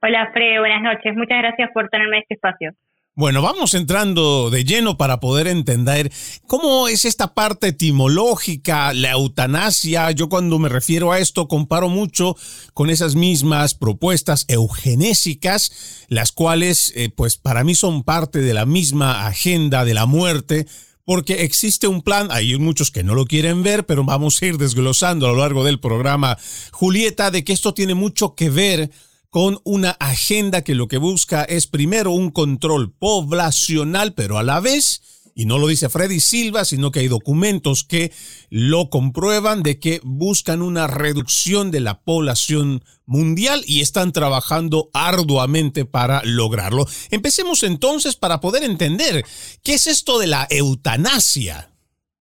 Hola, 0.00 0.30
Fred, 0.32 0.60
buenas 0.60 0.82
noches. 0.82 1.16
Muchas 1.16 1.38
gracias 1.38 1.70
por 1.74 1.88
tenerme 1.88 2.20
este 2.20 2.34
espacio. 2.34 2.72
Bueno, 3.18 3.42
vamos 3.42 3.74
entrando 3.74 4.48
de 4.48 4.62
lleno 4.62 4.96
para 4.96 5.18
poder 5.18 5.48
entender 5.48 6.12
cómo 6.46 6.86
es 6.86 7.04
esta 7.04 7.34
parte 7.34 7.66
etimológica, 7.66 8.92
la 8.92 9.10
eutanasia. 9.10 10.12
Yo 10.12 10.28
cuando 10.28 10.60
me 10.60 10.68
refiero 10.68 11.10
a 11.10 11.18
esto 11.18 11.48
comparo 11.48 11.88
mucho 11.88 12.36
con 12.74 12.90
esas 12.90 13.16
mismas 13.16 13.74
propuestas 13.74 14.44
eugenésicas, 14.46 16.06
las 16.06 16.30
cuales 16.30 16.92
eh, 16.94 17.10
pues 17.10 17.36
para 17.36 17.64
mí 17.64 17.74
son 17.74 18.04
parte 18.04 18.38
de 18.38 18.54
la 18.54 18.66
misma 18.66 19.26
agenda 19.26 19.84
de 19.84 19.94
la 19.94 20.06
muerte, 20.06 20.68
porque 21.04 21.42
existe 21.42 21.88
un 21.88 22.02
plan, 22.02 22.28
hay 22.30 22.56
muchos 22.56 22.92
que 22.92 23.02
no 23.02 23.16
lo 23.16 23.24
quieren 23.24 23.64
ver, 23.64 23.84
pero 23.84 24.04
vamos 24.04 24.40
a 24.40 24.46
ir 24.46 24.58
desglosando 24.58 25.26
a 25.26 25.30
lo 25.30 25.38
largo 25.38 25.64
del 25.64 25.80
programa, 25.80 26.38
Julieta, 26.70 27.32
de 27.32 27.42
que 27.42 27.52
esto 27.52 27.74
tiene 27.74 27.94
mucho 27.94 28.36
que 28.36 28.48
ver 28.48 28.92
con 29.30 29.58
una 29.64 29.90
agenda 30.00 30.62
que 30.62 30.74
lo 30.74 30.88
que 30.88 30.98
busca 30.98 31.44
es 31.44 31.66
primero 31.66 32.12
un 32.12 32.30
control 32.30 32.92
poblacional, 32.98 34.14
pero 34.14 34.38
a 34.38 34.42
la 34.42 34.60
vez, 34.60 35.32
y 35.34 35.44
no 35.44 35.58
lo 35.58 35.68
dice 35.68 35.88
Freddy 35.88 36.20
Silva, 36.20 36.64
sino 36.64 36.90
que 36.90 37.00
hay 37.00 37.08
documentos 37.08 37.84
que 37.84 38.10
lo 38.50 38.88
comprueban 38.88 39.62
de 39.62 39.78
que 39.78 40.00
buscan 40.02 40.62
una 40.62 40.86
reducción 40.86 41.70
de 41.70 41.80
la 41.80 42.00
población 42.00 42.80
mundial 43.06 43.60
y 43.66 43.82
están 43.82 44.12
trabajando 44.12 44.88
arduamente 44.94 45.84
para 45.84 46.22
lograrlo. 46.24 46.86
Empecemos 47.10 47.62
entonces 47.62 48.16
para 48.16 48.40
poder 48.40 48.64
entender 48.64 49.24
qué 49.62 49.74
es 49.74 49.86
esto 49.86 50.18
de 50.18 50.26
la 50.26 50.46
eutanasia. 50.50 51.68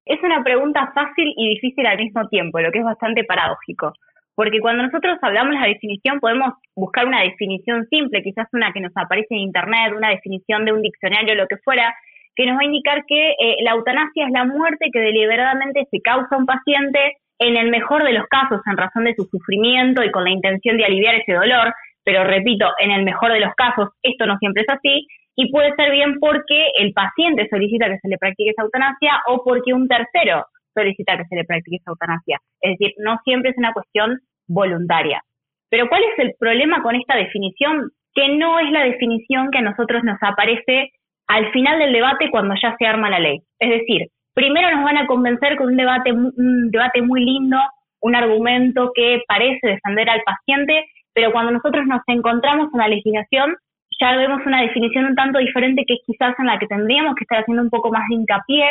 Es 0.05 0.19
una 0.23 0.43
pregunta 0.43 0.91
fácil 0.93 1.33
y 1.35 1.55
difícil 1.55 1.85
al 1.85 1.97
mismo 1.97 2.27
tiempo, 2.29 2.59
lo 2.59 2.71
que 2.71 2.79
es 2.79 2.85
bastante 2.85 3.23
paradójico. 3.23 3.93
Porque 4.37 4.59
cuando 4.61 4.83
nosotros 4.83 5.17
hablamos 5.23 5.55
de 5.55 5.61
la 5.61 5.67
definición, 5.67 6.19
podemos 6.19 6.53
buscar 6.75 7.07
una 7.07 7.23
definición 7.23 7.87
simple, 7.89 8.21
quizás 8.21 8.45
una 8.53 8.71
que 8.71 8.81
nos 8.81 8.91
aparece 8.95 9.33
en 9.33 9.39
Internet, 9.39 9.93
una 9.97 10.09
definición 10.09 10.63
de 10.63 10.73
un 10.73 10.83
diccionario, 10.83 11.33
lo 11.33 11.47
que 11.47 11.57
fuera, 11.57 11.95
que 12.35 12.45
nos 12.45 12.55
va 12.55 12.61
a 12.61 12.65
indicar 12.65 13.03
que 13.07 13.31
eh, 13.31 13.55
la 13.63 13.71
eutanasia 13.71 14.27
es 14.27 14.31
la 14.31 14.45
muerte 14.45 14.91
que 14.93 14.99
deliberadamente 14.99 15.87
se 15.89 16.01
causa 16.01 16.35
a 16.35 16.37
un 16.37 16.45
paciente 16.45 17.17
en 17.39 17.57
el 17.57 17.71
mejor 17.71 18.03
de 18.03 18.13
los 18.13 18.27
casos, 18.27 18.61
en 18.67 18.77
razón 18.77 19.05
de 19.05 19.15
su 19.15 19.25
sufrimiento 19.25 20.03
y 20.03 20.11
con 20.11 20.23
la 20.23 20.29
intención 20.29 20.77
de 20.77 20.85
aliviar 20.85 21.15
ese 21.15 21.33
dolor, 21.33 21.73
pero 22.03 22.23
repito, 22.23 22.69
en 22.77 22.91
el 22.91 23.05
mejor 23.05 23.33
de 23.33 23.39
los 23.39 23.55
casos, 23.55 23.89
esto 24.03 24.27
no 24.27 24.37
siempre 24.37 24.65
es 24.67 24.69
así, 24.69 25.07
y 25.35 25.51
puede 25.51 25.73
ser 25.73 25.91
bien 25.91 26.19
porque 26.19 26.69
el 26.77 26.93
paciente 26.93 27.47
solicita 27.49 27.87
que 27.87 27.97
se 27.97 28.07
le 28.07 28.19
practique 28.19 28.51
esa 28.51 28.61
eutanasia 28.61 29.13
o 29.29 29.43
porque 29.43 29.73
un 29.73 29.87
tercero 29.87 30.45
solicita 30.77 31.17
que 31.17 31.25
se 31.25 31.35
le 31.35 31.45
practique 31.45 31.77
esa 31.77 31.91
eutanasia. 31.91 32.37
Es 32.61 32.77
decir, 32.77 32.93
no 32.99 33.17
siempre 33.23 33.51
es 33.51 33.57
una 33.57 33.73
cuestión 33.73 34.19
voluntaria. 34.47 35.21
Pero 35.69 35.89
¿cuál 35.89 36.03
es 36.03 36.19
el 36.19 36.33
problema 36.39 36.81
con 36.81 36.95
esta 36.95 37.15
definición? 37.15 37.91
Que 38.13 38.37
no 38.37 38.59
es 38.59 38.71
la 38.71 38.83
definición 38.83 39.49
que 39.51 39.59
a 39.59 39.61
nosotros 39.61 40.03
nos 40.03 40.17
aparece 40.21 40.91
al 41.27 41.51
final 41.51 41.79
del 41.79 41.93
debate 41.93 42.29
cuando 42.31 42.55
ya 42.61 42.75
se 42.77 42.85
arma 42.85 43.09
la 43.09 43.19
ley. 43.19 43.41
Es 43.59 43.69
decir, 43.69 44.07
primero 44.33 44.71
nos 44.71 44.83
van 44.83 44.97
a 44.97 45.07
convencer 45.07 45.57
con 45.57 45.67
un 45.67 45.77
debate, 45.77 46.13
un 46.13 46.71
debate 46.71 47.01
muy 47.01 47.25
lindo, 47.25 47.57
un 48.01 48.15
argumento 48.15 48.91
que 48.95 49.21
parece 49.27 49.67
defender 49.67 50.09
al 50.09 50.21
paciente, 50.21 50.85
pero 51.13 51.31
cuando 51.31 51.51
nosotros 51.51 51.85
nos 51.85 52.01
encontramos 52.07 52.69
en 52.73 52.79
la 52.79 52.87
legislación, 52.87 53.55
ya 53.99 54.15
vemos 54.15 54.45
una 54.45 54.61
definición 54.61 55.05
un 55.05 55.15
tanto 55.15 55.39
diferente 55.39 55.83
que 55.87 55.95
es 55.95 55.99
quizás 56.05 56.35
en 56.39 56.45
la 56.45 56.59
que 56.59 56.67
tendríamos 56.67 57.15
que 57.15 57.23
estar 57.23 57.39
haciendo 57.39 57.63
un 57.63 57.69
poco 57.69 57.91
más 57.91 58.03
de 58.09 58.15
hincapié 58.15 58.69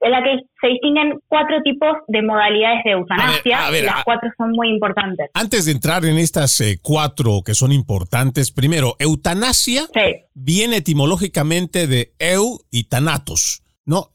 en 0.00 0.10
la 0.10 0.22
que 0.22 0.36
se 0.60 0.68
distinguen 0.68 1.18
cuatro 1.26 1.60
tipos 1.62 1.90
de 2.08 2.22
modalidades 2.22 2.84
de 2.84 2.90
eutanasia. 2.92 3.70
las 3.82 4.04
cuatro 4.04 4.30
son 4.36 4.52
muy 4.52 4.70
importantes. 4.70 5.30
Antes 5.34 5.66
de 5.66 5.72
entrar 5.72 6.04
en 6.04 6.18
estas 6.18 6.60
eh, 6.60 6.78
cuatro 6.82 7.42
que 7.44 7.54
son 7.54 7.72
importantes, 7.72 8.52
primero, 8.52 8.96
eutanasia 8.98 9.86
viene 10.34 10.76
etimológicamente 10.76 11.86
de 11.86 12.12
eu 12.18 12.60
y 12.70 12.84
tanatos. 12.84 13.62
No, 13.88 14.10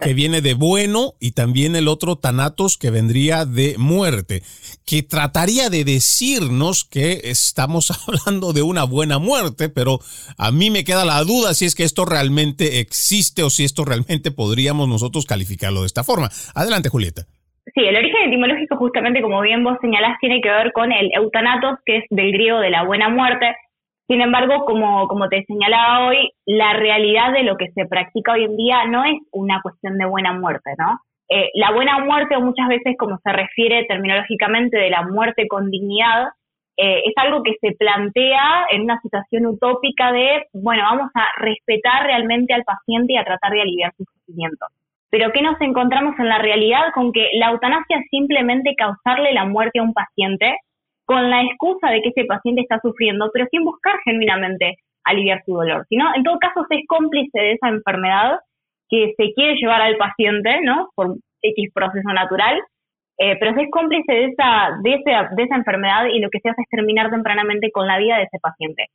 que 0.00 0.14
viene 0.14 0.40
de 0.40 0.54
bueno 0.54 1.12
y 1.20 1.32
también 1.32 1.76
el 1.76 1.86
otro 1.86 2.16
tanatos 2.16 2.78
que 2.78 2.88
vendría 2.88 3.44
de 3.44 3.74
muerte, 3.76 4.40
que 4.86 5.02
trataría 5.02 5.68
de 5.68 5.84
decirnos 5.84 6.88
que 6.88 7.20
estamos 7.24 7.90
hablando 8.08 8.54
de 8.54 8.62
una 8.62 8.84
buena 8.84 9.18
muerte, 9.18 9.68
pero 9.68 9.98
a 10.38 10.50
mí 10.50 10.70
me 10.70 10.82
queda 10.82 11.04
la 11.04 11.22
duda 11.24 11.52
si 11.52 11.66
es 11.66 11.74
que 11.74 11.82
esto 11.84 12.06
realmente 12.06 12.80
existe 12.80 13.42
o 13.42 13.50
si 13.50 13.64
esto 13.64 13.84
realmente 13.84 14.30
podríamos 14.30 14.88
nosotros 14.88 15.26
calificarlo 15.26 15.80
de 15.80 15.86
esta 15.86 16.02
forma. 16.02 16.30
Adelante, 16.54 16.88
Julieta. 16.88 17.26
Sí, 17.74 17.82
el 17.82 17.96
origen 17.96 18.28
etimológico 18.28 18.78
justamente 18.78 19.20
como 19.20 19.42
bien 19.42 19.62
vos 19.62 19.76
señalás 19.82 20.16
tiene 20.20 20.40
que 20.40 20.48
ver 20.48 20.72
con 20.72 20.90
el 20.90 21.10
eutanatos, 21.14 21.80
que 21.84 21.98
es 21.98 22.04
del 22.08 22.32
griego 22.32 22.60
de 22.60 22.70
la 22.70 22.84
buena 22.84 23.10
muerte, 23.10 23.54
sin 24.06 24.20
embargo, 24.20 24.64
como, 24.66 25.08
como 25.08 25.28
te 25.28 25.44
señalaba 25.44 26.08
hoy, 26.08 26.30
la 26.46 26.74
realidad 26.74 27.32
de 27.32 27.42
lo 27.42 27.56
que 27.56 27.70
se 27.72 27.86
practica 27.86 28.32
hoy 28.32 28.44
en 28.44 28.56
día 28.56 28.84
no 28.86 29.04
es 29.04 29.16
una 29.32 29.60
cuestión 29.62 29.96
de 29.96 30.04
buena 30.04 30.32
muerte, 30.32 30.72
¿no? 30.78 31.00
Eh, 31.28 31.50
la 31.54 31.72
buena 31.72 31.98
muerte, 32.00 32.36
muchas 32.38 32.68
veces 32.68 32.96
como 32.98 33.18
se 33.18 33.32
refiere 33.32 33.86
terminológicamente 33.86 34.76
de 34.76 34.90
la 34.90 35.02
muerte 35.02 35.48
con 35.48 35.70
dignidad, 35.70 36.28
eh, 36.76 37.02
es 37.06 37.14
algo 37.16 37.42
que 37.42 37.54
se 37.60 37.74
plantea 37.76 38.66
en 38.70 38.82
una 38.82 39.00
situación 39.00 39.46
utópica 39.46 40.12
de, 40.12 40.46
bueno, 40.52 40.82
vamos 40.82 41.10
a 41.14 41.26
respetar 41.40 42.04
realmente 42.04 42.52
al 42.52 42.64
paciente 42.64 43.14
y 43.14 43.16
a 43.16 43.24
tratar 43.24 43.52
de 43.52 43.62
aliviar 43.62 43.92
su 43.96 44.04
sufrimiento. 44.04 44.66
Pero 45.08 45.30
¿qué 45.32 45.40
nos 45.40 45.58
encontramos 45.60 46.18
en 46.18 46.28
la 46.28 46.38
realidad? 46.38 46.92
Con 46.92 47.12
que 47.12 47.28
la 47.38 47.50
eutanasia 47.50 47.98
es 47.98 48.06
simplemente 48.10 48.74
causarle 48.76 49.32
la 49.32 49.44
muerte 49.44 49.78
a 49.78 49.84
un 49.84 49.94
paciente 49.94 50.56
con 51.04 51.30
la 51.30 51.42
excusa 51.42 51.90
de 51.90 52.00
que 52.02 52.08
ese 52.10 52.24
paciente 52.24 52.62
está 52.62 52.78
sufriendo, 52.80 53.30
pero 53.32 53.46
sin 53.50 53.64
buscar 53.64 53.96
genuinamente 54.04 54.76
aliviar 55.04 55.42
su 55.44 55.52
dolor, 55.52 55.84
sino 55.88 56.14
en 56.14 56.22
todo 56.22 56.38
caso 56.38 56.64
se 56.68 56.76
es 56.76 56.86
cómplice 56.86 57.38
de 57.38 57.52
esa 57.52 57.68
enfermedad 57.68 58.38
que 58.88 59.12
se 59.16 59.32
quiere 59.34 59.56
llevar 59.56 59.82
al 59.82 59.96
paciente, 59.96 60.60
¿no? 60.62 60.88
Por 60.94 61.16
X 61.42 61.70
proceso 61.74 62.08
natural, 62.12 62.58
eh, 63.18 63.36
pero 63.38 63.54
se 63.54 63.62
es 63.62 63.70
cómplice 63.70 64.12
de 64.12 64.24
esa, 64.26 64.70
de, 64.82 64.94
esa, 64.94 65.28
de 65.34 65.42
esa 65.42 65.56
enfermedad 65.56 66.06
y 66.06 66.20
lo 66.20 66.30
que 66.30 66.40
se 66.40 66.48
hace 66.48 66.62
es 66.62 66.68
terminar 66.68 67.10
tempranamente 67.10 67.70
con 67.70 67.86
la 67.86 67.98
vida 67.98 68.16
de 68.16 68.24
ese 68.24 68.38
paciente. 68.40 68.86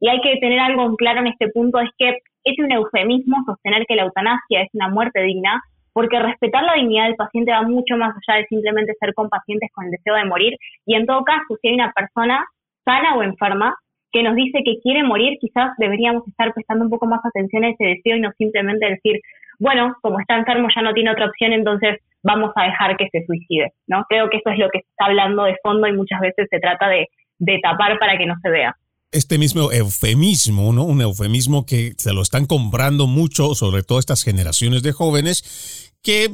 Y 0.00 0.08
hay 0.08 0.20
que 0.20 0.36
tener 0.40 0.60
algo 0.60 0.94
claro 0.96 1.20
en 1.20 1.28
este 1.28 1.48
punto, 1.48 1.80
es 1.80 1.90
que 1.98 2.18
es 2.44 2.58
un 2.58 2.72
eufemismo 2.72 3.36
sostener 3.46 3.84
que 3.86 3.96
la 3.96 4.04
eutanasia 4.04 4.62
es 4.62 4.68
una 4.72 4.88
muerte 4.88 5.20
digna, 5.22 5.60
porque 5.98 6.16
respetar 6.20 6.62
la 6.62 6.74
dignidad 6.74 7.06
del 7.06 7.16
paciente 7.16 7.50
va 7.50 7.62
mucho 7.62 7.96
más 7.96 8.14
allá 8.14 8.38
de 8.38 8.46
simplemente 8.46 8.94
ser 9.00 9.12
compacientes 9.14 9.68
con 9.72 9.86
el 9.86 9.90
deseo 9.90 10.14
de 10.14 10.26
morir. 10.26 10.54
Y 10.86 10.94
en 10.94 11.06
todo 11.06 11.24
caso, 11.24 11.58
si 11.60 11.66
hay 11.66 11.74
una 11.74 11.90
persona 11.90 12.44
sana 12.84 13.16
o 13.16 13.24
enferma 13.24 13.74
que 14.12 14.22
nos 14.22 14.36
dice 14.36 14.60
que 14.64 14.78
quiere 14.80 15.02
morir, 15.02 15.38
quizás 15.40 15.72
deberíamos 15.76 16.22
estar 16.28 16.54
prestando 16.54 16.84
un 16.84 16.90
poco 16.90 17.06
más 17.06 17.18
atención 17.24 17.64
a 17.64 17.70
ese 17.70 17.84
deseo 17.84 18.16
y 18.16 18.20
no 18.20 18.30
simplemente 18.38 18.86
decir, 18.86 19.20
bueno, 19.58 19.96
como 20.00 20.20
está 20.20 20.36
enfermo 20.36 20.68
ya 20.72 20.82
no 20.82 20.94
tiene 20.94 21.10
otra 21.10 21.26
opción, 21.26 21.52
entonces 21.52 21.98
vamos 22.22 22.52
a 22.54 22.66
dejar 22.66 22.96
que 22.96 23.08
se 23.10 23.26
suicide, 23.26 23.72
¿no? 23.88 24.04
Creo 24.08 24.30
que 24.30 24.36
eso 24.36 24.50
es 24.50 24.58
lo 24.60 24.68
que 24.70 24.82
se 24.82 24.88
está 24.90 25.06
hablando 25.06 25.46
de 25.46 25.56
fondo 25.64 25.88
y 25.88 25.94
muchas 25.94 26.20
veces 26.20 26.46
se 26.48 26.60
trata 26.60 26.88
de, 26.88 27.08
de 27.40 27.58
tapar 27.60 27.98
para 27.98 28.16
que 28.16 28.26
no 28.26 28.36
se 28.40 28.50
vea 28.50 28.72
este 29.10 29.38
mismo 29.38 29.72
eufemismo, 29.72 30.72
¿no? 30.72 30.84
Un 30.84 31.00
eufemismo 31.00 31.64
que 31.64 31.94
se 31.98 32.12
lo 32.12 32.22
están 32.22 32.46
comprando 32.46 33.06
mucho, 33.06 33.54
sobre 33.54 33.82
todo 33.82 33.98
estas 33.98 34.22
generaciones 34.22 34.82
de 34.82 34.92
jóvenes, 34.92 35.88
que 36.02 36.30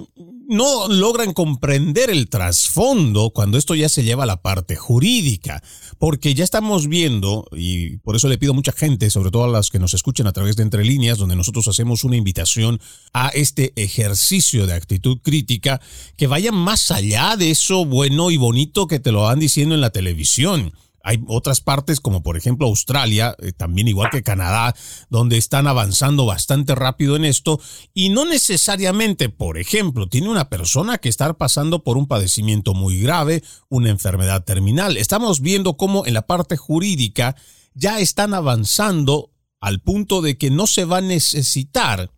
no 0.48 0.88
logran 0.88 1.32
comprender 1.32 2.10
el 2.10 2.28
trasfondo 2.28 3.30
cuando 3.30 3.56
esto 3.56 3.74
ya 3.74 3.88
se 3.88 4.02
lleva 4.02 4.24
a 4.24 4.26
la 4.26 4.42
parte 4.42 4.76
jurídica, 4.76 5.62
porque 5.98 6.34
ya 6.34 6.44
estamos 6.44 6.86
viendo, 6.86 7.46
y 7.52 7.96
por 7.98 8.14
eso 8.16 8.28
le 8.28 8.36
pido 8.36 8.52
a 8.52 8.54
mucha 8.54 8.72
gente, 8.72 9.08
sobre 9.08 9.30
todo 9.30 9.44
a 9.44 9.48
las 9.48 9.70
que 9.70 9.78
nos 9.78 9.94
escuchen 9.94 10.26
a 10.26 10.32
través 10.32 10.56
de 10.56 10.64
Entre 10.64 10.84
Líneas, 10.84 11.18
donde 11.18 11.36
nosotros 11.36 11.66
hacemos 11.68 12.04
una 12.04 12.16
invitación 12.16 12.78
a 13.14 13.28
este 13.28 13.72
ejercicio 13.76 14.66
de 14.66 14.74
actitud 14.74 15.18
crítica, 15.22 15.80
que 16.16 16.26
vaya 16.26 16.52
más 16.52 16.90
allá 16.90 17.36
de 17.36 17.50
eso 17.50 17.84
bueno 17.86 18.30
y 18.30 18.36
bonito 18.36 18.86
que 18.86 19.00
te 19.00 19.12
lo 19.12 19.22
van 19.22 19.40
diciendo 19.40 19.74
en 19.74 19.80
la 19.80 19.90
televisión 19.90 20.72
hay 21.04 21.22
otras 21.28 21.60
partes, 21.60 22.00
como 22.00 22.22
por 22.22 22.36
ejemplo 22.36 22.66
Australia, 22.66 23.36
eh, 23.38 23.52
también 23.52 23.86
igual 23.86 24.08
que 24.10 24.22
Canadá, 24.22 24.74
donde 25.10 25.36
están 25.36 25.66
avanzando 25.66 26.24
bastante 26.24 26.74
rápido 26.74 27.14
en 27.14 27.26
esto 27.26 27.60
y 27.92 28.08
no 28.08 28.24
necesariamente, 28.24 29.28
por 29.28 29.58
ejemplo, 29.58 30.08
tiene 30.08 30.30
una 30.30 30.48
persona 30.48 30.98
que 30.98 31.10
está 31.10 31.32
pasando 31.34 31.84
por 31.84 31.98
un 31.98 32.08
padecimiento 32.08 32.72
muy 32.72 33.00
grave, 33.00 33.44
una 33.68 33.90
enfermedad 33.90 34.44
terminal. 34.44 34.96
Estamos 34.96 35.40
viendo 35.40 35.76
cómo 35.76 36.06
en 36.06 36.14
la 36.14 36.26
parte 36.26 36.56
jurídica 36.56 37.36
ya 37.74 38.00
están 38.00 38.32
avanzando 38.32 39.30
al 39.60 39.80
punto 39.80 40.22
de 40.22 40.38
que 40.38 40.50
no 40.50 40.66
se 40.66 40.86
va 40.86 40.98
a 40.98 41.02
necesitar 41.02 42.10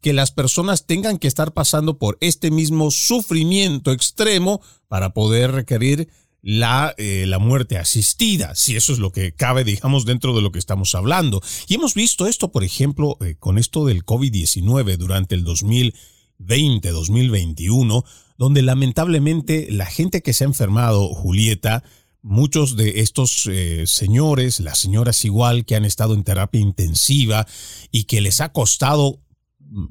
que 0.00 0.12
las 0.12 0.30
personas 0.30 0.86
tengan 0.86 1.18
que 1.18 1.28
estar 1.28 1.52
pasando 1.52 1.98
por 1.98 2.16
este 2.20 2.50
mismo 2.50 2.90
sufrimiento 2.90 3.92
extremo 3.92 4.60
para 4.88 5.14
poder 5.14 5.52
requerir 5.52 6.08
la, 6.42 6.94
eh, 6.96 7.24
la 7.26 7.38
muerte 7.38 7.78
asistida, 7.78 8.54
si 8.54 8.76
eso 8.76 8.92
es 8.92 8.98
lo 8.98 9.12
que 9.12 9.32
cabe, 9.32 9.64
digamos, 9.64 10.04
dentro 10.04 10.34
de 10.34 10.42
lo 10.42 10.52
que 10.52 10.58
estamos 10.58 10.94
hablando. 10.94 11.42
Y 11.68 11.74
hemos 11.74 11.94
visto 11.94 12.26
esto, 12.26 12.50
por 12.50 12.64
ejemplo, 12.64 13.18
eh, 13.20 13.36
con 13.38 13.58
esto 13.58 13.84
del 13.86 14.04
COVID-19 14.04 14.96
durante 14.96 15.34
el 15.34 15.44
2020, 15.44 16.90
2021, 16.90 18.04
donde 18.38 18.62
lamentablemente 18.62 19.68
la 19.70 19.86
gente 19.86 20.22
que 20.22 20.32
se 20.32 20.44
ha 20.44 20.46
enfermado, 20.46 21.08
Julieta, 21.08 21.82
muchos 22.22 22.76
de 22.76 23.00
estos 23.00 23.46
eh, 23.50 23.84
señores, 23.86 24.60
las 24.60 24.78
señoras 24.78 25.24
igual, 25.24 25.64
que 25.64 25.76
han 25.76 25.84
estado 25.84 26.14
en 26.14 26.24
terapia 26.24 26.60
intensiva 26.60 27.46
y 27.90 28.04
que 28.04 28.20
les 28.20 28.40
ha 28.40 28.52
costado 28.52 29.20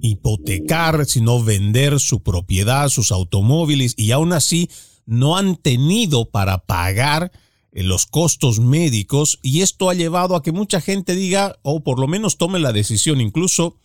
hipotecar, 0.02 1.06
sino 1.06 1.44
vender 1.44 2.00
su 2.00 2.22
propiedad, 2.22 2.90
sus 2.90 3.12
automóviles, 3.12 3.94
y 3.98 4.12
aún 4.12 4.34
así 4.34 4.69
no 5.10 5.38
han 5.38 5.56
tenido 5.56 6.30
para 6.30 6.66
pagar 6.66 7.32
eh, 7.72 7.84
los 7.84 8.06
costos 8.06 8.60
médicos 8.60 9.40
y 9.42 9.62
esto 9.62 9.90
ha 9.90 9.96
llevado 9.96 10.36
a 10.36 10.44
que 10.44 10.52
mucha 10.52 10.80
gente 10.82 11.16
diga, 11.16 11.58
o 11.64 11.84
por 11.84 12.00
lo 12.00 12.08
menos 12.08 12.38
tome 12.38 12.60
la 12.60 12.72
decisión 12.72 13.20
incluso 13.20 13.78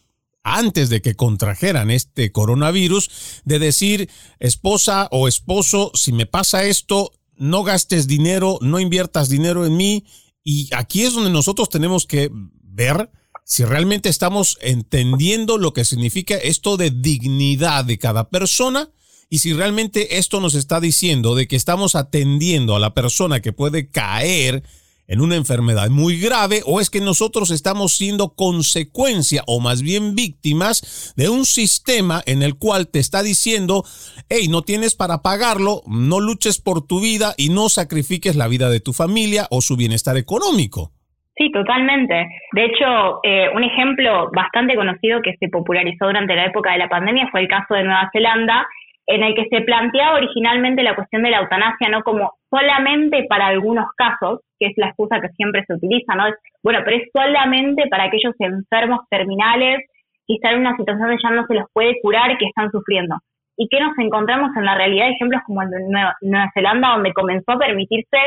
antes 0.43 0.91
de 0.91 1.00
que 1.00 1.15
contrajeran 1.15 1.91
este 1.91 2.31
coronavirus, 2.31 3.11
de 3.47 3.59
decir, 3.59 4.11
esposa 4.38 5.09
o 5.11 5.26
esposo, 5.26 5.91
si 5.94 6.12
me 6.12 6.26
pasa 6.26 6.65
esto, 6.65 7.12
no 7.37 7.62
gastes 7.62 8.06
dinero, 8.06 8.59
no 8.61 8.79
inviertas 8.79 9.31
dinero 9.31 9.65
en 9.65 9.79
mí. 9.79 10.05
Y 10.43 10.69
aquí 10.75 11.05
es 11.05 11.15
donde 11.15 11.31
nosotros 11.31 11.70
tenemos 11.70 12.06
que 12.06 12.31
ver 12.61 13.11
si 13.47 13.65
realmente 13.65 14.11
estamos 14.11 14.59
entendiendo 14.61 15.56
lo 15.56 15.73
que 15.73 15.87
significa 15.87 16.37
esto 16.37 16.77
de 16.77 16.91
dignidad 16.91 17.87
de 17.87 17.99
cada 17.99 18.29
persona 18.29 18.91
y 19.31 19.38
si 19.38 19.53
realmente 19.53 20.19
esto 20.19 20.41
nos 20.41 20.55
está 20.55 20.81
diciendo 20.81 21.35
de 21.35 21.47
que 21.47 21.56
estamos 21.56 21.94
atendiendo 21.94 22.76
a 22.76 22.81
la 22.81 22.94
persona 22.94 23.41
que 23.41 23.53
puede 23.53 23.91
caer 23.91 24.62
en 25.06 25.21
una 25.21 25.37
enfermedad 25.37 25.91
muy 25.91 26.19
grave 26.19 26.61
o 26.67 26.81
es 26.81 26.91
que 26.91 27.00
nosotros 27.00 27.50
estamos 27.50 27.93
siendo 27.97 28.35
consecuencia 28.35 29.43
o 29.47 29.61
más 29.61 29.82
bien 29.82 30.15
víctimas 30.15 31.15
de 31.17 31.29
un 31.29 31.44
sistema 31.44 32.23
en 32.26 32.43
el 32.43 32.59
cual 32.59 32.88
te 32.91 32.99
está 32.99 33.23
diciendo, 33.23 33.82
hey, 34.29 34.49
no 34.50 34.62
tienes 34.62 34.94
para 34.97 35.19
pagarlo, 35.19 35.82
no 35.87 36.20
luches 36.20 36.61
por 36.61 36.87
tu 36.87 37.00
vida 37.00 37.35
y 37.37 37.50
no 37.50 37.69
sacrifiques 37.69 38.37
la 38.37 38.49
vida 38.49 38.70
de 38.70 38.81
tu 38.81 38.93
familia 38.93 39.47
o 39.50 39.61
su 39.61 39.77
bienestar 39.77 40.17
económico. 40.17 40.93
Sí, 41.37 41.50
totalmente. 41.50 42.15
De 42.53 42.65
hecho, 42.65 43.19
eh, 43.25 43.49
un 43.55 43.65
ejemplo 43.65 44.31
bastante 44.32 44.77
conocido 44.77 45.20
que 45.20 45.35
se 45.41 45.49
popularizó 45.49 46.06
durante 46.06 46.37
la 46.37 46.47
época 46.47 46.73
de 46.73 46.79
la 46.79 46.88
pandemia 46.88 47.29
fue 47.32 47.41
el 47.41 47.49
caso 47.49 47.75
de 47.75 47.82
Nueva 47.82 48.09
Zelanda, 48.12 48.65
en 49.06 49.23
el 49.23 49.35
que 49.35 49.47
se 49.51 49.61
planteaba 49.62 50.17
originalmente 50.17 50.83
la 50.83 50.95
cuestión 50.95 51.23
de 51.23 51.31
la 51.31 51.41
eutanasia 51.41 51.89
no 51.89 52.03
como 52.03 52.33
solamente 52.51 53.27
para 53.29 53.49
algunos 53.49 53.87
casos, 53.97 54.41
que 54.59 54.67
es 54.67 54.73
la 54.77 54.89
excusa 54.89 55.21
que 55.21 55.29
siempre 55.31 55.65
se 55.67 55.75
utiliza, 55.75 56.15
¿no? 56.15 56.27
Es, 56.29 56.35
bueno, 56.62 56.81
pero 56.85 56.97
es 56.97 57.11
solamente 57.12 57.87
para 57.89 58.05
aquellos 58.05 58.35
enfermos 58.39 59.01
terminales 59.11 59.81
que 60.27 60.35
están 60.35 60.55
en 60.55 60.61
una 60.61 60.77
situación 60.77 61.11
de 61.11 61.19
ya 61.23 61.31
no 61.31 61.47
se 61.47 61.55
los 61.55 61.67
puede 61.73 62.01
curar 62.01 62.31
y 62.31 62.39
que 62.39 62.47
están 62.47 62.71
sufriendo. 62.71 63.17
¿Y 63.56 63.69
qué 63.69 63.79
nos 63.79 63.97
encontramos 63.99 64.51
en 64.56 64.65
la 64.65 64.75
realidad? 64.75 65.11
Ejemplos 65.11 65.43
como 65.47 65.62
el 65.62 65.71
de 65.71 65.81
Nueva, 65.89 66.51
Zelanda, 66.55 66.95
donde 66.95 67.12
comenzó 67.12 67.53
a 67.53 67.59
permitirse 67.59 68.19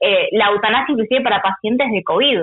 eh, 0.00 0.28
la 0.32 0.48
eutanasia 0.48 0.92
inclusive 0.92 1.22
para 1.22 1.42
pacientes 1.42 1.90
de 1.90 2.04
COVID, 2.04 2.40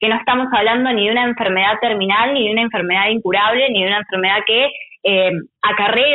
que 0.00 0.08
no 0.08 0.16
estamos 0.16 0.48
hablando 0.52 0.92
ni 0.92 1.06
de 1.06 1.12
una 1.12 1.24
enfermedad 1.24 1.74
terminal, 1.80 2.34
ni 2.34 2.46
de 2.46 2.52
una 2.52 2.62
enfermedad 2.62 3.10
incurable, 3.10 3.70
ni 3.70 3.82
de 3.82 3.88
una 3.88 3.98
enfermedad 3.98 4.38
que 4.46 4.70
eh, 5.04 5.30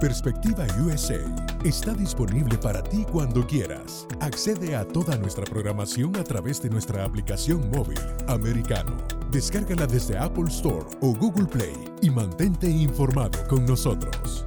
Perspectiva 0.00 0.64
USA 0.80 1.18
está 1.64 1.92
disponible 1.92 2.56
para 2.58 2.80
ti 2.84 3.04
cuando 3.10 3.44
quieras. 3.44 4.06
Accede 4.20 4.76
a 4.76 4.86
toda 4.86 5.16
nuestra 5.16 5.44
programación 5.44 6.14
a 6.16 6.22
través 6.22 6.62
de 6.62 6.70
nuestra 6.70 7.04
aplicación 7.04 7.68
móvil 7.72 7.98
americano. 8.28 8.96
Descárgala 9.32 9.88
desde 9.88 10.16
Apple 10.16 10.44
Store 10.46 10.86
o 11.00 11.12
Google 11.16 11.46
Play 11.46 11.74
y 12.00 12.10
mantente 12.10 12.70
informado 12.70 13.44
con 13.48 13.66
nosotros. 13.66 14.44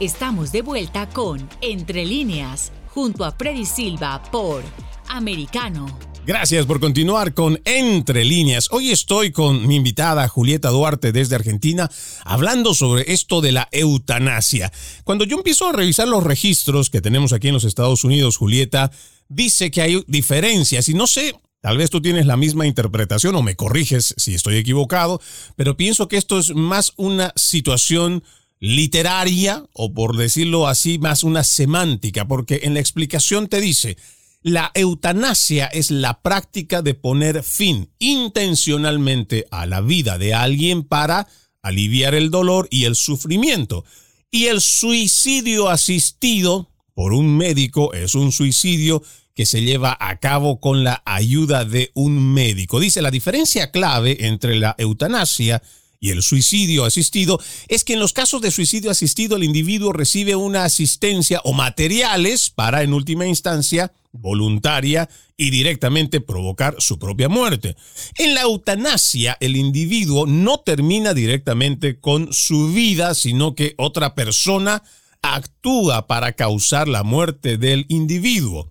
Estamos 0.00 0.52
de 0.52 0.62
vuelta 0.62 1.06
con 1.10 1.46
Entre 1.60 2.06
líneas, 2.06 2.72
junto 2.94 3.26
a 3.26 3.32
Freddy 3.32 3.66
Silva 3.66 4.22
por 4.32 4.62
Americano. 5.10 6.13
Gracias 6.26 6.64
por 6.64 6.80
continuar 6.80 7.34
con 7.34 7.60
Entre 7.66 8.24
líneas. 8.24 8.68
Hoy 8.70 8.92
estoy 8.92 9.30
con 9.30 9.66
mi 9.66 9.76
invitada 9.76 10.26
Julieta 10.26 10.70
Duarte 10.70 11.12
desde 11.12 11.34
Argentina 11.34 11.90
hablando 12.24 12.72
sobre 12.72 13.12
esto 13.12 13.42
de 13.42 13.52
la 13.52 13.68
eutanasia. 13.70 14.72
Cuando 15.04 15.26
yo 15.26 15.36
empiezo 15.36 15.68
a 15.68 15.72
revisar 15.72 16.08
los 16.08 16.24
registros 16.24 16.88
que 16.88 17.02
tenemos 17.02 17.34
aquí 17.34 17.48
en 17.48 17.54
los 17.54 17.64
Estados 17.64 18.04
Unidos, 18.04 18.38
Julieta 18.38 18.90
dice 19.28 19.70
que 19.70 19.82
hay 19.82 20.02
diferencias 20.06 20.88
y 20.88 20.94
no 20.94 21.06
sé, 21.06 21.34
Tal 21.60 21.78
vez 21.78 21.88
tú 21.88 22.02
tienes 22.02 22.26
la 22.26 22.36
misma 22.36 22.66
interpretación 22.66 23.34
o 23.36 23.42
me 23.42 23.56
corriges 23.56 24.14
si 24.18 24.34
estoy 24.34 24.58
equivocado, 24.58 25.18
pero 25.56 25.78
pienso 25.78 26.08
que 26.08 26.18
esto 26.18 26.38
es 26.38 26.54
más 26.54 26.92
una 26.96 27.32
situación 27.36 28.22
literaria 28.60 29.64
o 29.72 29.94
por 29.94 30.18
decirlo 30.18 30.68
así, 30.68 30.98
más 30.98 31.22
una 31.22 31.42
semántica, 31.42 32.28
porque 32.28 32.60
en 32.64 32.74
la 32.74 32.80
explicación 32.80 33.48
te 33.48 33.62
dice, 33.62 33.96
la 34.44 34.70
eutanasia 34.74 35.66
es 35.68 35.90
la 35.90 36.20
práctica 36.20 36.82
de 36.82 36.92
poner 36.92 37.42
fin 37.42 37.88
intencionalmente 37.98 39.46
a 39.50 39.64
la 39.64 39.80
vida 39.80 40.18
de 40.18 40.34
alguien 40.34 40.84
para 40.84 41.26
aliviar 41.62 42.14
el 42.14 42.30
dolor 42.30 42.68
y 42.70 42.84
el 42.84 42.94
sufrimiento. 42.94 43.86
Y 44.30 44.46
el 44.46 44.60
suicidio 44.60 45.70
asistido 45.70 46.68
por 46.92 47.14
un 47.14 47.38
médico 47.38 47.94
es 47.94 48.14
un 48.14 48.32
suicidio 48.32 49.02
que 49.34 49.46
se 49.46 49.62
lleva 49.62 49.96
a 49.98 50.18
cabo 50.18 50.60
con 50.60 50.84
la 50.84 51.02
ayuda 51.06 51.64
de 51.64 51.90
un 51.94 52.34
médico. 52.34 52.80
Dice 52.80 53.00
la 53.00 53.10
diferencia 53.10 53.70
clave 53.70 54.26
entre 54.26 54.56
la 54.56 54.74
eutanasia 54.76 55.62
y 56.00 56.10
el 56.10 56.22
suicidio 56.22 56.84
asistido 56.84 57.40
es 57.68 57.82
que 57.82 57.94
en 57.94 57.98
los 57.98 58.12
casos 58.12 58.42
de 58.42 58.50
suicidio 58.50 58.90
asistido 58.90 59.36
el 59.36 59.44
individuo 59.44 59.94
recibe 59.94 60.36
una 60.36 60.64
asistencia 60.64 61.40
o 61.44 61.54
materiales 61.54 62.50
para, 62.50 62.82
en 62.82 62.92
última 62.92 63.26
instancia, 63.26 63.90
voluntaria 64.14 65.08
y 65.36 65.50
directamente 65.50 66.20
provocar 66.20 66.76
su 66.78 66.98
propia 66.98 67.28
muerte. 67.28 67.76
En 68.16 68.34
la 68.34 68.42
eutanasia, 68.42 69.36
el 69.40 69.56
individuo 69.56 70.26
no 70.26 70.60
termina 70.60 71.12
directamente 71.12 71.98
con 72.00 72.32
su 72.32 72.72
vida, 72.72 73.14
sino 73.14 73.54
que 73.54 73.74
otra 73.76 74.14
persona 74.14 74.82
actúa 75.22 76.06
para 76.06 76.32
causar 76.32 76.88
la 76.88 77.02
muerte 77.02 77.58
del 77.58 77.86
individuo. 77.88 78.70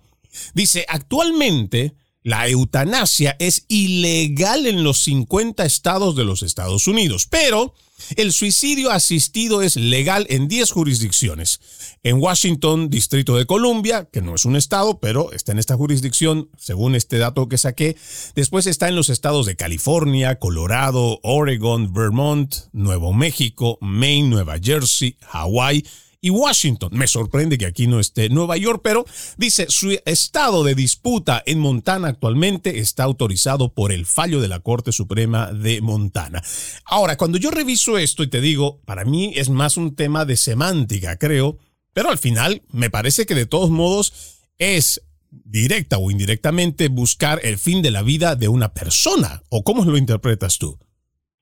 Dice, 0.53 0.85
actualmente 0.87 1.93
la 2.23 2.47
eutanasia 2.47 3.35
es 3.39 3.65
ilegal 3.67 4.65
en 4.65 4.83
los 4.83 5.03
50 5.03 5.65
estados 5.65 6.15
de 6.15 6.23
los 6.23 6.41
Estados 6.41 6.87
Unidos, 6.87 7.27
pero 7.29 7.73
el 8.15 8.33
suicidio 8.33 8.91
asistido 8.91 9.61
es 9.61 9.75
legal 9.75 10.25
en 10.29 10.47
10 10.47 10.71
jurisdicciones. 10.71 11.59
En 12.03 12.17
Washington, 12.17 12.89
Distrito 12.89 13.35
de 13.35 13.45
Columbia, 13.45 14.09
que 14.11 14.21
no 14.21 14.35
es 14.35 14.45
un 14.45 14.55
estado, 14.55 14.99
pero 14.99 15.31
está 15.31 15.51
en 15.51 15.59
esta 15.59 15.75
jurisdicción, 15.75 16.49
según 16.57 16.95
este 16.95 17.17
dato 17.17 17.47
que 17.47 17.57
saqué. 17.57 17.95
Después 18.35 18.67
está 18.67 18.87
en 18.89 18.95
los 18.95 19.09
estados 19.09 19.45
de 19.45 19.55
California, 19.55 20.39
Colorado, 20.39 21.19
Oregon, 21.23 21.93
Vermont, 21.93 22.55
Nuevo 22.71 23.13
México, 23.13 23.77
Maine, 23.81 24.29
Nueva 24.29 24.57
Jersey, 24.61 25.17
Hawái, 25.21 25.85
y 26.23 26.29
Washington. 26.29 26.89
Me 26.93 27.05
sorprende 27.05 27.57
que 27.57 27.65
aquí 27.65 27.85
no 27.85 27.99
esté 27.99 28.29
Nueva 28.29 28.55
York, 28.55 28.79
pero 28.81 29.05
dice 29.37 29.65
su 29.67 29.91
estado 30.05 30.63
de 30.63 30.73
disputa 30.73 31.43
en 31.45 31.59
Montana 31.59 32.07
actualmente 32.07 32.79
está 32.79 33.03
autorizado 33.03 33.73
por 33.73 33.91
el 33.91 34.05
fallo 34.05 34.39
de 34.39 34.47
la 34.47 34.61
Corte 34.61 34.93
Suprema 34.93 35.51
de 35.51 35.81
Montana. 35.81 36.41
Ahora, 36.85 37.17
cuando 37.17 37.37
yo 37.37 37.51
reviso 37.51 37.97
esto 37.97 38.23
y 38.23 38.27
te 38.27 38.39
digo, 38.39 38.79
para 38.85 39.03
mí 39.03 39.33
es 39.35 39.49
más 39.49 39.75
un 39.75 39.95
tema 39.95 40.23
de 40.23 40.37
semántica, 40.37 41.17
creo, 41.17 41.57
pero 41.93 42.09
al 42.09 42.17
final 42.17 42.61
me 42.71 42.89
parece 42.89 43.25
que 43.25 43.35
de 43.35 43.45
todos 43.45 43.69
modos 43.69 44.13
es 44.57 45.01
directa 45.29 45.97
o 45.97 46.09
indirectamente 46.09 46.87
buscar 46.87 47.41
el 47.43 47.57
fin 47.57 47.81
de 47.81 47.91
la 47.91 48.01
vida 48.01 48.37
de 48.37 48.47
una 48.47 48.73
persona. 48.73 49.43
¿O 49.49 49.65
cómo 49.65 49.83
lo 49.83 49.97
interpretas 49.97 50.57
tú? 50.57 50.79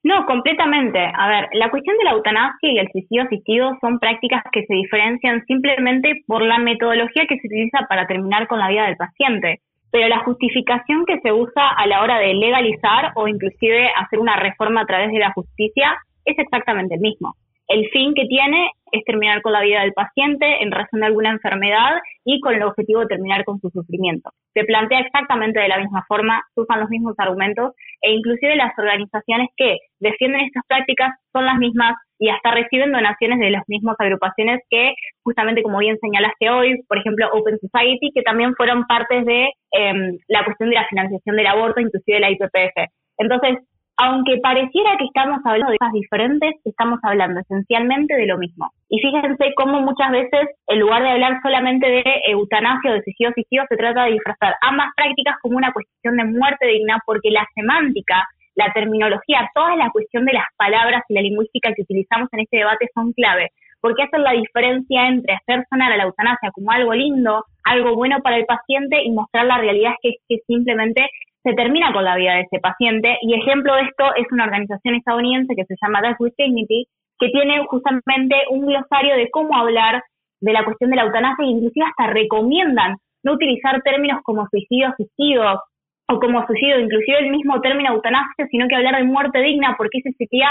No, 0.04 0.26
completamente. 0.26 0.98
A 0.98 1.28
ver, 1.28 1.48
la 1.52 1.70
cuestión 1.70 1.96
de 1.96 2.04
la 2.04 2.12
eutanasia 2.12 2.72
y 2.72 2.78
el 2.78 2.90
suicidio 2.90 3.22
asistido 3.22 3.78
son 3.80 4.00
prácticas 4.00 4.42
que 4.50 4.64
se 4.66 4.74
diferencian 4.74 5.44
simplemente 5.46 6.22
por 6.26 6.42
la 6.42 6.58
metodología 6.58 7.26
que 7.28 7.38
se 7.38 7.46
utiliza 7.46 7.86
para 7.88 8.06
terminar 8.06 8.48
con 8.48 8.58
la 8.58 8.68
vida 8.68 8.86
del 8.86 8.96
paciente. 8.96 9.60
Pero 9.92 10.08
la 10.08 10.20
justificación 10.20 11.04
que 11.06 11.20
se 11.20 11.32
usa 11.32 11.68
a 11.68 11.86
la 11.86 12.02
hora 12.02 12.18
de 12.18 12.34
legalizar 12.34 13.12
o 13.14 13.28
inclusive 13.28 13.90
hacer 13.96 14.18
una 14.18 14.36
reforma 14.36 14.80
a 14.80 14.86
través 14.86 15.12
de 15.12 15.20
la 15.20 15.32
justicia 15.32 15.96
es 16.24 16.36
exactamente 16.38 16.94
el 16.96 17.00
mismo. 17.00 17.34
El 17.68 17.88
fin 17.90 18.12
que 18.14 18.26
tiene 18.26 18.70
es 18.92 19.04
terminar 19.04 19.42
con 19.42 19.52
la 19.52 19.62
vida 19.62 19.80
del 19.80 19.92
paciente 19.92 20.62
en 20.62 20.70
razón 20.70 21.00
de 21.00 21.06
alguna 21.06 21.30
enfermedad 21.30 22.00
y 22.24 22.40
con 22.40 22.54
el 22.54 22.62
objetivo 22.62 23.00
de 23.00 23.06
terminar 23.06 23.44
con 23.44 23.58
su 23.60 23.70
sufrimiento. 23.70 24.30
Se 24.54 24.64
plantea 24.64 25.00
exactamente 25.00 25.60
de 25.60 25.68
la 25.68 25.78
misma 25.78 26.04
forma, 26.06 26.42
usan 26.54 26.80
los 26.80 26.90
mismos 26.90 27.14
argumentos 27.18 27.74
e 28.02 28.12
inclusive 28.12 28.54
las 28.56 28.78
organizaciones 28.78 29.48
que 29.56 29.78
defienden 29.98 30.42
estas 30.42 30.64
prácticas 30.68 31.10
son 31.32 31.46
las 31.46 31.56
mismas 31.56 31.96
y 32.18 32.28
hasta 32.28 32.52
reciben 32.52 32.92
donaciones 32.92 33.40
de 33.40 33.50
las 33.50 33.64
mismas 33.66 33.96
agrupaciones 33.98 34.60
que 34.70 34.94
justamente 35.24 35.62
como 35.62 35.78
bien 35.78 35.98
señalaste 36.00 36.50
hoy, 36.50 36.80
por 36.86 36.98
ejemplo 36.98 37.28
Open 37.32 37.58
Society, 37.58 38.12
que 38.14 38.22
también 38.22 38.54
fueron 38.54 38.86
partes 38.86 39.24
de 39.24 39.48
em, 39.72 40.18
la 40.28 40.44
cuestión 40.44 40.68
de 40.70 40.76
la 40.76 40.86
financiación 40.86 41.36
del 41.36 41.46
aborto, 41.46 41.80
inclusive 41.80 42.20
la 42.20 42.30
IPPF. 42.30 42.92
Entonces, 43.18 43.58
aunque 43.96 44.38
pareciera 44.38 44.96
que 44.98 45.04
estamos 45.04 45.40
hablando 45.44 45.72
de 45.72 45.78
cosas 45.78 45.92
diferentes, 45.92 46.54
estamos 46.64 46.98
hablando 47.02 47.40
esencialmente 47.40 48.14
de 48.14 48.26
lo 48.26 48.38
mismo. 48.38 48.70
Y 48.88 49.00
fíjense 49.00 49.52
cómo 49.56 49.80
muchas 49.80 50.10
veces, 50.10 50.48
en 50.68 50.80
lugar 50.80 51.02
de 51.02 51.10
hablar 51.10 51.40
solamente 51.42 51.86
de 51.86 52.04
eutanasia 52.28 52.90
o 52.90 52.94
de 52.94 53.02
suicidio 53.02 53.30
asistido, 53.30 53.64
se 53.68 53.76
trata 53.76 54.04
de 54.04 54.12
disfrazar 54.12 54.54
ambas 54.62 54.88
prácticas 54.96 55.36
como 55.42 55.56
una 55.56 55.72
cuestión 55.72 56.16
de 56.16 56.24
muerte 56.24 56.66
digna, 56.66 56.98
porque 57.06 57.30
la 57.30 57.46
semántica, 57.54 58.26
la 58.54 58.72
terminología, 58.72 59.50
toda 59.54 59.76
la 59.76 59.90
cuestión 59.90 60.24
de 60.24 60.34
las 60.34 60.46
palabras 60.56 61.02
y 61.08 61.14
la 61.14 61.22
lingüística 61.22 61.72
que 61.74 61.82
utilizamos 61.82 62.28
en 62.32 62.40
este 62.40 62.58
debate 62.58 62.88
son 62.94 63.12
clave. 63.12 63.50
Porque 63.82 64.04
hacen 64.04 64.22
la 64.22 64.32
diferencia 64.32 65.08
entre 65.08 65.34
hacer 65.34 65.66
sonar 65.68 65.92
a 65.92 65.96
la 65.98 66.04
eutanasia 66.04 66.50
como 66.52 66.70
algo 66.70 66.94
lindo, 66.94 67.44
algo 67.64 67.94
bueno 67.94 68.20
para 68.22 68.38
el 68.38 68.46
paciente 68.46 69.02
y 69.02 69.10
mostrar 69.10 69.44
la 69.44 69.58
realidad 69.58 69.92
que 70.00 70.12
que 70.26 70.38
simplemente 70.46 71.06
se 71.42 71.52
termina 71.54 71.92
con 71.92 72.04
la 72.04 72.16
vida 72.16 72.34
de 72.34 72.42
ese 72.42 72.60
paciente. 72.60 73.18
Y 73.22 73.34
ejemplo 73.34 73.74
de 73.74 73.82
esto 73.82 74.14
es 74.16 74.30
una 74.30 74.44
organización 74.44 74.94
estadounidense 74.94 75.54
que 75.54 75.64
se 75.64 75.74
llama 75.82 76.00
Death 76.00 76.20
with 76.20 76.32
Dignity, 76.38 76.86
que 77.18 77.28
tiene 77.28 77.64
justamente 77.66 78.36
un 78.50 78.66
glosario 78.66 79.16
de 79.16 79.28
cómo 79.30 79.56
hablar 79.56 80.02
de 80.40 80.52
la 80.52 80.64
cuestión 80.64 80.90
de 80.90 80.96
la 80.96 81.02
eutanasia 81.02 81.44
e 81.44 81.50
inclusive 81.50 81.86
hasta 81.86 82.12
recomiendan 82.12 82.96
no 83.22 83.32
utilizar 83.32 83.80
términos 83.82 84.20
como 84.24 84.46
suicidio 84.48 84.88
asistido 84.88 85.62
o 86.08 86.18
como 86.18 86.44
suicidio, 86.46 86.80
inclusive 86.80 87.18
el 87.18 87.30
mismo 87.30 87.60
término 87.60 87.94
eutanasia, 87.94 88.46
sino 88.50 88.66
que 88.66 88.74
hablar 88.74 88.96
de 88.96 89.04
muerte 89.04 89.40
digna, 89.40 89.76
porque 89.78 89.98
ese 89.98 90.12
sería, 90.18 90.50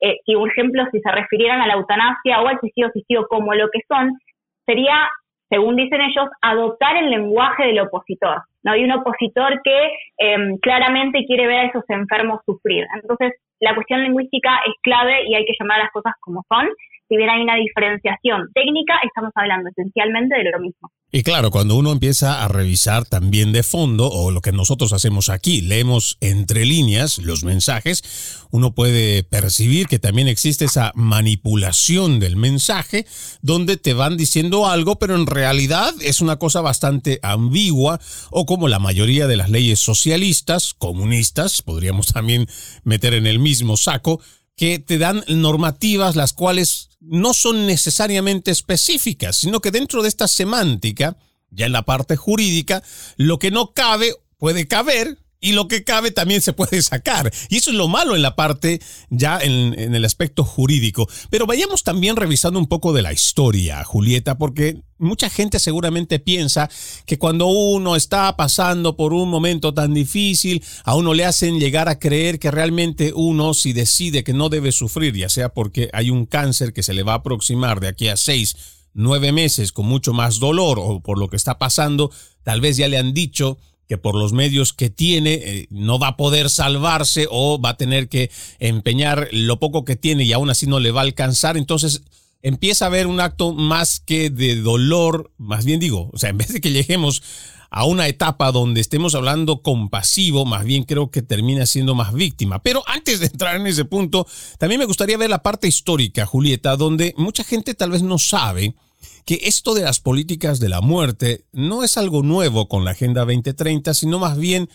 eh, 0.00 0.16
si 0.24 0.34
por 0.34 0.48
ejemplo, 0.50 0.84
si 0.92 1.00
se 1.00 1.10
refirieran 1.10 1.60
a 1.60 1.66
la 1.66 1.74
eutanasia 1.74 2.40
o 2.40 2.48
al 2.48 2.60
suicidio 2.60 2.88
asistido 2.88 3.26
como 3.28 3.54
lo 3.54 3.68
que 3.70 3.80
son, 3.88 4.18
sería 4.66 5.08
según 5.50 5.74
dicen 5.74 6.00
ellos, 6.00 6.28
adoptar 6.40 6.96
el 6.96 7.10
lenguaje 7.10 7.64
del 7.64 7.80
opositor. 7.80 8.42
¿no? 8.62 8.72
Hay 8.72 8.84
un 8.84 8.92
opositor 8.92 9.60
que 9.62 9.90
em, 10.18 10.56
claramente 10.58 11.24
quiere 11.26 11.48
ver 11.48 11.58
a 11.58 11.64
esos 11.66 11.84
enfermos 11.88 12.40
sufrir. 12.46 12.86
Entonces, 12.94 13.32
la 13.58 13.74
cuestión 13.74 14.02
lingüística 14.02 14.60
es 14.66 14.74
clave 14.82 15.24
y 15.26 15.34
hay 15.34 15.44
que 15.44 15.54
llamar 15.58 15.80
a 15.80 15.84
las 15.84 15.92
cosas 15.92 16.14
como 16.20 16.44
son 16.48 16.68
si 17.10 17.16
bien 17.16 17.28
hay 17.28 17.42
una 17.42 17.56
diferenciación 17.56 18.48
técnica, 18.54 18.94
estamos 19.04 19.32
hablando 19.34 19.68
esencialmente 19.68 20.36
de 20.36 20.50
lo 20.52 20.60
mismo. 20.60 20.88
Y 21.10 21.24
claro, 21.24 21.50
cuando 21.50 21.74
uno 21.74 21.90
empieza 21.90 22.44
a 22.44 22.46
revisar 22.46 23.04
también 23.04 23.50
de 23.52 23.64
fondo, 23.64 24.08
o 24.08 24.30
lo 24.30 24.40
que 24.40 24.52
nosotros 24.52 24.92
hacemos 24.92 25.28
aquí, 25.28 25.60
leemos 25.60 26.18
entre 26.20 26.64
líneas 26.64 27.18
los 27.18 27.42
mensajes, 27.42 28.46
uno 28.52 28.76
puede 28.76 29.24
percibir 29.24 29.88
que 29.88 29.98
también 29.98 30.28
existe 30.28 30.66
esa 30.66 30.92
manipulación 30.94 32.20
del 32.20 32.36
mensaje, 32.36 33.06
donde 33.42 33.76
te 33.76 33.92
van 33.92 34.16
diciendo 34.16 34.68
algo, 34.68 35.00
pero 35.00 35.16
en 35.16 35.26
realidad 35.26 35.92
es 36.00 36.20
una 36.20 36.36
cosa 36.36 36.60
bastante 36.60 37.18
ambigua, 37.24 37.98
o 38.30 38.46
como 38.46 38.68
la 38.68 38.78
mayoría 38.78 39.26
de 39.26 39.36
las 39.36 39.50
leyes 39.50 39.80
socialistas, 39.80 40.74
comunistas, 40.74 41.62
podríamos 41.62 42.12
también 42.12 42.46
meter 42.84 43.14
en 43.14 43.26
el 43.26 43.40
mismo 43.40 43.76
saco, 43.76 44.20
que 44.60 44.78
te 44.78 44.98
dan 44.98 45.24
normativas 45.26 46.16
las 46.16 46.34
cuales 46.34 46.90
no 47.00 47.32
son 47.32 47.66
necesariamente 47.66 48.50
específicas, 48.50 49.36
sino 49.36 49.60
que 49.60 49.70
dentro 49.70 50.02
de 50.02 50.10
esta 50.10 50.28
semántica, 50.28 51.16
ya 51.48 51.64
en 51.64 51.72
la 51.72 51.86
parte 51.86 52.14
jurídica, 52.16 52.82
lo 53.16 53.38
que 53.38 53.50
no 53.50 53.72
cabe 53.72 54.12
puede 54.36 54.68
caber 54.68 55.16
y 55.40 55.52
lo 55.52 55.68
que 55.68 55.84
cabe 55.84 56.10
también 56.10 56.42
se 56.42 56.52
puede 56.52 56.82
sacar. 56.82 57.32
Y 57.48 57.56
eso 57.56 57.70
es 57.70 57.76
lo 57.76 57.88
malo 57.88 58.14
en 58.14 58.22
la 58.22 58.36
parte, 58.36 58.80
ya 59.08 59.38
en, 59.40 59.94
el 59.94 60.04
aspecto 60.04 60.44
jurídico. 60.44 61.08
Pero 61.30 61.46
vayamos 61.46 61.82
también 61.82 62.16
revisando 62.16 62.58
un 62.58 62.66
poco 62.66 62.92
de 62.92 63.02
la 63.02 63.12
historia, 63.12 63.82
Julieta, 63.84 64.36
porque 64.36 64.82
mucha 64.98 65.30
gente 65.30 65.58
seguramente 65.58 66.18
piensa 66.18 66.68
que 67.06 67.18
cuando 67.18 67.46
uno 67.46 67.96
está 67.96 68.36
pasando 68.36 68.96
por 68.96 69.14
un 69.14 69.30
momento 69.30 69.72
tan 69.72 69.94
difícil, 69.94 70.62
a 70.84 70.94
uno 70.94 71.14
le 71.14 71.24
hacen 71.24 71.58
llegar 71.58 71.88
a 71.88 71.98
creer 71.98 72.38
que 72.38 72.50
realmente 72.50 73.12
uno, 73.14 73.54
si 73.54 73.72
decide 73.72 74.24
que 74.24 74.34
no 74.34 74.50
debe 74.50 74.72
sufrir, 74.72 75.16
ya 75.16 75.30
sea 75.30 75.48
porque 75.48 75.88
hay 75.92 76.10
un 76.10 76.26
cáncer 76.26 76.74
que 76.74 76.82
se 76.82 76.92
le 76.92 77.02
va 77.02 77.12
a 77.12 77.16
aproximar 77.16 77.80
de 77.80 77.88
aquí 77.88 78.08
a 78.08 78.16
seis, 78.16 78.56
nueve 78.92 79.32
meses 79.32 79.72
con 79.72 79.86
mucho 79.86 80.12
más 80.12 80.38
dolor 80.38 80.78
o 80.78 81.00
por 81.00 81.18
lo 81.18 81.28
que 81.28 81.36
está 81.36 81.58
pasando, 81.58 82.10
tal 82.42 82.60
vez 82.60 82.76
ya 82.76 82.88
le 82.88 82.98
han 82.98 83.14
dicho 83.14 83.58
que 83.90 83.98
por 83.98 84.14
los 84.14 84.32
medios 84.32 84.72
que 84.72 84.88
tiene 84.88 85.32
eh, 85.32 85.66
no 85.68 85.98
va 85.98 86.06
a 86.06 86.16
poder 86.16 86.48
salvarse 86.48 87.26
o 87.28 87.60
va 87.60 87.70
a 87.70 87.76
tener 87.76 88.08
que 88.08 88.30
empeñar 88.60 89.26
lo 89.32 89.58
poco 89.58 89.84
que 89.84 89.96
tiene 89.96 90.22
y 90.22 90.32
aún 90.32 90.48
así 90.48 90.68
no 90.68 90.78
le 90.78 90.92
va 90.92 91.00
a 91.00 91.02
alcanzar. 91.02 91.56
Entonces 91.56 92.02
empieza 92.40 92.84
a 92.84 92.86
haber 92.86 93.08
un 93.08 93.18
acto 93.18 93.52
más 93.52 93.98
que 93.98 94.30
de 94.30 94.54
dolor, 94.54 95.32
más 95.38 95.64
bien 95.64 95.80
digo, 95.80 96.08
o 96.12 96.18
sea, 96.18 96.30
en 96.30 96.38
vez 96.38 96.52
de 96.52 96.60
que 96.60 96.70
lleguemos 96.70 97.20
a 97.68 97.84
una 97.84 98.06
etapa 98.06 98.52
donde 98.52 98.80
estemos 98.80 99.16
hablando 99.16 99.60
compasivo, 99.60 100.44
más 100.44 100.64
bien 100.64 100.84
creo 100.84 101.10
que 101.10 101.22
termina 101.22 101.66
siendo 101.66 101.96
más 101.96 102.14
víctima. 102.14 102.62
Pero 102.62 102.84
antes 102.86 103.18
de 103.18 103.26
entrar 103.26 103.56
en 103.56 103.66
ese 103.66 103.84
punto, 103.84 104.24
también 104.58 104.78
me 104.78 104.86
gustaría 104.86 105.18
ver 105.18 105.30
la 105.30 105.42
parte 105.42 105.66
histórica, 105.66 106.26
Julieta, 106.26 106.76
donde 106.76 107.12
mucha 107.16 107.42
gente 107.42 107.74
tal 107.74 107.90
vez 107.90 108.04
no 108.04 108.18
sabe 108.18 108.76
que 109.24 109.40
esto 109.44 109.74
de 109.74 109.82
las 109.82 110.00
políticas 110.00 110.60
de 110.60 110.68
la 110.68 110.80
muerte 110.80 111.46
no 111.52 111.82
es 111.84 111.96
algo 111.96 112.22
nuevo 112.22 112.68
con 112.68 112.84
la 112.84 112.92
Agenda 112.92 113.24
2030, 113.24 113.94
sino 113.94 114.18
más 114.18 114.38
bien 114.38 114.68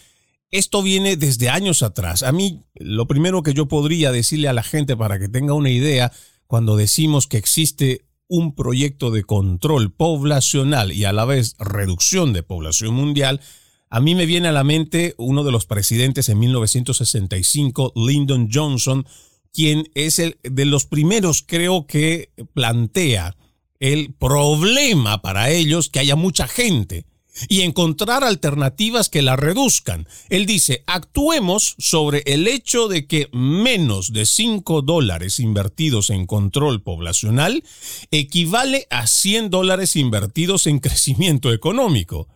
esto 0.51 0.81
viene 0.81 1.17
desde 1.17 1.49
años 1.49 1.83
atrás. 1.83 2.23
A 2.23 2.31
mí, 2.31 2.63
lo 2.75 3.07
primero 3.07 3.43
que 3.43 3.53
yo 3.53 3.67
podría 3.67 4.11
decirle 4.11 4.47
a 4.47 4.53
la 4.53 4.63
gente 4.63 4.95
para 4.95 5.19
que 5.19 5.27
tenga 5.27 5.53
una 5.53 5.69
idea, 5.69 6.11
cuando 6.47 6.77
decimos 6.77 7.27
que 7.27 7.37
existe 7.37 8.05
un 8.27 8.55
proyecto 8.55 9.11
de 9.11 9.23
control 9.23 9.91
poblacional 9.93 10.91
y 10.91 11.05
a 11.05 11.13
la 11.13 11.25
vez 11.25 11.55
reducción 11.59 12.33
de 12.33 12.43
población 12.43 12.93
mundial, 12.93 13.41
a 13.89 13.99
mí 13.99 14.15
me 14.15 14.25
viene 14.25 14.47
a 14.47 14.51
la 14.51 14.63
mente 14.63 15.13
uno 15.17 15.43
de 15.43 15.51
los 15.51 15.65
presidentes 15.65 16.29
en 16.29 16.39
1965, 16.39 17.93
Lyndon 17.95 18.49
Johnson, 18.51 19.05
quien 19.53 19.89
es 19.93 20.19
el 20.19 20.37
de 20.43 20.65
los 20.65 20.85
primeros, 20.85 21.43
creo 21.45 21.87
que 21.87 22.31
plantea 22.53 23.35
el 23.79 24.13
problema 24.13 25.21
para 25.21 25.49
ellos 25.49 25.89
que 25.89 25.99
haya 25.99 26.15
mucha 26.15 26.47
gente 26.47 27.05
y 27.49 27.61
encontrar 27.61 28.23
alternativas 28.23 29.09
que 29.09 29.21
la 29.21 29.35
reduzcan. 29.35 30.07
Él 30.29 30.45
dice, 30.45 30.83
actuemos 30.87 31.75
sobre 31.77 32.23
el 32.25 32.47
hecho 32.47 32.87
de 32.87 33.07
que 33.07 33.29
menos 33.33 34.13
de 34.13 34.25
5 34.25 34.81
dólares 34.81 35.39
invertidos 35.39 36.09
en 36.09 36.25
control 36.25 36.81
poblacional 36.81 37.63
equivale 38.11 38.87
a 38.89 39.07
100 39.07 39.49
dólares 39.49 39.95
invertidos 39.95 40.67
en 40.67 40.79
crecimiento 40.85 41.51
económico. 41.51 42.27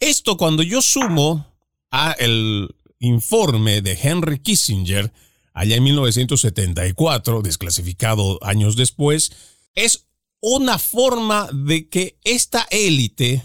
Esto 0.00 0.36
cuando 0.36 0.62
yo 0.62 0.80
sumo 0.80 1.54
a 1.90 2.12
el 2.12 2.74
informe 2.98 3.82
de 3.82 3.98
Henry 4.00 4.38
Kissinger, 4.38 5.12
allá 5.52 5.76
en 5.76 5.84
1974, 5.84 7.42
desclasificado 7.42 8.42
años 8.42 8.76
después, 8.76 9.32
es 9.74 10.06
una 10.40 10.78
forma 10.78 11.48
de 11.52 11.88
que 11.88 12.18
esta 12.24 12.66
élite 12.70 13.42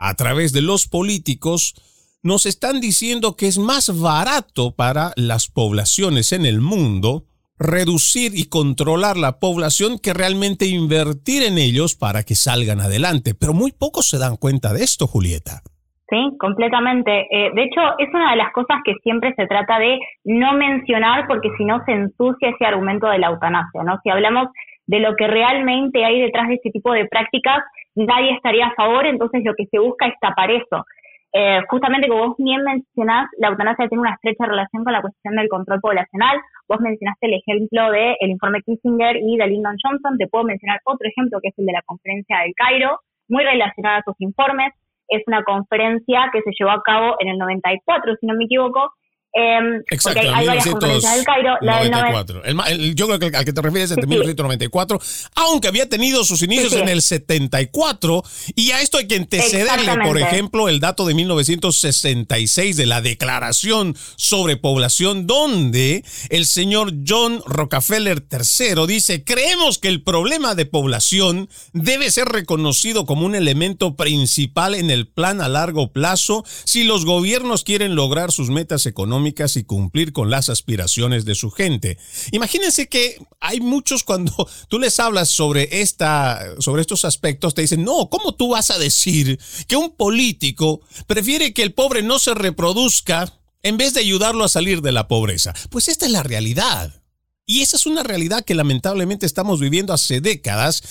a 0.00 0.14
través 0.14 0.52
de 0.52 0.62
los 0.62 0.88
políticos, 0.88 1.74
nos 2.22 2.46
están 2.46 2.80
diciendo 2.80 3.36
que 3.36 3.46
es 3.46 3.58
más 3.58 3.92
barato 4.00 4.74
para 4.74 5.12
las 5.16 5.48
poblaciones 5.48 6.32
en 6.32 6.46
el 6.46 6.60
mundo 6.60 7.24
reducir 7.58 8.32
y 8.34 8.48
controlar 8.48 9.18
la 9.18 9.38
población 9.38 9.98
que 10.02 10.14
realmente 10.14 10.64
invertir 10.66 11.42
en 11.42 11.58
ellos 11.58 11.94
para 11.94 12.22
que 12.22 12.34
salgan 12.34 12.80
adelante. 12.80 13.34
Pero 13.38 13.52
muy 13.52 13.72
pocos 13.72 14.08
se 14.08 14.18
dan 14.18 14.36
cuenta 14.36 14.72
de 14.72 14.80
esto, 14.80 15.06
Julieta. 15.06 15.60
Sí, 16.08 16.36
completamente. 16.40 17.28
Eh, 17.30 17.50
de 17.54 17.62
hecho, 17.62 17.80
es 17.98 18.08
una 18.12 18.32
de 18.32 18.38
las 18.38 18.52
cosas 18.52 18.78
que 18.84 18.94
siempre 19.02 19.34
se 19.36 19.46
trata 19.46 19.78
de 19.78 19.98
no 20.24 20.54
mencionar 20.54 21.26
porque 21.28 21.50
si 21.58 21.64
no 21.64 21.84
se 21.84 21.92
ensucia 21.92 22.48
ese 22.48 22.64
argumento 22.64 23.06
de 23.08 23.18
la 23.18 23.28
eutanasia, 23.28 23.84
¿no? 23.84 24.00
Si 24.02 24.10
hablamos 24.10 24.48
de 24.90 24.98
lo 24.98 25.14
que 25.14 25.28
realmente 25.28 26.04
hay 26.04 26.20
detrás 26.20 26.48
de 26.48 26.54
este 26.54 26.70
tipo 26.70 26.92
de 26.92 27.06
prácticas, 27.06 27.62
nadie 27.94 28.32
estaría 28.32 28.66
a 28.66 28.74
favor, 28.74 29.06
entonces 29.06 29.42
lo 29.44 29.54
que 29.54 29.66
se 29.66 29.78
busca 29.78 30.08
es 30.08 30.14
tapar 30.20 30.50
eso. 30.50 30.84
Eh, 31.32 31.60
justamente 31.68 32.08
como 32.08 32.26
vos 32.26 32.36
bien 32.38 32.64
mencionás, 32.64 33.28
la 33.38 33.50
eutanasia 33.50 33.86
tiene 33.86 34.00
una 34.00 34.14
estrecha 34.14 34.46
relación 34.46 34.82
con 34.82 34.92
la 34.92 35.00
cuestión 35.00 35.36
del 35.36 35.48
control 35.48 35.80
poblacional. 35.80 36.40
Vos 36.68 36.80
mencionaste 36.80 37.26
el 37.28 37.34
ejemplo 37.34 37.92
del 37.92 38.30
informe 38.30 38.62
Kissinger 38.62 39.16
y 39.16 39.36
de 39.36 39.46
Lyndon 39.46 39.76
Johnson. 39.80 40.18
Te 40.18 40.26
puedo 40.26 40.42
mencionar 40.42 40.80
otro 40.82 41.06
ejemplo 41.06 41.38
que 41.40 41.50
es 41.50 41.58
el 41.58 41.66
de 41.66 41.72
la 41.72 41.82
conferencia 41.82 42.40
del 42.40 42.52
Cairo, 42.56 42.98
muy 43.28 43.44
relacionado 43.44 43.98
a 43.98 44.02
sus 44.02 44.16
informes. 44.18 44.74
Es 45.06 45.22
una 45.28 45.44
conferencia 45.44 46.30
que 46.32 46.42
se 46.42 46.50
llevó 46.58 46.72
a 46.72 46.82
cabo 46.82 47.14
en 47.20 47.28
el 47.28 47.38
94, 47.38 48.16
si 48.18 48.26
no 48.26 48.34
me 48.34 48.46
equivoco, 48.46 48.90
eh, 49.32 49.82
Exacto, 49.90 50.20
hay 50.34 50.44
varias 50.44 50.66
conferencias 50.66 51.14
del 51.14 51.24
Cairo. 51.24 51.54
La 51.60 51.84
94. 51.84 52.44
El, 52.44 52.94
yo 52.96 53.06
creo 53.06 53.18
que 53.18 53.36
al 53.36 53.44
que 53.44 53.52
te 53.52 53.62
refieres 53.62 53.90
es 53.92 53.96
de 53.96 54.06
1994, 54.06 55.00
aunque 55.36 55.68
había 55.68 55.88
tenido 55.88 56.24
sus 56.24 56.42
inicios 56.42 56.72
en 56.72 56.88
el 56.88 57.00
74. 57.00 58.24
Y 58.56 58.72
a 58.72 58.80
esto 58.80 58.98
hay 58.98 59.06
que 59.06 59.14
antecederle, 59.14 59.98
por 60.02 60.18
ejemplo, 60.18 60.68
el 60.68 60.80
dato 60.80 61.06
de 61.06 61.14
1966 61.14 62.76
de 62.76 62.86
la 62.86 63.00
Declaración 63.00 63.96
sobre 64.16 64.56
Población, 64.56 65.28
donde 65.28 66.04
el 66.28 66.44
señor 66.46 66.92
John 67.06 67.40
Rockefeller 67.46 68.24
III 68.30 68.86
dice: 68.88 69.22
Creemos 69.22 69.78
que 69.78 69.88
el 69.88 70.02
problema 70.02 70.56
de 70.56 70.66
población 70.66 71.48
debe 71.72 72.10
ser 72.10 72.26
reconocido 72.26 73.06
como 73.06 73.26
un 73.26 73.36
elemento 73.36 73.94
principal 73.94 74.74
en 74.74 74.90
el 74.90 75.06
plan 75.06 75.40
a 75.40 75.48
largo 75.48 75.92
plazo 75.92 76.44
si 76.64 76.82
los 76.82 77.04
gobiernos 77.04 77.62
quieren 77.62 77.94
lograr 77.94 78.32
sus 78.32 78.50
metas 78.50 78.86
económicas 78.86 79.19
y 79.26 79.64
cumplir 79.64 80.12
con 80.12 80.30
las 80.30 80.48
aspiraciones 80.48 81.24
de 81.24 81.34
su 81.34 81.50
gente. 81.50 81.98
Imagínense 82.32 82.88
que 82.88 83.18
hay 83.40 83.60
muchos 83.60 84.04
cuando 84.04 84.48
tú 84.68 84.78
les 84.78 84.98
hablas 85.00 85.28
sobre, 85.28 85.80
esta, 85.80 86.44
sobre 86.58 86.82
estos 86.82 87.04
aspectos, 87.04 87.54
te 87.54 87.62
dicen, 87.62 87.84
no, 87.84 88.08
¿cómo 88.10 88.34
tú 88.34 88.50
vas 88.50 88.70
a 88.70 88.78
decir 88.78 89.38
que 89.68 89.76
un 89.76 89.90
político 89.96 90.80
prefiere 91.06 91.52
que 91.52 91.62
el 91.62 91.72
pobre 91.72 92.02
no 92.02 92.18
se 92.18 92.34
reproduzca 92.34 93.38
en 93.62 93.76
vez 93.76 93.94
de 93.94 94.00
ayudarlo 94.00 94.44
a 94.44 94.48
salir 94.48 94.82
de 94.82 94.92
la 94.92 95.08
pobreza? 95.08 95.54
Pues 95.70 95.88
esta 95.88 96.06
es 96.06 96.12
la 96.12 96.22
realidad. 96.22 97.02
Y 97.46 97.62
esa 97.62 97.76
es 97.76 97.86
una 97.86 98.02
realidad 98.02 98.44
que 98.44 98.54
lamentablemente 98.54 99.26
estamos 99.26 99.58
viviendo 99.58 99.92
hace 99.92 100.20
décadas 100.20 100.82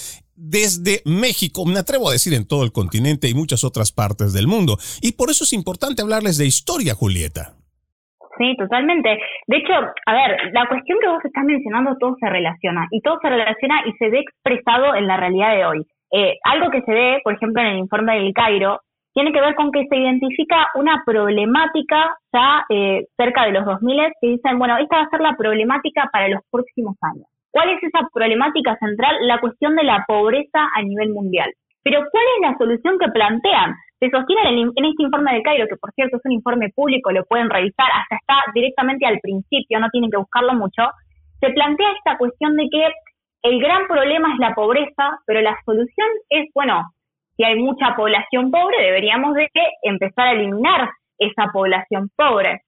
desde 0.41 1.01
México, 1.03 1.65
me 1.65 1.79
atrevo 1.79 2.09
a 2.09 2.13
decir 2.13 2.33
en 2.33 2.45
todo 2.45 2.63
el 2.63 2.71
continente 2.71 3.27
y 3.27 3.33
muchas 3.33 3.65
otras 3.65 3.91
partes 3.91 4.31
del 4.31 4.47
mundo. 4.47 4.79
Y 5.01 5.11
por 5.11 5.29
eso 5.29 5.43
es 5.43 5.51
importante 5.51 6.01
hablarles 6.01 6.37
de 6.37 6.47
historia, 6.47 6.95
Julieta. 6.95 7.58
Sí, 8.39 8.55
totalmente. 8.55 9.19
De 9.47 9.57
hecho, 9.57 9.73
a 9.73 10.13
ver, 10.13 10.53
la 10.53 10.65
cuestión 10.67 10.97
que 11.01 11.09
vos 11.09 11.23
estás 11.25 11.43
mencionando 11.43 11.97
todo 11.99 12.15
se 12.21 12.29
relaciona 12.29 12.87
y 12.89 13.01
todo 13.01 13.19
se 13.21 13.29
relaciona 13.29 13.81
y 13.85 13.91
se 13.93 14.09
ve 14.09 14.19
expresado 14.19 14.95
en 14.95 15.07
la 15.07 15.17
realidad 15.17 15.55
de 15.55 15.65
hoy. 15.65 15.85
Eh, 16.13 16.37
algo 16.45 16.71
que 16.71 16.81
se 16.83 16.93
ve, 16.93 17.19
por 17.21 17.33
ejemplo, 17.33 17.61
en 17.61 17.67
el 17.67 17.77
informe 17.79 18.15
del 18.15 18.33
Cairo, 18.33 18.79
tiene 19.13 19.33
que 19.33 19.41
ver 19.41 19.55
con 19.55 19.71
que 19.73 19.85
se 19.89 19.97
identifica 19.97 20.69
una 20.75 21.03
problemática 21.05 22.15
ya 22.31 22.63
eh, 22.69 23.07
cerca 23.17 23.43
de 23.43 23.51
los 23.51 23.65
2000 23.65 24.13
que 24.21 24.27
dicen, 24.27 24.57
bueno, 24.57 24.77
esta 24.77 24.97
va 24.97 25.03
a 25.03 25.09
ser 25.09 25.19
la 25.19 25.35
problemática 25.35 26.09
para 26.13 26.29
los 26.29 26.41
próximos 26.49 26.95
años. 27.01 27.27
¿Cuál 27.51 27.71
es 27.71 27.83
esa 27.83 28.07
problemática 28.13 28.77
central? 28.77 29.17
La 29.21 29.41
cuestión 29.41 29.75
de 29.75 29.83
la 29.83 30.05
pobreza 30.07 30.69
a 30.73 30.81
nivel 30.81 31.09
mundial. 31.09 31.51
Pero 31.83 31.99
¿cuál 32.09 32.23
es 32.35 32.49
la 32.49 32.57
solución 32.57 32.97
que 32.99 33.11
plantean? 33.11 33.75
Se 33.99 34.09
sostiene 34.09 34.61
en, 34.61 34.85
este 34.85 35.03
informe 35.03 35.33
del 35.33 35.43
Cairo, 35.43 35.67
que 35.67 35.75
por 35.75 35.91
cierto 35.91 36.17
es 36.17 36.25
un 36.25 36.31
informe 36.31 36.69
público, 36.69 37.11
lo 37.11 37.25
pueden 37.25 37.49
revisar, 37.49 37.87
hasta 37.93 38.15
está 38.15 38.35
directamente 38.53 39.05
al 39.05 39.19
principio, 39.19 39.79
no 39.79 39.89
tienen 39.89 40.09
que 40.09 40.17
buscarlo 40.17 40.53
mucho, 40.53 40.83
se 41.39 41.49
plantea 41.49 41.91
esta 41.97 42.17
cuestión 42.17 42.55
de 42.55 42.67
que 42.71 42.87
el 43.43 43.59
gran 43.61 43.87
problema 43.87 44.33
es 44.33 44.39
la 44.39 44.53
pobreza, 44.53 45.19
pero 45.25 45.41
la 45.41 45.57
solución 45.65 46.07
es, 46.29 46.49
bueno, 46.53 46.83
si 47.35 47.43
hay 47.43 47.55
mucha 47.55 47.95
población 47.95 48.51
pobre, 48.51 48.81
deberíamos 48.81 49.33
de 49.33 49.49
empezar 49.83 50.27
a 50.27 50.31
eliminar 50.33 50.89
esa 51.17 51.49
población 51.53 52.09
pobre, 52.15 52.61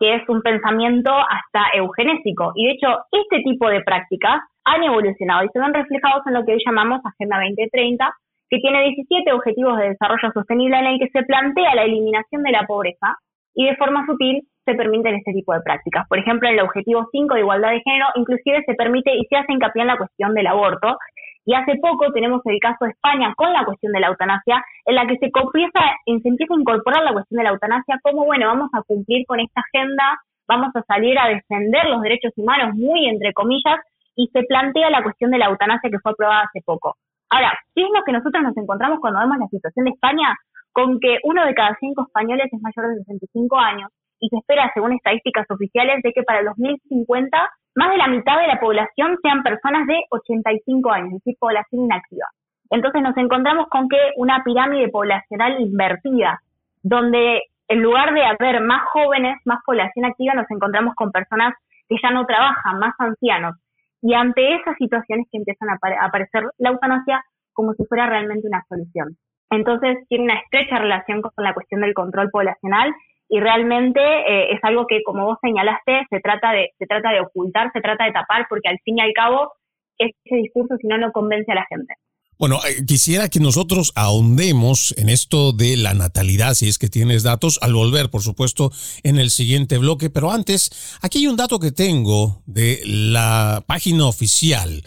que 0.00 0.16
es 0.16 0.28
un 0.28 0.42
pensamiento 0.42 1.12
hasta 1.12 1.68
eugenésico. 1.74 2.52
Y 2.56 2.66
de 2.66 2.72
hecho, 2.72 2.88
este 3.12 3.42
tipo 3.42 3.68
de 3.68 3.82
prácticas 3.82 4.40
han 4.64 4.82
evolucionado 4.82 5.44
y 5.44 5.48
se 5.48 5.60
ven 5.60 5.72
reflejados 5.72 6.26
en 6.26 6.34
lo 6.34 6.44
que 6.44 6.52
hoy 6.52 6.62
llamamos 6.64 7.00
Agenda 7.04 7.38
2030, 7.38 8.12
que 8.48 8.58
tiene 8.58 8.82
17 8.82 9.32
objetivos 9.32 9.78
de 9.78 9.90
desarrollo 9.90 10.30
sostenible 10.32 10.78
en 10.78 10.86
el 10.86 10.98
que 10.98 11.08
se 11.08 11.22
plantea 11.24 11.74
la 11.74 11.84
eliminación 11.84 12.42
de 12.42 12.52
la 12.52 12.66
pobreza 12.66 13.16
y 13.54 13.64
de 13.66 13.76
forma 13.76 14.04
sutil 14.06 14.46
se 14.64 14.74
permiten 14.74 15.14
este 15.14 15.32
tipo 15.32 15.54
de 15.54 15.62
prácticas. 15.62 16.06
Por 16.08 16.18
ejemplo, 16.18 16.48
en 16.48 16.54
el 16.54 16.64
objetivo 16.64 17.08
5 17.10 17.34
de 17.34 17.40
igualdad 17.40 17.70
de 17.70 17.80
género, 17.80 18.06
inclusive 18.16 18.62
se 18.66 18.74
permite 18.74 19.14
y 19.14 19.24
se 19.26 19.36
hace 19.36 19.52
hincapié 19.52 19.82
en 19.82 19.88
la 19.88 19.96
cuestión 19.96 20.34
del 20.34 20.46
aborto. 20.46 20.98
Y 21.44 21.54
hace 21.54 21.76
poco 21.80 22.12
tenemos 22.12 22.42
el 22.44 22.58
caso 22.58 22.84
de 22.84 22.90
España 22.90 23.32
con 23.36 23.52
la 23.52 23.64
cuestión 23.64 23.92
de 23.92 24.00
la 24.00 24.08
eutanasia, 24.08 24.64
en 24.84 24.94
la 24.96 25.06
que 25.06 25.16
se, 25.18 25.30
comienza, 25.30 25.80
se 26.04 26.28
empieza 26.28 26.54
a 26.54 26.60
incorporar 26.60 27.04
la 27.04 27.12
cuestión 27.12 27.38
de 27.38 27.44
la 27.44 27.50
eutanasia 27.50 28.00
como, 28.02 28.24
bueno, 28.24 28.48
vamos 28.48 28.68
a 28.74 28.82
cumplir 28.82 29.24
con 29.26 29.38
esta 29.38 29.62
agenda, 29.62 30.18
vamos 30.48 30.74
a 30.74 30.82
salir 30.82 31.16
a 31.18 31.28
defender 31.28 31.86
los 31.86 32.02
derechos 32.02 32.32
humanos, 32.36 32.74
muy 32.74 33.08
entre 33.08 33.32
comillas, 33.32 33.78
y 34.16 34.26
se 34.32 34.42
plantea 34.42 34.90
la 34.90 35.04
cuestión 35.04 35.30
de 35.30 35.38
la 35.38 35.46
eutanasia 35.46 35.88
que 35.88 36.00
fue 36.00 36.12
aprobada 36.12 36.42
hace 36.42 36.62
poco. 36.64 36.96
Ahora, 37.30 37.52
¿qué 37.74 37.82
es 37.82 37.90
lo 37.94 38.02
que 38.04 38.12
nosotros 38.12 38.42
nos 38.42 38.56
encontramos 38.56 39.00
cuando 39.00 39.20
vemos 39.20 39.38
la 39.38 39.48
situación 39.48 39.84
de 39.84 39.90
España? 39.92 40.34
Con 40.72 41.00
que 41.00 41.18
uno 41.24 41.44
de 41.44 41.54
cada 41.54 41.76
cinco 41.80 42.04
españoles 42.06 42.48
es 42.52 42.60
mayor 42.60 42.90
de 42.90 43.00
65 43.04 43.58
años 43.58 43.90
y 44.20 44.28
se 44.28 44.36
espera, 44.36 44.70
según 44.74 44.92
estadísticas 44.92 45.46
oficiales, 45.50 46.02
de 46.02 46.12
que 46.12 46.22
para 46.22 46.40
el 46.40 46.46
2050 46.46 47.38
más 47.76 47.90
de 47.90 47.98
la 47.98 48.08
mitad 48.08 48.40
de 48.40 48.46
la 48.46 48.58
población 48.58 49.18
sean 49.22 49.42
personas 49.42 49.86
de 49.86 50.02
85 50.10 50.90
años, 50.90 51.08
es 51.08 51.24
decir, 51.24 51.36
población 51.38 51.84
inactiva. 51.84 52.26
Entonces 52.70 53.02
nos 53.02 53.16
encontramos 53.16 53.68
con 53.68 53.88
que 53.88 53.98
una 54.16 54.42
pirámide 54.42 54.88
poblacional 54.88 55.60
invertida, 55.60 56.40
donde 56.82 57.42
en 57.68 57.82
lugar 57.82 58.14
de 58.14 58.24
haber 58.24 58.62
más 58.62 58.82
jóvenes, 58.92 59.36
más 59.44 59.60
población 59.64 60.06
activa, 60.06 60.34
nos 60.34 60.50
encontramos 60.50 60.94
con 60.94 61.12
personas 61.12 61.54
que 61.88 61.96
ya 62.02 62.10
no 62.10 62.24
trabajan, 62.24 62.78
más 62.78 62.94
ancianos. 62.98 63.56
Y 64.02 64.14
ante 64.14 64.54
esas 64.54 64.76
situaciones 64.78 65.26
que 65.30 65.38
empiezan 65.38 65.68
a, 65.70 65.78
aparecer 66.06 66.44
la 66.58 66.70
eutanasia 66.70 67.24
como 67.52 67.72
si 67.74 67.84
fuera 67.86 68.06
realmente 68.06 68.46
una 68.46 68.64
solución. 68.68 69.16
Entonces 69.50 69.98
tiene 70.08 70.24
una 70.24 70.40
estrecha 70.40 70.78
relación 70.78 71.22
con 71.22 71.32
la 71.44 71.54
cuestión 71.54 71.80
del 71.80 71.94
control 71.94 72.30
poblacional 72.30 72.94
y 73.28 73.40
realmente 73.40 74.00
eh, 74.00 74.52
es 74.52 74.60
algo 74.62 74.86
que, 74.86 75.02
como 75.02 75.24
vos 75.24 75.38
señalaste, 75.40 76.06
se 76.10 76.20
trata, 76.20 76.52
de, 76.52 76.70
se 76.78 76.86
trata 76.86 77.10
de 77.10 77.20
ocultar, 77.20 77.70
se 77.72 77.80
trata 77.80 78.04
de 78.04 78.12
tapar, 78.12 78.46
porque 78.48 78.68
al 78.68 78.78
fin 78.84 78.98
y 78.98 79.00
al 79.00 79.12
cabo 79.12 79.52
ese 79.98 80.36
discurso 80.36 80.76
si 80.76 80.86
no 80.86 80.98
no 80.98 81.12
convence 81.12 81.50
a 81.50 81.56
la 81.56 81.66
gente. 81.68 81.94
Bueno, 82.38 82.60
eh, 82.68 82.84
quisiera 82.84 83.30
que 83.30 83.40
nosotros 83.40 83.92
ahondemos 83.94 84.92
en 84.98 85.08
esto 85.08 85.52
de 85.52 85.78
la 85.78 85.94
natalidad, 85.94 86.54
si 86.54 86.68
es 86.68 86.76
que 86.76 86.90
tienes 86.90 87.22
datos, 87.22 87.58
al 87.62 87.72
volver, 87.72 88.10
por 88.10 88.22
supuesto, 88.22 88.70
en 89.02 89.18
el 89.18 89.30
siguiente 89.30 89.78
bloque. 89.78 90.10
Pero 90.10 90.30
antes, 90.30 90.70
aquí 91.00 91.18
hay 91.18 91.28
un 91.28 91.36
dato 91.36 91.58
que 91.58 91.72
tengo 91.72 92.42
de 92.44 92.82
la 92.84 93.64
página 93.66 94.04
oficial 94.04 94.84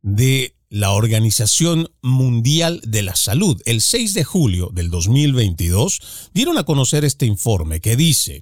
de 0.00 0.56
la 0.70 0.92
Organización 0.92 1.90
Mundial 2.00 2.80
de 2.82 3.02
la 3.02 3.14
Salud. 3.14 3.60
El 3.66 3.82
6 3.82 4.14
de 4.14 4.24
julio 4.24 4.70
del 4.72 4.90
2022 4.90 6.30
dieron 6.32 6.56
a 6.56 6.64
conocer 6.64 7.04
este 7.04 7.26
informe 7.26 7.80
que 7.80 7.96
dice, 7.96 8.40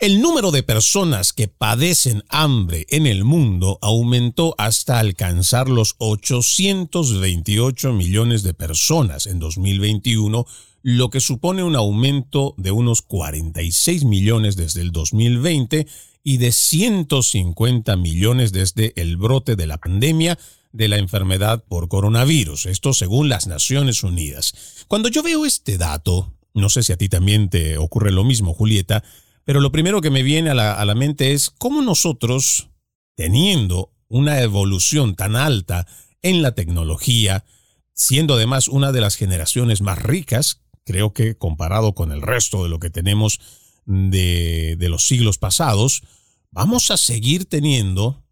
El 0.00 0.22
número 0.22 0.50
de 0.50 0.62
personas 0.62 1.34
que 1.34 1.46
padecen 1.46 2.24
hambre 2.30 2.86
en 2.88 3.06
el 3.06 3.22
mundo 3.22 3.78
aumentó 3.82 4.54
hasta 4.56 4.98
alcanzar 4.98 5.68
los 5.68 5.94
828 5.98 7.92
millones 7.92 8.42
de 8.42 8.54
personas 8.54 9.26
en 9.26 9.38
2021, 9.38 10.46
lo 10.80 11.10
que 11.10 11.20
supone 11.20 11.62
un 11.62 11.76
aumento 11.76 12.54
de 12.56 12.70
unos 12.70 13.02
46 13.02 14.04
millones 14.04 14.56
desde 14.56 14.80
el 14.80 14.90
2020 14.90 15.86
y 16.24 16.38
de 16.38 16.50
150 16.50 17.94
millones 17.96 18.52
desde 18.52 18.94
el 18.96 19.18
brote 19.18 19.54
de 19.54 19.66
la 19.66 19.76
pandemia 19.76 20.38
de 20.72 20.88
la 20.88 20.96
enfermedad 20.96 21.62
por 21.68 21.88
coronavirus, 21.88 22.64
esto 22.64 22.94
según 22.94 23.28
las 23.28 23.46
Naciones 23.46 24.02
Unidas. 24.02 24.54
Cuando 24.88 25.10
yo 25.10 25.22
veo 25.22 25.44
este 25.44 25.76
dato, 25.76 26.32
no 26.54 26.70
sé 26.70 26.84
si 26.84 26.94
a 26.94 26.96
ti 26.96 27.10
también 27.10 27.50
te 27.50 27.76
ocurre 27.76 28.12
lo 28.12 28.24
mismo, 28.24 28.54
Julieta, 28.54 29.04
pero 29.50 29.58
lo 29.58 29.72
primero 29.72 30.00
que 30.00 30.10
me 30.10 30.22
viene 30.22 30.50
a 30.50 30.54
la, 30.54 30.94
mente 30.94 31.32
es 31.32 31.50
cómo 31.50 31.82
nosotros, 31.82 32.68
teniendo 33.16 33.92
una 34.06 34.42
evolución 34.42 35.16
tan 35.16 35.34
alta 35.34 35.88
en 36.22 36.40
la 36.40 36.54
tecnología, 36.54 37.44
siendo 37.92 38.34
además 38.34 38.68
una 38.68 38.92
de 38.92 39.00
las 39.00 39.16
generaciones 39.16 39.82
más 39.82 39.98
ricas, 40.00 40.60
creo 40.84 41.12
que 41.12 41.34
comparado 41.34 41.96
con 41.96 42.12
el 42.12 42.22
resto 42.22 42.62
de 42.62 42.68
lo 42.68 42.78
que 42.78 42.90
tenemos 42.90 43.40
de, 43.86 44.76
los 44.88 45.04
siglos 45.04 45.36
pasados, 45.38 46.04
vamos 46.52 46.92
a 46.92 46.96
seguir 46.96 47.46
teniendo 47.46 48.22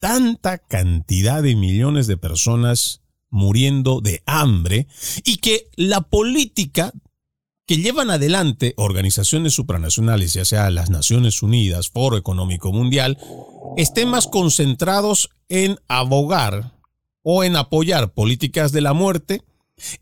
tanta 0.00 0.58
cantidad 0.58 1.42
de 1.42 1.56
millones 1.56 2.06
de 2.08 2.18
personas 2.18 3.00
muriendo 3.30 4.02
de 4.02 4.22
hambre 4.26 4.86
y 5.24 5.38
que 5.38 5.70
la 5.76 6.02
política 6.02 6.92
que 7.68 7.76
llevan 7.76 8.10
adelante 8.10 8.72
organizaciones 8.78 9.52
supranacionales, 9.52 10.32
ya 10.32 10.44
sea 10.46 10.70
las 10.70 10.90
Naciones 10.90 11.42
Unidas, 11.42 11.90
Foro 11.90 12.16
Económico 12.16 12.72
Mundial, 12.72 13.18
estén 13.76 14.08
más 14.08 14.26
concentrados 14.26 15.28
en 15.50 15.76
abogar 15.86 16.72
o 17.22 17.44
en 17.44 17.56
apoyar 17.56 18.14
políticas 18.14 18.72
de 18.72 18.80
la 18.80 18.94
muerte 18.94 19.40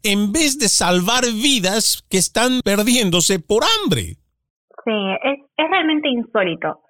en 0.04 0.32
vez 0.32 0.58
de 0.58 0.68
salvar 0.68 1.24
vidas 1.24 2.06
que 2.08 2.18
están 2.18 2.60
perdiéndose 2.64 3.40
por 3.40 3.64
hambre. 3.64 4.14
Sí, 4.84 4.96
es, 5.24 5.40
es 5.56 5.66
realmente 5.68 6.08
insólito 6.08 6.80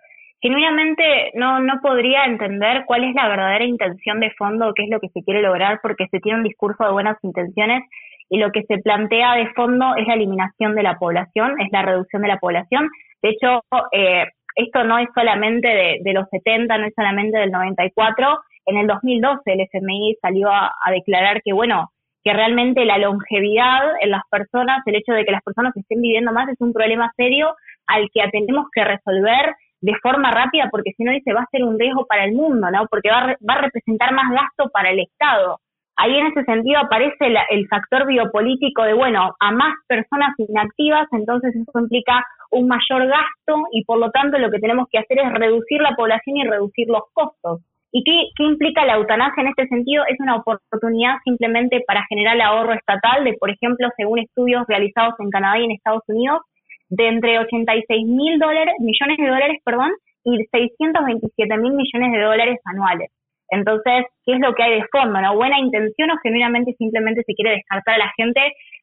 genuinamente 0.43 1.33
no, 1.35 1.61
no 1.61 1.81
podría 1.83 2.25
entender 2.25 2.85
cuál 2.87 3.03
es 3.05 3.15
la 3.15 3.29
verdadera 3.29 3.65
intención 3.65 4.21
de 4.21 4.31
fondo, 4.33 4.73
qué 4.75 4.85
es 4.85 4.91
lo 4.91 5.01
que 5.01 5.09
se 5.09 5.23
quiere 5.25 5.43
lograr, 5.43 5.81
porque 5.83 6.07
se 6.11 6.21
tiene 6.21 6.39
un 6.39 6.45
discurso 6.45 6.85
de 6.85 6.93
buenas 6.93 7.17
intenciones 7.23 7.83
y 8.29 8.39
lo 8.39 8.51
que 8.51 8.63
se 8.65 8.79
plantea 8.79 9.35
de 9.35 9.53
fondo 9.55 9.95
es 9.97 10.07
la 10.07 10.15
eliminación 10.15 10.75
de 10.75 10.83
la 10.83 10.99
población, 10.99 11.61
es 11.61 11.69
la 11.71 11.83
reducción 11.83 12.23
de 12.23 12.29
la 12.29 12.39
población. 12.39 12.89
De 13.23 13.31
hecho, 13.31 13.63
eh, 13.93 14.27
esto 14.57 14.85
no 14.85 14.99
es 14.99 15.09
solamente 15.15 16.01
de, 16.03 16.13
los 16.13 16.29
70, 16.31 16.79
no 16.79 16.87
es 16.87 16.95
solamente 16.95 17.39
del 17.39 17.51
94. 17.51 18.39
En 18.67 18.79
el 18.79 18.87
2012 18.87 19.41
el 19.47 19.61
FMI 19.61 20.17
salió 20.21 20.51
a, 20.51 20.75
a 20.85 20.91
declarar 20.91 21.41
que, 21.43 21.53
bueno, 21.53 21.91
que 22.25 22.33
realmente 22.33 22.85
la 22.85 22.99
longevidad 22.99 23.83
en 24.01 24.11
las 24.11 24.23
personas, 24.31 24.79
el 24.87 24.97
hecho 24.97 25.13
de 25.13 25.25
que 25.25 25.31
las 25.31 25.43
personas 25.43 25.77
estén 25.77 26.01
viviendo 26.03 26.33
más 26.33 26.49
es 26.49 26.61
un 26.61 26.73
problema 26.73 27.13
serio 27.17 27.55
al 27.87 28.11
que 28.13 28.29
tenemos 28.33 28.67
que 28.73 28.83
resolver 28.83 29.55
de 29.81 29.95
forma 30.03 30.33
rápida, 30.33 30.69
porque 30.71 30.93
si 30.97 31.05
no 31.05 31.13
dice 31.13 31.33
va 31.33 31.43
a 31.43 31.51
ser 31.51 31.63
un 31.63 31.79
riesgo 31.79 32.07
para 32.07 32.25
el 32.25 32.33
mundo, 32.33 32.69
¿no? 32.71 32.87
Porque 32.91 33.11
va 33.11 33.19
a, 33.19 33.27
va 33.49 33.55
a 33.55 33.63
representar 33.63 34.13
más 34.13 34.33
gasto 34.33 34.71
para 34.73 34.91
el 34.91 35.01
Estado. 35.01 35.61
Ahí 35.97 36.15
en 36.15 36.27
ese 36.27 36.45
sentido 36.45 36.79
aparece 36.79 37.33
el 37.51 37.67
factor 37.69 38.07
biopolítico 38.07 38.83
de, 38.83 38.93
bueno, 38.93 39.35
a 39.41 39.51
más 39.51 39.75
personas 39.89 40.35
inactivas, 40.39 41.09
entonces 41.13 41.55
eso 41.57 41.81
implica 41.81 42.23
un 42.51 42.69
mayor 42.69 43.07
gasto 43.07 43.65
y 43.73 43.85
por 43.85 43.99
lo 43.99 44.11
tanto 44.11 44.39
lo 44.39 44.51
que 44.51 44.59
tenemos 44.59 44.89
que 44.91 44.99
hacer 44.99 45.19
es 45.19 45.33
reducir 45.33 45.81
la 45.81 45.97
población 45.97 46.37
y 46.37 46.45
reducir 46.45 46.87
los 46.89 47.03
costos. 47.15 47.61
¿Y 47.93 48.05
qué, 48.05 48.29
qué 48.37 48.45
implica 48.45 48.85
la 48.85 48.97
eutanasia 48.97 49.43
en 49.43 49.49
este 49.49 49.69
sentido? 49.69 50.05
Es 50.07 50.21
una 50.21 50.37
oportunidad 50.37 51.15
simplemente 51.25 51.83
para 51.87 52.05
generar 52.11 52.39
ahorro 52.43 52.75
estatal 52.75 53.25
de, 53.25 53.33
por 53.35 53.51
ejemplo, 53.51 53.89
según 53.97 54.19
estudios 54.19 54.67
realizados 54.69 55.15
en 55.19 55.31
Canadá 55.31 55.59
y 55.59 55.65
en 55.65 55.71
Estados 55.71 56.03
Unidos, 56.09 56.43
de 56.91 57.09
entre 57.09 57.39
86 57.39 58.07
mil 58.07 58.39
millones 58.81 59.17
de 59.17 59.27
dólares, 59.27 59.61
perdón, 59.65 59.93
y 60.25 60.45
627 60.51 61.57
mil 61.57 61.73
millones 61.73 62.13
de 62.13 62.21
dólares 62.21 62.61
anuales. 62.65 63.11
Entonces, 63.49 64.05
¿qué 64.25 64.35
es 64.35 64.41
lo 64.41 64.55
que 64.55 64.63
hay 64.63 64.81
de 64.81 64.87
fondo? 64.91 65.21
¿no? 65.21 65.37
¿Buena 65.37 65.59
intención 65.59 66.11
o 66.11 66.19
genuinamente 66.23 66.75
simplemente 66.79 67.23
se 67.27 67.35
quiere 67.35 67.57
descartar 67.57 67.95
a 67.95 67.99
la 67.99 68.13
gente 68.17 68.41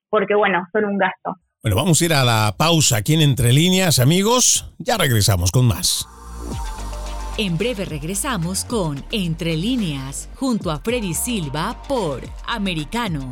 porque, 0.10 0.36
bueno, 0.36 0.65
son 0.71 0.86
un 0.86 0.97
gasto? 0.97 1.36
Bueno, 1.62 1.78
vamos 1.78 2.02
a 2.02 2.06
ir 2.06 2.13
a 2.13 2.23
la 2.23 2.54
pausa 2.58 2.97
aquí 2.97 3.13
en 3.13 3.21
Entre 3.21 3.54
Líneas, 3.54 3.99
amigos. 3.99 4.73
Ya 4.80 4.97
regresamos 4.97 5.52
con 5.52 5.65
más. 5.65 6.08
En 7.38 7.58
breve 7.58 7.86
regresamos 7.86 8.63
con 8.65 9.04
Entre 9.12 9.56
Líneas, 9.56 10.30
junto 10.36 10.69
a 10.69 10.80
Freddy 10.80 11.13
Silva 11.13 11.76
por 11.88 12.21
Americano. 12.47 13.32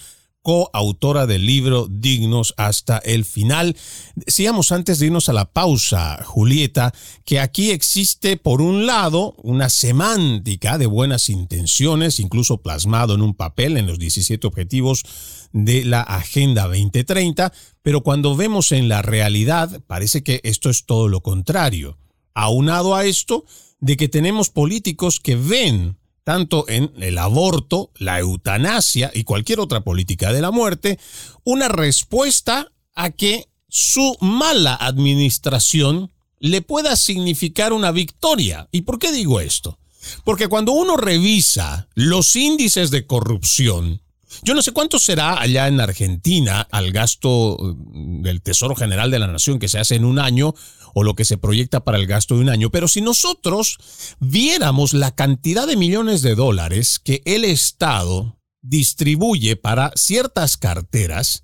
coautora 0.47 1.27
del 1.27 1.45
libro 1.45 1.87
Dignos 1.89 2.53
hasta 2.55 2.99
el 2.99 3.25
final. 3.25 3.75
Decíamos 4.15 4.71
antes 4.71 4.97
de 4.97 5.07
irnos 5.07 5.27
a 5.27 5.33
la 5.33 5.51
pausa, 5.51 6.23
Julieta, 6.23 6.93
que 7.25 7.41
aquí 7.41 7.71
existe 7.71 8.37
por 8.37 8.61
un 8.61 8.85
lado 8.85 9.35
una 9.43 9.67
semántica 9.67 10.77
de 10.77 10.85
buenas 10.85 11.27
intenciones, 11.27 12.21
incluso 12.21 12.61
plasmado 12.61 13.15
en 13.15 13.23
un 13.23 13.33
papel 13.33 13.75
en 13.75 13.87
los 13.87 13.99
17 13.99 14.47
objetivos 14.47 15.03
de 15.51 15.83
la 15.83 15.99
Agenda 15.99 16.63
2030, 16.63 17.51
pero 17.81 18.01
cuando 18.01 18.37
vemos 18.37 18.71
en 18.71 18.87
la 18.87 19.01
realidad 19.01 19.81
parece 19.85 20.23
que 20.23 20.39
esto 20.45 20.69
es 20.69 20.85
todo 20.85 21.09
lo 21.09 21.19
contrario. 21.19 21.97
Aunado 22.33 22.95
a 22.95 23.03
esto, 23.03 23.43
de 23.79 23.97
que 23.97 24.09
tenemos 24.09 24.49
políticos 24.49 25.19
que 25.19 25.35
ven 25.35 25.97
tanto 26.23 26.65
en 26.67 26.91
el 26.99 27.17
aborto, 27.17 27.91
la 27.95 28.19
eutanasia 28.19 29.11
y 29.13 29.23
cualquier 29.23 29.61
otra 29.61 29.81
política 29.81 30.33
de 30.33 30.41
la 30.41 30.51
muerte, 30.51 30.99
una 31.45 31.69
respuesta 31.69 32.71
a 32.95 33.11
que 33.11 33.47
su 33.69 34.17
mala 34.19 34.75
administración 34.75 36.11
le 36.39 36.61
pueda 36.61 36.95
significar 36.95 37.71
una 37.73 37.91
victoria. 37.91 38.67
¿Y 38.71 38.81
por 38.81 38.99
qué 38.99 39.11
digo 39.11 39.39
esto? 39.39 39.79
Porque 40.23 40.47
cuando 40.47 40.73
uno 40.73 40.97
revisa 40.97 41.87
los 41.95 42.35
índices 42.35 42.91
de 42.91 43.05
corrupción, 43.05 44.01
yo 44.43 44.53
no 44.53 44.61
sé 44.61 44.71
cuánto 44.71 44.99
será 44.99 45.39
allá 45.39 45.67
en 45.67 45.79
Argentina 45.79 46.67
al 46.71 46.91
gasto 46.91 47.57
mm, 47.59 48.21
del 48.21 48.41
Tesoro 48.41 48.75
General 48.75 49.09
de 49.09 49.19
la 49.19 49.27
Nación 49.27 49.59
que 49.59 49.69
se 49.69 49.79
hace 49.79 49.95
en 49.95 50.05
un 50.05 50.19
año 50.19 50.53
o 50.99 51.03
lo 51.03 51.15
que 51.15 51.25
se 51.25 51.37
proyecta 51.37 51.83
para 51.83 51.99
el 51.99 52.07
gasto 52.07 52.33
de 52.33 52.41
un 52.41 52.49
año, 52.49 52.71
pero 52.71 52.87
si 52.87 53.01
nosotros 53.01 53.77
viéramos 54.19 54.95
la 54.95 55.13
cantidad 55.13 55.67
de 55.67 55.77
millones 55.77 56.23
de 56.23 56.33
dólares 56.33 56.97
que 56.97 57.21
el 57.25 57.45
Estado 57.45 58.39
distribuye 58.63 59.57
para 59.57 59.91
ciertas 59.95 60.57
carteras, 60.57 61.43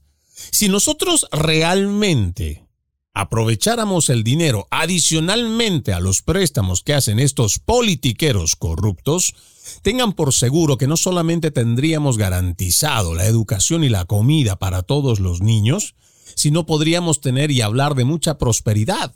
si 0.51 0.69
nosotros 0.69 1.27
realmente 1.31 2.65
aprovecháramos 3.13 4.09
el 4.09 4.23
dinero 4.23 4.67
adicionalmente 4.71 5.93
a 5.93 5.99
los 5.99 6.23
préstamos 6.23 6.81
que 6.81 6.95
hacen 6.95 7.19
estos 7.19 7.59
politiqueros 7.59 8.55
corruptos, 8.55 9.35
tengan 9.83 10.13
por 10.13 10.33
seguro 10.33 10.79
que 10.79 10.87
no 10.87 10.97
solamente 10.97 11.51
tendríamos 11.51 12.17
garantizado 12.17 13.13
la 13.13 13.27
educación 13.27 13.83
y 13.83 13.89
la 13.89 14.05
comida 14.05 14.57
para 14.57 14.81
todos 14.81 15.19
los 15.19 15.41
niños, 15.41 15.93
sino 16.35 16.65
podríamos 16.65 17.21
tener 17.21 17.51
y 17.51 17.61
hablar 17.61 17.93
de 17.93 18.05
mucha 18.05 18.39
prosperidad 18.39 19.13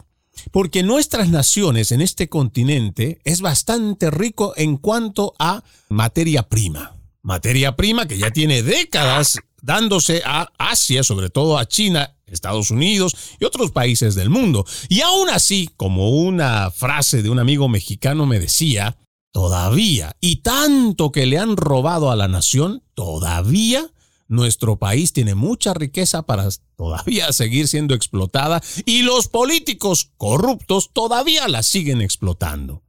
porque 0.51 0.83
nuestras 0.83 1.29
naciones 1.29 1.91
en 1.91 2.01
este 2.01 2.29
continente 2.29 3.19
es 3.23 3.41
bastante 3.41 4.11
rico 4.11 4.53
en 4.55 4.77
cuanto 4.77 5.33
a 5.39 5.63
materia 5.89 6.43
prima. 6.43 6.95
Materia 7.21 7.75
prima 7.75 8.07
que 8.07 8.17
ya 8.17 8.31
tiene 8.31 8.63
décadas 8.63 9.39
dándose 9.61 10.21
a 10.25 10.49
Asia, 10.57 11.03
sobre 11.03 11.29
todo 11.29 11.57
a 11.57 11.67
China, 11.67 12.15
Estados 12.25 12.71
Unidos 12.71 13.15
y 13.39 13.45
otros 13.45 13.71
países 13.71 14.15
del 14.15 14.29
mundo. 14.29 14.65
Y 14.89 15.01
aún 15.01 15.29
así, 15.29 15.69
como 15.77 16.11
una 16.11 16.71
frase 16.71 17.21
de 17.21 17.29
un 17.29 17.39
amigo 17.39 17.67
mexicano 17.67 18.25
me 18.25 18.39
decía, 18.39 18.97
todavía, 19.31 20.15
y 20.21 20.37
tanto 20.37 21.11
que 21.11 21.25
le 21.25 21.37
han 21.37 21.57
robado 21.57 22.11
a 22.11 22.15
la 22.15 22.27
nación, 22.27 22.83
todavía 22.93 23.91
nuestro 24.27 24.77
país 24.77 25.13
tiene 25.13 25.35
mucha 25.35 25.73
riqueza 25.73 26.23
para 26.23 26.47
todavía 26.75 27.31
seguir 27.33 27.67
siendo 27.67 27.93
explotada 27.93 28.61
y 28.85 29.03
los 29.03 29.27
políticos 29.27 30.11
corruptos 30.17 30.91
todavía 30.93 31.47
la 31.47 31.63
siguen 31.63 32.01
explotando. 32.01 32.83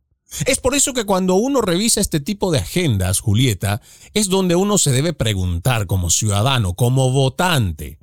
Es 0.46 0.60
por 0.60 0.74
eso 0.74 0.92
que 0.92 1.06
cuando 1.06 1.36
uno 1.36 1.62
revisa 1.62 2.00
este 2.00 2.20
tipo 2.20 2.50
de 2.50 2.58
agendas, 2.58 3.20
Julieta, 3.20 3.80
es 4.12 4.28
donde 4.28 4.56
uno 4.56 4.76
se 4.76 4.90
debe 4.90 5.14
preguntar 5.14 5.86
como 5.86 6.10
ciudadano, 6.10 6.74
como 6.74 7.10
votante, 7.10 7.98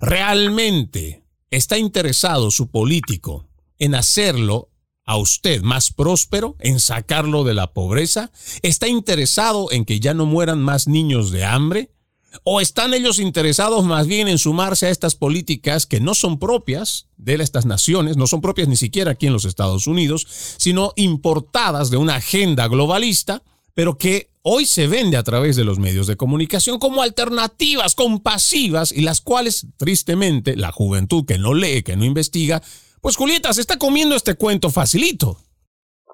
¿realmente 0.00 1.22
está 1.50 1.76
interesado 1.76 2.50
su 2.50 2.70
político 2.70 3.46
en 3.78 3.94
hacerlo 3.94 4.70
a 5.04 5.16
usted 5.18 5.62
más 5.62 5.92
próspero, 5.92 6.56
en 6.60 6.80
sacarlo 6.80 7.44
de 7.44 7.54
la 7.54 7.72
pobreza? 7.74 8.32
¿Está 8.62 8.88
interesado 8.88 9.70
en 9.70 9.84
que 9.84 10.00
ya 10.00 10.14
no 10.14 10.24
mueran 10.24 10.62
más 10.62 10.88
niños 10.88 11.30
de 11.30 11.44
hambre? 11.44 11.90
¿O 12.44 12.60
están 12.60 12.94
ellos 12.94 13.18
interesados 13.18 13.84
más 13.84 14.06
bien 14.06 14.28
en 14.28 14.38
sumarse 14.38 14.86
a 14.86 14.90
estas 14.90 15.14
políticas 15.14 15.86
que 15.86 16.00
no 16.00 16.14
son 16.14 16.38
propias 16.38 17.06
de 17.16 17.34
estas 17.34 17.66
naciones, 17.66 18.16
no 18.16 18.26
son 18.26 18.40
propias 18.40 18.68
ni 18.68 18.76
siquiera 18.76 19.12
aquí 19.12 19.26
en 19.26 19.32
los 19.32 19.44
Estados 19.44 19.86
Unidos, 19.86 20.26
sino 20.56 20.92
importadas 20.96 21.90
de 21.90 21.96
una 21.96 22.16
agenda 22.16 22.68
globalista, 22.68 23.42
pero 23.74 23.98
que 23.98 24.30
hoy 24.42 24.64
se 24.64 24.86
vende 24.86 25.16
a 25.16 25.22
través 25.22 25.56
de 25.56 25.64
los 25.64 25.78
medios 25.78 26.06
de 26.06 26.16
comunicación 26.16 26.78
como 26.78 27.02
alternativas 27.02 27.94
compasivas 27.94 28.92
y 28.92 29.02
las 29.02 29.20
cuales, 29.20 29.66
tristemente, 29.76 30.56
la 30.56 30.72
juventud 30.72 31.24
que 31.26 31.38
no 31.38 31.52
lee, 31.52 31.82
que 31.82 31.96
no 31.96 32.04
investiga, 32.04 32.62
pues 33.00 33.16
Julieta 33.16 33.52
se 33.52 33.60
está 33.60 33.78
comiendo 33.78 34.16
este 34.16 34.34
cuento 34.34 34.70
facilito. 34.70 35.40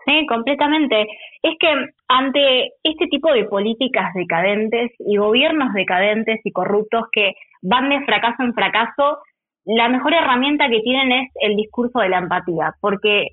Sí, 0.07 0.27
completamente. 0.27 1.07
Es 1.43 1.55
que 1.61 1.69
ante 2.09 2.73
este 2.83 3.07
tipo 3.07 3.33
de 3.33 3.45
políticas 3.45 4.12
decadentes 4.15 4.91
y 4.99 5.17
gobiernos 5.17 5.73
decadentes 5.75 6.41
y 6.45 6.53
corruptos 6.53 7.05
que 7.12 7.35
van 7.62 7.88
de 7.88 8.05
fracaso 8.05 8.43
en 8.43 8.55
fracaso, 8.55 9.19
la 9.65 9.88
mejor 9.88 10.12
herramienta 10.12 10.69
que 10.69 10.81
tienen 10.81 11.12
es 11.12 11.31
el 11.41 11.57
discurso 11.57 12.01
de 12.01 12.09
la 12.09 12.19
empatía, 12.19 12.75
porque 12.81 13.29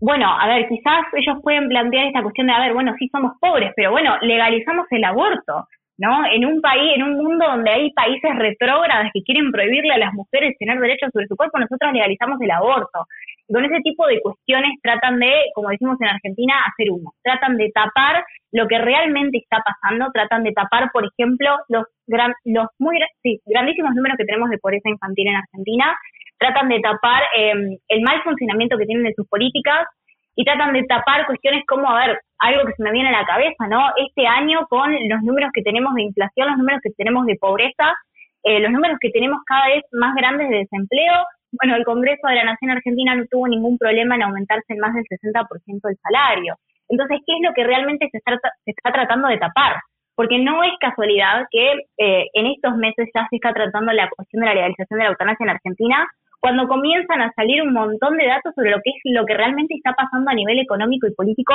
bueno, 0.00 0.28
a 0.28 0.46
ver, 0.46 0.68
quizás 0.68 1.06
ellos 1.14 1.38
pueden 1.42 1.68
plantear 1.68 2.06
esta 2.06 2.22
cuestión 2.22 2.46
de, 2.48 2.52
a 2.52 2.60
ver, 2.60 2.74
bueno, 2.74 2.94
sí 2.98 3.08
somos 3.08 3.32
pobres, 3.40 3.72
pero 3.74 3.90
bueno, 3.90 4.16
legalizamos 4.20 4.86
el 4.90 5.04
aborto, 5.04 5.66
¿no? 5.98 6.26
En 6.26 6.44
un 6.44 6.60
país, 6.60 6.92
en 6.96 7.02
un 7.02 7.16
mundo 7.16 7.46
donde 7.46 7.70
hay 7.70 7.90
países 7.92 8.30
retrógradas 8.36 9.10
que 9.14 9.22
quieren 9.22 9.50
prohibirle 9.50 9.94
a 9.94 9.98
las 9.98 10.12
mujeres 10.12 10.54
tener 10.58 10.78
derechos 10.78 11.10
sobre 11.12 11.26
su 11.26 11.36
cuerpo, 11.36 11.58
nosotros 11.58 11.92
legalizamos 11.92 12.38
el 12.42 12.50
aborto. 12.50 13.06
Con 13.48 13.64
ese 13.64 13.80
tipo 13.82 14.06
de 14.06 14.20
cuestiones 14.20 14.72
tratan 14.82 15.18
de, 15.18 15.32
como 15.54 15.68
decimos 15.68 15.96
en 16.00 16.08
Argentina, 16.08 16.54
hacer 16.66 16.90
humo. 16.90 17.12
Tratan 17.22 17.56
de 17.56 17.70
tapar 17.72 18.24
lo 18.52 18.66
que 18.66 18.78
realmente 18.78 19.38
está 19.38 19.58
pasando, 19.62 20.10
tratan 20.12 20.42
de 20.42 20.52
tapar, 20.52 20.90
por 20.92 21.04
ejemplo, 21.06 21.56
los, 21.68 21.84
gran, 22.06 22.32
los 22.44 22.66
muy 22.78 22.98
grandísimos 23.46 23.94
números 23.94 24.16
que 24.18 24.24
tenemos 24.24 24.50
de 24.50 24.58
pobreza 24.58 24.88
infantil 24.88 25.28
en 25.28 25.36
Argentina, 25.36 25.94
tratan 26.38 26.68
de 26.68 26.80
tapar 26.80 27.22
em, 27.36 27.76
el 27.88 28.02
mal 28.02 28.22
funcionamiento 28.22 28.76
que 28.78 28.86
tienen 28.86 29.04
de 29.04 29.14
sus 29.14 29.28
políticas 29.28 29.86
y 30.34 30.44
tratan 30.44 30.72
de 30.74 30.84
tapar 30.84 31.26
cuestiones 31.26 31.64
como, 31.66 31.88
a 31.90 32.06
ver, 32.06 32.20
algo 32.38 32.66
que 32.66 32.74
se 32.74 32.82
me 32.82 32.92
viene 32.92 33.08
a 33.08 33.20
la 33.20 33.26
cabeza, 33.26 33.66
¿no? 33.68 33.88
Este 33.96 34.26
año 34.26 34.66
con 34.68 34.92
los 35.08 35.22
números 35.22 35.50
que 35.54 35.62
tenemos 35.62 35.94
de 35.94 36.02
inflación, 36.02 36.48
los 36.48 36.58
números 36.58 36.80
que 36.82 36.90
tenemos 36.96 37.24
de 37.26 37.36
pobreza, 37.40 37.94
eh, 38.42 38.60
los 38.60 38.70
números 38.70 38.98
que 39.00 39.10
tenemos 39.10 39.38
cada 39.46 39.68
vez 39.68 39.82
más 39.92 40.14
grandes 40.14 40.48
de 40.50 40.58
desempleo, 40.58 41.24
bueno, 41.60 41.76
el 41.76 41.84
Congreso 41.84 42.26
de 42.28 42.36
la 42.36 42.44
Nación 42.44 42.70
Argentina 42.70 43.14
no 43.14 43.24
tuvo 43.30 43.48
ningún 43.48 43.78
problema 43.78 44.14
en 44.14 44.22
aumentarse 44.22 44.72
en 44.72 44.78
más 44.78 44.94
del 44.94 45.04
60% 45.04 45.80
el 45.88 45.96
salario. 46.02 46.56
Entonces, 46.88 47.18
¿qué 47.26 47.32
es 47.34 47.42
lo 47.42 47.52
que 47.54 47.64
realmente 47.64 48.08
se 48.10 48.18
está, 48.18 48.38
se 48.64 48.70
está 48.70 48.92
tratando 48.92 49.28
de 49.28 49.38
tapar? 49.38 49.76
Porque 50.14 50.38
no 50.38 50.62
es 50.62 50.72
casualidad 50.80 51.46
que 51.50 51.72
eh, 51.98 52.26
en 52.32 52.46
estos 52.46 52.76
meses 52.76 53.08
ya 53.14 53.26
se 53.28 53.36
está 53.36 53.52
tratando 53.52 53.92
la 53.92 54.08
cuestión 54.08 54.40
de 54.40 54.46
la 54.46 54.54
legalización 54.54 54.98
de 54.98 55.04
la 55.04 55.10
eutanasia 55.10 55.44
en 55.44 55.50
Argentina, 55.50 56.06
cuando 56.40 56.68
comienzan 56.68 57.20
a 57.22 57.32
salir 57.32 57.62
un 57.62 57.72
montón 57.72 58.16
de 58.16 58.26
datos 58.26 58.54
sobre 58.54 58.70
lo 58.70 58.78
que 58.82 58.90
es 58.90 58.96
lo 59.04 59.26
que 59.26 59.34
realmente 59.34 59.74
está 59.74 59.92
pasando 59.94 60.30
a 60.30 60.34
nivel 60.34 60.58
económico 60.58 61.06
y 61.06 61.14
político 61.14 61.54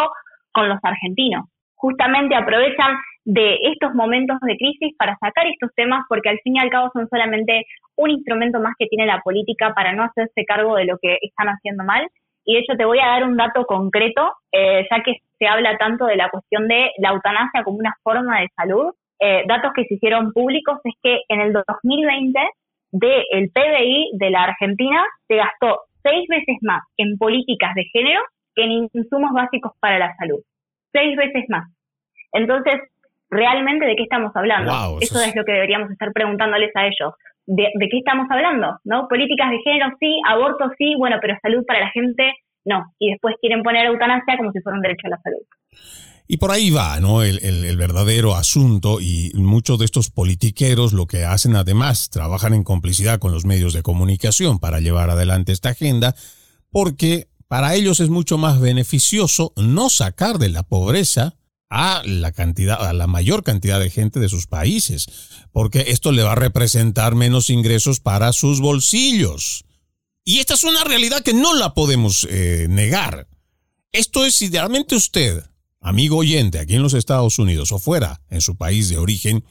con 0.51 0.67
los 0.67 0.79
argentinos. 0.83 1.45
Justamente 1.81 2.35
aprovechan 2.35 2.95
de 3.25 3.57
estos 3.73 3.93
momentos 3.93 4.37
de 4.41 4.57
crisis 4.57 4.95
para 4.97 5.17
sacar 5.19 5.45
estos 5.47 5.71
temas 5.75 6.03
porque 6.07 6.29
al 6.29 6.39
fin 6.43 6.55
y 6.55 6.59
al 6.59 6.69
cabo 6.69 6.89
son 6.93 7.07
solamente 7.09 7.65
un 7.97 8.09
instrumento 8.09 8.59
más 8.59 8.73
que 8.77 8.87
tiene 8.87 9.05
la 9.05 9.21
política 9.21 9.73
para 9.73 9.93
no 9.93 10.03
hacerse 10.03 10.45
cargo 10.45 10.75
de 10.75 10.85
lo 10.85 10.97
que 11.01 11.17
están 11.21 11.47
haciendo 11.47 11.83
mal. 11.83 12.07
Y 12.45 12.55
de 12.55 12.59
hecho 12.61 12.73
te 12.77 12.85
voy 12.85 12.99
a 12.99 13.07
dar 13.07 13.23
un 13.23 13.37
dato 13.37 13.65
concreto, 13.65 14.33
eh, 14.51 14.87
ya 14.89 15.03
que 15.03 15.17
se 15.37 15.47
habla 15.47 15.77
tanto 15.77 16.05
de 16.05 16.15
la 16.15 16.29
cuestión 16.29 16.67
de 16.67 16.91
la 16.97 17.09
eutanasia 17.09 17.63
como 17.63 17.77
una 17.77 17.95
forma 18.03 18.41
de 18.41 18.47
salud. 18.55 18.93
Eh, 19.19 19.43
datos 19.47 19.71
que 19.75 19.85
se 19.85 19.95
hicieron 19.95 20.33
públicos 20.33 20.79
es 20.83 20.93
que 21.03 21.19
en 21.29 21.41
el 21.41 21.53
2020 21.53 22.39
del 22.91 23.51
PBI 23.53 24.11
de 24.13 24.29
la 24.31 24.43
Argentina 24.43 25.03
se 25.27 25.35
gastó 25.35 25.81
seis 26.03 26.27
veces 26.27 26.57
más 26.61 26.81
en 26.97 27.17
políticas 27.17 27.75
de 27.75 27.85
género 27.93 28.21
que 28.55 28.63
en 28.63 28.89
insumos 28.93 29.31
básicos 29.33 29.73
para 29.79 29.99
la 29.99 30.15
salud. 30.17 30.41
Seis 30.91 31.15
veces 31.15 31.45
más. 31.49 31.69
Entonces, 32.33 32.75
realmente 33.29 33.85
de 33.85 33.95
qué 33.95 34.03
estamos 34.03 34.31
hablando. 34.35 34.99
eso, 35.01 35.19
es... 35.21 35.35
lo 35.35 35.43
que 35.43 35.53
deberíamos 35.53 35.91
estar 35.91 36.11
preguntándoles 36.13 36.71
a 36.75 36.85
ellos. 36.85 37.13
De, 37.47 37.71
qué 37.79 37.97
estamos 37.97 38.27
hablando? 38.29 38.77
¿No? 38.83 39.07
Políticas 39.07 39.49
de 39.49 39.59
género 39.63 39.91
sí, 39.99 40.19
aborto 40.27 40.71
sí, 40.77 40.95
bueno, 40.97 41.17
pero 41.21 41.37
salud 41.41 41.65
para 41.65 41.79
la 41.79 41.89
gente 41.89 42.33
no. 42.65 42.93
Y 42.99 43.11
después 43.11 43.35
quieren 43.41 43.63
poner 43.63 43.87
eutanasia 43.87 44.37
como 44.37 44.51
si 44.51 44.61
fuera 44.61 44.77
un 44.77 44.81
derecho 44.81 45.07
a 45.07 45.09
la 45.09 45.21
salud. 45.21 45.39
Y 46.27 46.37
por 46.37 46.51
ahí 46.51 46.69
va, 46.69 46.99
¿no? 46.99 47.23
El, 47.23 47.39
el, 47.43 47.75
verdadero 47.75 48.35
asunto 48.35 49.01
y 49.01 49.31
muchos 49.35 49.79
de 49.79 49.85
estos 49.85 50.11
politiqueros 50.11 50.93
lo 50.93 51.05
que 51.05 51.25
hacen 51.25 51.55
además, 51.55 52.09
trabajan 52.09 52.53
en 52.53 52.63
complicidad 52.63 53.19
con 53.19 53.33
los 53.33 53.43
medios 53.43 53.73
de 53.73 53.81
comunicación 53.81 54.59
para 54.59 54.79
llevar 54.79 55.09
adelante 55.09 55.51
esta 55.51 55.69
agenda, 55.69 56.15
porque 56.71 57.27
para 57.51 57.75
ellos 57.75 57.99
es 57.99 58.07
mucho 58.07 58.37
más 58.37 58.61
beneficioso 58.61 59.51
no 59.57 59.89
sacar 59.89 60.39
de 60.39 60.47
la 60.47 60.63
pobreza 60.63 61.35
a 61.69 62.01
la 62.05 62.31
cantidad, 62.31 62.81
a 62.81 62.93
la 62.93 63.07
mayor 63.07 63.43
cantidad 63.43 63.77
de 63.77 63.89
gente 63.89 64.21
de 64.21 64.29
sus 64.29 64.47
países, 64.47 65.07
porque 65.51 65.83
esto 65.89 66.13
le 66.13 66.23
va 66.23 66.31
a 66.31 66.35
representar 66.35 67.13
menos 67.13 67.49
ingresos 67.49 67.99
para 67.99 68.31
sus 68.31 68.61
bolsillos. 68.61 69.65
Y 70.23 70.39
esta 70.39 70.53
es 70.53 70.63
una 70.63 70.85
realidad 70.85 71.23
que 71.23 71.33
no 71.33 71.53
la 71.53 71.73
podemos 71.73 72.25
eh, 72.29 72.67
negar. 72.69 73.27
Esto 73.91 74.25
es 74.25 74.41
idealmente 74.41 74.95
usted, 74.95 75.43
amigo 75.81 76.19
oyente, 76.19 76.57
aquí 76.57 76.75
en 76.75 76.83
los 76.83 76.93
Estados 76.93 77.37
Unidos 77.37 77.73
o 77.73 77.79
fuera, 77.79 78.21
en 78.29 78.39
su 78.39 78.55
país 78.55 78.87
de 78.87 78.97
origen, 78.97 79.43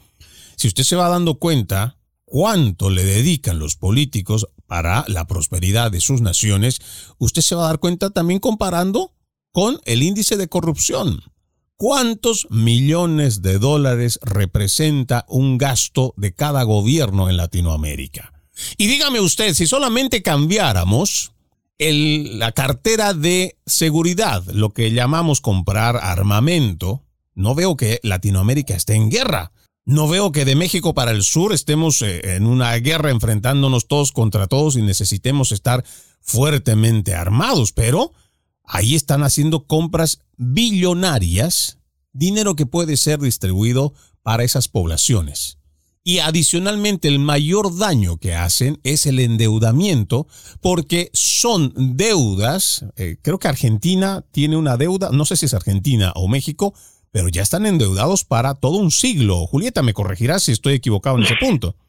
si 0.56 0.68
usted 0.68 0.84
se 0.84 0.96
va 0.96 1.10
dando 1.10 1.34
cuenta 1.38 1.98
cuánto 2.24 2.88
le 2.88 3.04
dedican 3.04 3.58
los 3.58 3.76
políticos 3.76 4.46
para 4.70 5.04
la 5.08 5.26
prosperidad 5.26 5.90
de 5.90 6.00
sus 6.00 6.20
naciones, 6.20 6.78
usted 7.18 7.42
se 7.42 7.56
va 7.56 7.64
a 7.64 7.66
dar 7.70 7.80
cuenta 7.80 8.10
también 8.10 8.38
comparando 8.38 9.16
con 9.50 9.80
el 9.84 10.00
índice 10.04 10.36
de 10.36 10.46
corrupción. 10.46 11.24
¿Cuántos 11.74 12.46
millones 12.50 13.42
de 13.42 13.58
dólares 13.58 14.20
representa 14.22 15.26
un 15.28 15.58
gasto 15.58 16.14
de 16.16 16.36
cada 16.36 16.62
gobierno 16.62 17.28
en 17.28 17.36
Latinoamérica? 17.36 18.32
Y 18.76 18.86
dígame 18.86 19.18
usted, 19.18 19.54
si 19.54 19.66
solamente 19.66 20.22
cambiáramos 20.22 21.32
la 21.76 22.52
cartera 22.52 23.12
de 23.12 23.58
seguridad, 23.66 24.44
lo 24.52 24.70
que 24.70 24.92
llamamos 24.92 25.40
comprar 25.40 25.96
armamento, 26.00 27.02
no 27.34 27.56
veo 27.56 27.76
que 27.76 27.98
Latinoamérica 28.04 28.76
esté 28.76 28.94
en 28.94 29.10
guerra. 29.10 29.50
No 29.90 30.06
veo 30.06 30.30
que 30.30 30.44
de 30.44 30.54
México 30.54 30.94
para 30.94 31.10
el 31.10 31.24
sur 31.24 31.52
estemos 31.52 32.00
eh, 32.02 32.36
en 32.36 32.46
una 32.46 32.72
guerra 32.76 33.10
enfrentándonos 33.10 33.88
todos 33.88 34.12
contra 34.12 34.46
todos 34.46 34.76
y 34.76 34.82
necesitemos 34.82 35.50
estar 35.50 35.84
fuertemente 36.20 37.16
armados, 37.16 37.72
pero 37.72 38.12
ahí 38.64 38.94
están 38.94 39.24
haciendo 39.24 39.66
compras 39.66 40.20
billonarias, 40.36 41.78
dinero 42.12 42.54
que 42.54 42.66
puede 42.66 42.96
ser 42.96 43.18
distribuido 43.18 43.92
para 44.22 44.44
esas 44.44 44.68
poblaciones. 44.68 45.58
Y 46.04 46.20
adicionalmente 46.20 47.08
el 47.08 47.18
mayor 47.18 47.76
daño 47.76 48.16
que 48.18 48.36
hacen 48.36 48.78
es 48.84 49.06
el 49.06 49.18
endeudamiento 49.18 50.28
porque 50.60 51.10
son 51.14 51.72
deudas, 51.96 52.84
eh, 52.94 53.16
creo 53.20 53.40
que 53.40 53.48
Argentina 53.48 54.24
tiene 54.30 54.56
una 54.56 54.76
deuda, 54.76 55.10
no 55.10 55.24
sé 55.24 55.36
si 55.36 55.46
es 55.46 55.54
Argentina 55.54 56.12
o 56.14 56.28
México, 56.28 56.74
pero 57.12 57.28
ya 57.28 57.42
están 57.42 57.66
endeudados 57.66 58.24
para 58.24 58.54
todo 58.54 58.78
un 58.78 58.90
siglo. 58.90 59.46
Julieta, 59.46 59.82
me 59.82 59.92
corregirás 59.92 60.44
si 60.44 60.52
estoy 60.52 60.74
equivocado 60.74 61.16
en 61.16 61.24
ese 61.24 61.36
punto. 61.36 61.74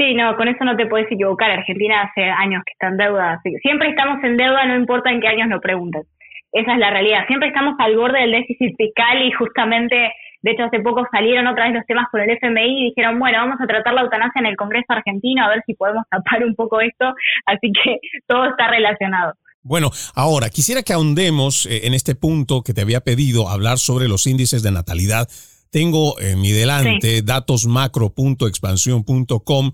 Sí, 0.00 0.14
no, 0.14 0.34
con 0.34 0.48
eso 0.48 0.64
no 0.64 0.76
te 0.76 0.86
puedes 0.86 1.12
equivocar. 1.12 1.50
Argentina 1.50 2.00
hace 2.00 2.22
años 2.24 2.62
que 2.64 2.72
está 2.72 2.88
en 2.88 2.96
deuda. 2.96 3.38
Siempre 3.60 3.90
estamos 3.90 4.24
en 4.24 4.38
deuda, 4.38 4.64
no 4.64 4.74
importa 4.74 5.10
en 5.10 5.20
qué 5.20 5.28
años 5.28 5.50
lo 5.50 5.60
preguntes. 5.60 6.06
Esa 6.52 6.72
es 6.72 6.78
la 6.78 6.88
realidad. 6.88 7.26
Siempre 7.26 7.48
estamos 7.48 7.74
al 7.78 7.96
borde 7.96 8.18
del 8.18 8.32
déficit 8.32 8.74
fiscal 8.78 9.22
y 9.22 9.30
justamente, 9.32 10.10
de 10.40 10.50
hecho, 10.50 10.64
hace 10.64 10.80
poco 10.80 11.06
salieron 11.12 11.46
otra 11.46 11.66
vez 11.66 11.74
los 11.74 11.84
temas 11.84 12.08
con 12.10 12.22
el 12.22 12.30
FMI 12.30 12.80
y 12.80 12.84
dijeron, 12.86 13.18
bueno, 13.18 13.40
vamos 13.40 13.60
a 13.60 13.66
tratar 13.66 13.92
la 13.92 14.00
eutanasia 14.00 14.40
en 14.40 14.46
el 14.46 14.56
Congreso 14.56 14.86
argentino 14.88 15.44
a 15.44 15.50
ver 15.50 15.62
si 15.66 15.74
podemos 15.74 16.08
tapar 16.08 16.46
un 16.46 16.54
poco 16.54 16.80
esto. 16.80 17.12
Así 17.44 17.70
que 17.70 17.98
todo 18.26 18.46
está 18.46 18.68
relacionado. 18.68 19.34
Bueno, 19.62 19.92
ahora 20.14 20.48
quisiera 20.48 20.82
que 20.82 20.94
ahondemos 20.94 21.66
eh, 21.66 21.86
en 21.86 21.94
este 21.94 22.14
punto 22.14 22.62
que 22.62 22.72
te 22.72 22.80
había 22.80 23.02
pedido 23.02 23.48
hablar 23.48 23.78
sobre 23.78 24.08
los 24.08 24.26
índices 24.26 24.62
de 24.62 24.70
natalidad. 24.70 25.28
Tengo 25.70 26.18
en 26.20 26.40
mi 26.40 26.50
delante 26.50 27.22
datosmacro.expansión.com 27.22 29.72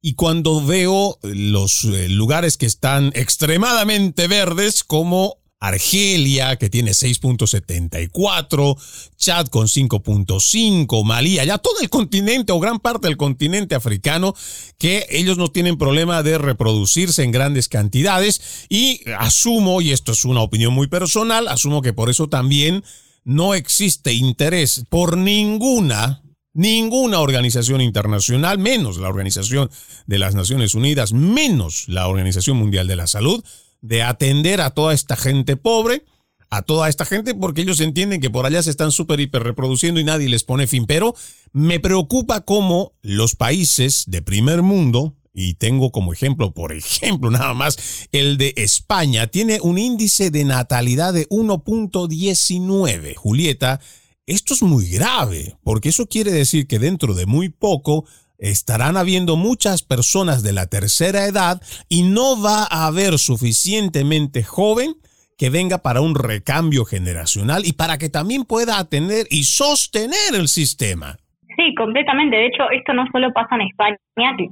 y 0.00 0.14
cuando 0.14 0.64
veo 0.64 1.18
los 1.22 1.82
eh, 1.84 2.08
lugares 2.08 2.56
que 2.56 2.66
están 2.66 3.10
extremadamente 3.14 4.28
verdes 4.28 4.84
como 4.84 5.38
Argelia, 5.60 6.56
que 6.56 6.70
tiene 6.70 6.92
6.74, 6.92 8.76
Chad 9.16 9.48
con 9.48 9.66
5.5, 9.66 11.04
Malí, 11.04 11.34
ya 11.34 11.58
todo 11.58 11.80
el 11.80 11.90
continente 11.90 12.52
o 12.52 12.60
gran 12.60 12.78
parte 12.78 13.08
del 13.08 13.16
continente 13.16 13.74
africano, 13.74 14.34
que 14.78 15.06
ellos 15.10 15.36
no 15.36 15.48
tienen 15.48 15.76
problema 15.76 16.22
de 16.22 16.38
reproducirse 16.38 17.24
en 17.24 17.32
grandes 17.32 17.68
cantidades. 17.68 18.66
Y 18.68 19.00
asumo, 19.18 19.80
y 19.80 19.90
esto 19.92 20.12
es 20.12 20.24
una 20.24 20.42
opinión 20.42 20.72
muy 20.72 20.86
personal, 20.86 21.48
asumo 21.48 21.82
que 21.82 21.92
por 21.92 22.08
eso 22.08 22.28
también 22.28 22.84
no 23.24 23.54
existe 23.54 24.12
interés 24.14 24.84
por 24.88 25.16
ninguna 25.16 26.22
ninguna 26.54 27.20
organización 27.20 27.80
internacional, 27.80 28.58
menos 28.58 28.96
la 28.96 29.08
Organización 29.08 29.70
de 30.06 30.18
las 30.18 30.34
Naciones 30.34 30.74
Unidas, 30.74 31.12
menos 31.12 31.84
la 31.86 32.08
Organización 32.08 32.56
Mundial 32.56 32.88
de 32.88 32.96
la 32.96 33.06
Salud, 33.06 33.44
de 33.80 34.02
atender 34.02 34.60
a 34.60 34.70
toda 34.70 34.94
esta 34.94 35.16
gente 35.16 35.56
pobre, 35.56 36.04
a 36.50 36.62
toda 36.62 36.88
esta 36.88 37.04
gente, 37.04 37.34
porque 37.34 37.62
ellos 37.62 37.80
entienden 37.80 38.20
que 38.20 38.30
por 38.30 38.46
allá 38.46 38.62
se 38.62 38.70
están 38.70 38.90
súper 38.90 39.20
hiper 39.20 39.42
reproduciendo 39.42 40.00
y 40.00 40.04
nadie 40.04 40.28
les 40.28 40.44
pone 40.44 40.66
fin. 40.66 40.86
Pero 40.86 41.14
me 41.52 41.80
preocupa 41.80 42.40
cómo 42.42 42.94
los 43.02 43.34
países 43.36 44.04
de 44.06 44.22
primer 44.22 44.62
mundo, 44.62 45.14
y 45.34 45.54
tengo 45.54 45.92
como 45.92 46.12
ejemplo, 46.12 46.52
por 46.52 46.72
ejemplo, 46.72 47.30
nada 47.32 47.54
más, 47.54 48.08
el 48.12 48.38
de 48.38 48.54
España, 48.56 49.26
tiene 49.26 49.60
un 49.62 49.78
índice 49.78 50.30
de 50.30 50.44
natalidad 50.44 51.12
de 51.12 51.28
1.19. 51.28 53.14
Julieta, 53.14 53.80
esto 54.26 54.54
es 54.54 54.62
muy 54.62 54.88
grave, 54.88 55.56
porque 55.62 55.90
eso 55.90 56.06
quiere 56.06 56.32
decir 56.32 56.66
que 56.66 56.78
dentro 56.78 57.14
de 57.14 57.26
muy 57.26 57.50
poco 57.50 58.04
estarán 58.38 58.96
habiendo 58.96 59.36
muchas 59.36 59.82
personas 59.82 60.42
de 60.42 60.52
la 60.52 60.66
tercera 60.66 61.26
edad 61.26 61.60
y 61.88 62.02
no 62.02 62.40
va 62.40 62.66
a 62.70 62.86
haber 62.86 63.18
suficientemente 63.18 64.42
joven 64.42 64.94
que 65.36 65.50
venga 65.50 65.78
para 65.78 66.00
un 66.00 66.14
recambio 66.14 66.84
generacional 66.84 67.62
y 67.64 67.72
para 67.72 67.98
que 67.98 68.08
también 68.08 68.44
pueda 68.44 68.78
atender 68.78 69.26
y 69.30 69.44
sostener 69.44 70.34
el 70.34 70.48
sistema. 70.48 71.16
Sí, 71.56 71.74
completamente. 71.74 72.36
De 72.36 72.46
hecho, 72.46 72.70
esto 72.70 72.92
no 72.92 73.06
solo 73.12 73.32
pasa 73.32 73.54
en 73.56 73.62
España, 73.62 73.98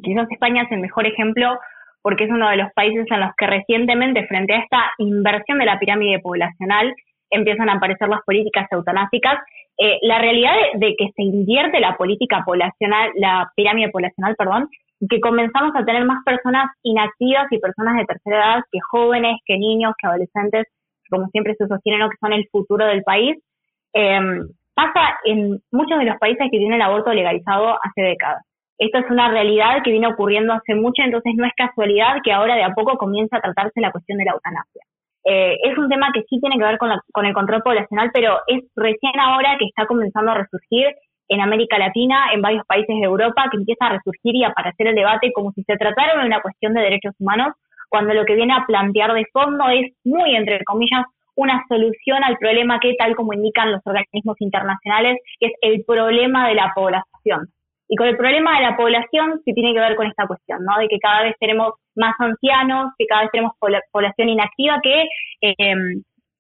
quizás 0.03 0.31
España 0.31 0.63
es 0.63 0.73
el 0.73 0.81
mejor 0.81 1.07
ejemplo 1.07 1.59
porque 2.03 2.25
es 2.25 2.31
uno 2.31 2.49
de 2.51 2.57
los 2.57 2.73
países 2.73 3.05
en 3.11 3.21
los 3.21 3.31
que 3.37 3.49
recientemente, 3.49 4.27
frente 4.29 4.55
a 4.55 4.59
esta 4.59 4.93
inversión 4.99 5.59
de 5.59 5.67
la 5.67 5.79
pirámide 5.79 6.21
poblacional, 6.21 6.95
empiezan 7.31 7.69
a 7.69 7.75
aparecer 7.75 8.09
las 8.09 8.23
políticas 8.25 8.69
eutanásicas 8.71 9.39
eh, 9.79 9.99
la 10.03 10.19
realidad 10.19 10.55
de, 10.75 10.95
que 10.97 11.11
se 11.15 11.23
invierte 11.23 11.81
la 11.81 11.97
política 11.97 12.43
poblacional, 12.45 13.11
la 13.17 13.51
pirámide 13.55 13.91
poblacional, 13.91 14.35
perdón, 14.37 14.69
que 15.11 15.21
comenzamos 15.21 15.73
a 15.75 15.85
tener 15.85 16.05
más 16.05 16.25
personas 16.25 16.71
inactivas 16.83 17.47
y 17.51 17.59
personas 17.59 17.97
de 17.99 18.07
tercera 18.07 18.37
edad 18.37 18.63
que 18.73 18.79
jóvenes, 18.91 19.37
que 19.45 19.59
niños, 19.59 19.93
que 20.01 20.07
adolescentes, 20.07 20.65
como 21.11 21.27
siempre 21.29 21.55
se 21.57 21.67
sostiene, 21.67 22.09
que 22.09 22.17
son 22.19 22.33
el 22.33 22.49
futuro 22.51 22.87
del 22.87 23.03
país, 23.03 23.37
em, 23.93 24.49
pasa 24.75 25.19
en 25.25 25.61
muchos 25.71 25.99
de 25.99 26.07
los 26.07 26.19
países 26.19 26.49
que 26.51 26.59
tienen 26.59 26.75
el 26.75 26.83
aborto 26.83 27.13
legalizado 27.13 27.79
hace 27.83 28.03
décadas. 28.03 28.43
Esto 28.79 28.99
es 28.99 29.11
una 29.11 29.31
realidad 29.31 29.83
que 29.83 29.91
viene 29.91 30.07
ocurriendo 30.07 30.53
hace 30.53 30.75
mucho, 30.75 31.03
entonces 31.03 31.33
no 31.37 31.47
es 31.47 31.53
casualidad 31.57 32.17
que 32.23 32.33
ahora 32.33 32.57
de 32.57 32.65
a 32.65 32.75
poco 32.75 32.97
comience 32.99 33.35
a 33.37 33.41
tratarse 33.41 33.81
la 33.81 33.93
cuestión 33.93 34.19
de 34.19 34.25
la 34.25 34.33
eutanasia. 34.33 34.83
Eh, 35.29 35.57
es 35.61 35.77
un 35.77 35.89
tema 35.89 36.11
que 36.15 36.23
sí 36.23 36.39
tiene 36.41 36.57
que 36.57 36.65
ver 36.65 36.79
con, 36.79 36.91
con 37.13 37.27
el 37.27 37.35
control 37.35 37.63
poblacional, 37.63 38.11
pero 38.15 38.39
es 38.47 38.63
recién 38.77 39.19
ahora 39.19 39.57
que 39.59 39.67
está 39.67 39.85
comenzando 39.87 40.31
a 40.31 40.35
resurgir 40.35 40.87
en 41.29 41.41
América 41.41 41.79
Latina, 41.79 42.29
en 42.33 42.41
varios 42.41 42.65
países 42.67 42.95
de 42.95 43.05
Europa, 43.05 43.49
que 43.51 43.57
empieza 43.57 43.87
a 43.87 43.95
resurgir 43.95 44.37
y 44.37 44.45
a 44.45 44.49
aparecer 44.49 44.87
el 44.87 44.95
debate 44.95 45.33
como 45.33 45.51
si 45.51 45.65
se 45.65 45.77
tratara 45.77 46.21
de 46.21 46.27
una 46.27 46.41
cuestión 46.41 46.75
de 46.75 46.83
derechos 46.83 47.15
humanos, 47.19 47.55
cuando 47.89 48.15
lo 48.15 48.25
que 48.25 48.37
viene 48.37 48.55
a 48.55 48.65
plantear 48.67 49.13
de 49.15 49.27
fondo 49.33 49.69
es 49.69 49.93
muy, 50.05 50.37
entre 50.37 50.63
comillas, 50.65 51.05
una 51.35 51.63
solución 51.69 52.23
al 52.23 52.37
problema 52.39 52.79
que, 52.81 52.95
tal 52.95 53.15
como 53.17 53.33
indican 53.33 53.73
los 53.73 53.81
organismos 53.85 54.37
internacionales, 54.41 55.19
que 55.41 55.47
es 55.47 55.53
el 55.61 55.85
problema 55.85 56.49
de 56.49 56.55
la 56.55 56.73
población. 56.75 57.49
Y 57.89 57.97
con 57.97 58.09
el 58.09 58.17
problema 58.17 58.57
de 58.57 58.63
la 58.63 58.77
población 58.77 59.41
sí 59.45 59.53
tiene 59.55 59.73
que 59.73 59.81
ver 59.81 59.97
con 59.97 60.07
esta 60.07 60.27
cuestión, 60.27 60.65
¿no? 60.65 60.79
De 60.79 60.89
que 60.89 60.99
cada 60.99 61.23
vez 61.23 61.35
tenemos 61.39 61.75
más 61.95 62.15
ancianos, 62.19 62.93
que 62.99 63.07
cada 63.07 63.23
vez 63.23 63.31
tenemos 63.33 63.53
población 63.91 64.29
inactiva 64.29 64.81
que, 64.83 65.05
eh, 65.43 65.75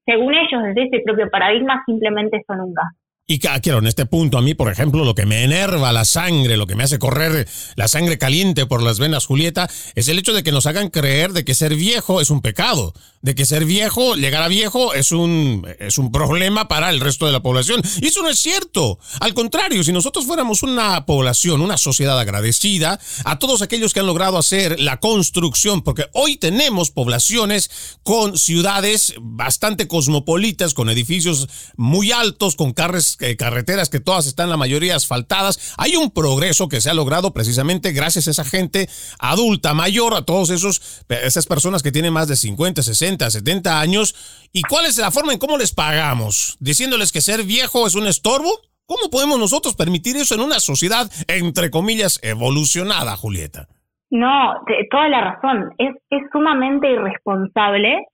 según 0.05 0.34
ellos, 0.34 0.62
desde 0.62 0.84
ese 0.84 1.03
propio 1.05 1.30
paradigma, 1.30 1.82
simplemente 1.86 2.42
son 2.47 2.61
un 2.61 2.74
gasto. 2.74 3.05
Y 3.29 3.41
quiero, 3.41 3.79
en 3.79 3.89
este 3.89 4.07
punto, 4.07 4.39
a 4.39 4.43
mí, 4.43 4.55
por 4.55 4.70
ejemplo, 4.70 5.05
lo 5.05 5.16
que 5.16 5.27
me 5.27 5.43
enerva 5.43 5.91
la 5.91 6.05
sangre, 6.05 6.57
lo 6.57 6.68
que 6.68 6.77
me 6.77 6.85
hace 6.85 7.01
correr 7.01 7.49
la 7.74 7.89
sangre 7.89 8.18
caliente 8.18 8.66
por 8.66 8.85
las 8.85 9.01
venas, 9.01 9.27
Julieta, 9.27 9.68
es 9.97 10.07
el 10.07 10.20
hecho 10.20 10.33
de 10.33 10.45
que 10.45 10.53
nos 10.53 10.66
hagan 10.66 10.91
creer 10.91 11.33
de 11.33 11.45
que 11.45 11.57
ser 11.57 11.74
viejo 11.74 12.20
es 12.20 12.31
un 12.31 12.41
pecado, 12.41 12.95
de 13.22 13.35
que 13.35 13.45
ser 13.45 13.64
viejo, 13.64 14.14
llegar 14.14 14.45
a 14.45 14.49
viejo, 14.49 14.95
es 14.95 15.11
un, 15.11 15.66
es 15.81 15.99
un 15.99 16.12
problema 16.12 16.68
para 16.68 16.89
el 16.89 17.01
resto 17.01 17.27
de 17.27 17.33
la 17.33 17.43
población. 17.43 17.83
Y 18.01 18.07
eso 18.07 18.22
no 18.22 18.29
es 18.29 18.39
cierto. 18.39 19.01
Al 19.18 19.35
contrario, 19.35 19.83
si 19.83 19.91
nosotros 19.91 20.24
fuéramos 20.24 20.62
una 20.62 21.05
población, 21.05 21.62
una 21.62 21.79
sociedad 21.79 22.20
agradecida 22.20 23.01
a 23.24 23.41
todos 23.41 23.61
aquellos 23.61 23.93
que 23.93 23.99
han 23.99 24.07
logrado 24.07 24.39
hacer 24.39 24.79
la 24.79 25.01
construcción, 25.01 25.83
porque 25.83 26.07
hoy 26.12 26.37
tenemos 26.37 26.93
poblaciones 26.93 27.99
con 28.05 28.39
ciudades 28.39 29.14
bastante 29.20 29.89
cosmopolitas, 29.89 30.74
con 30.74 30.91
edificios 30.91 31.49
muy 31.74 32.12
altos, 32.12 32.55
con 32.55 32.72
carres 32.72 33.15
eh, 33.20 33.36
carreteras 33.36 33.88
que 33.88 34.00
todas 34.00 34.26
están 34.26 34.50
la 34.50 34.56
mayoría 34.56 34.96
asfaltadas. 34.96 35.74
Hay 35.78 35.96
un 35.96 36.10
progreso 36.10 36.68
que 36.68 36.80
se 36.80 36.90
ha 36.90 36.94
logrado 36.94 37.32
precisamente 37.32 37.92
gracias 37.92 38.28
a 38.28 38.30
esa 38.30 38.44
gente 38.44 38.88
adulta, 39.18 39.74
mayor, 39.74 40.14
a 40.14 40.22
todos 40.22 40.50
esos 40.50 41.04
esas 41.08 41.46
personas 41.46 41.82
que 41.82 41.92
tienen 41.92 42.12
más 42.12 42.28
de 42.28 42.36
50, 42.36 42.82
60, 42.82 43.30
70 43.30 43.80
años. 43.80 44.48
¿Y 44.52 44.62
cuál 44.62 44.86
es 44.86 44.98
la 44.98 45.10
forma 45.10 45.32
en 45.32 45.38
cómo 45.38 45.58
les 45.58 45.74
pagamos? 45.74 46.56
Diciéndoles 46.60 47.12
que 47.12 47.20
ser 47.20 47.44
viejo 47.44 47.86
es 47.86 47.94
un 47.94 48.06
estorbo. 48.06 48.50
¿Cómo 48.86 49.10
podemos 49.10 49.38
nosotros 49.38 49.74
permitir 49.74 50.16
eso 50.16 50.34
en 50.34 50.42
una 50.42 50.60
sociedad, 50.60 51.10
entre 51.26 51.70
comillas, 51.70 52.20
evolucionada, 52.22 53.16
Julieta? 53.16 53.68
No, 54.10 54.54
toda 54.90 55.08
la 55.08 55.32
razón. 55.32 55.74
Es, 55.78 55.94
es 56.10 56.22
sumamente 56.32 56.88
irresponsable 56.90 58.06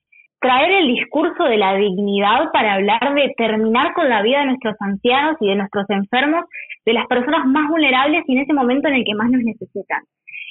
traer 0.43 0.73
el 0.73 0.89
discurso 0.89 1.45
de 1.45 1.57
la 1.57 1.77
dignidad 1.77 2.51
para 2.53 2.75
hablar 2.75 3.15
de 3.15 3.33
terminar 3.37 3.95
con 3.95 4.09
la 4.09 4.23
vida 4.23 4.41
de 4.41 4.47
nuestros 4.47 4.75
ancianos 4.81 5.37
y 5.41 5.49
de 5.49 5.55
nuestros 5.55 5.89
enfermos, 5.89 6.45
de 6.85 6.93
las 6.93 7.07
personas 7.07 7.47
más 7.47 7.71
vulnerables 7.71 8.25
y 8.27 8.35
en 8.35 8.43
ese 8.43 8.53
momento 8.53 8.89
en 8.89 8.95
el 8.95 9.05
que 9.05 9.15
más 9.15 9.31
nos 9.31 9.43
necesitan. 9.43 10.03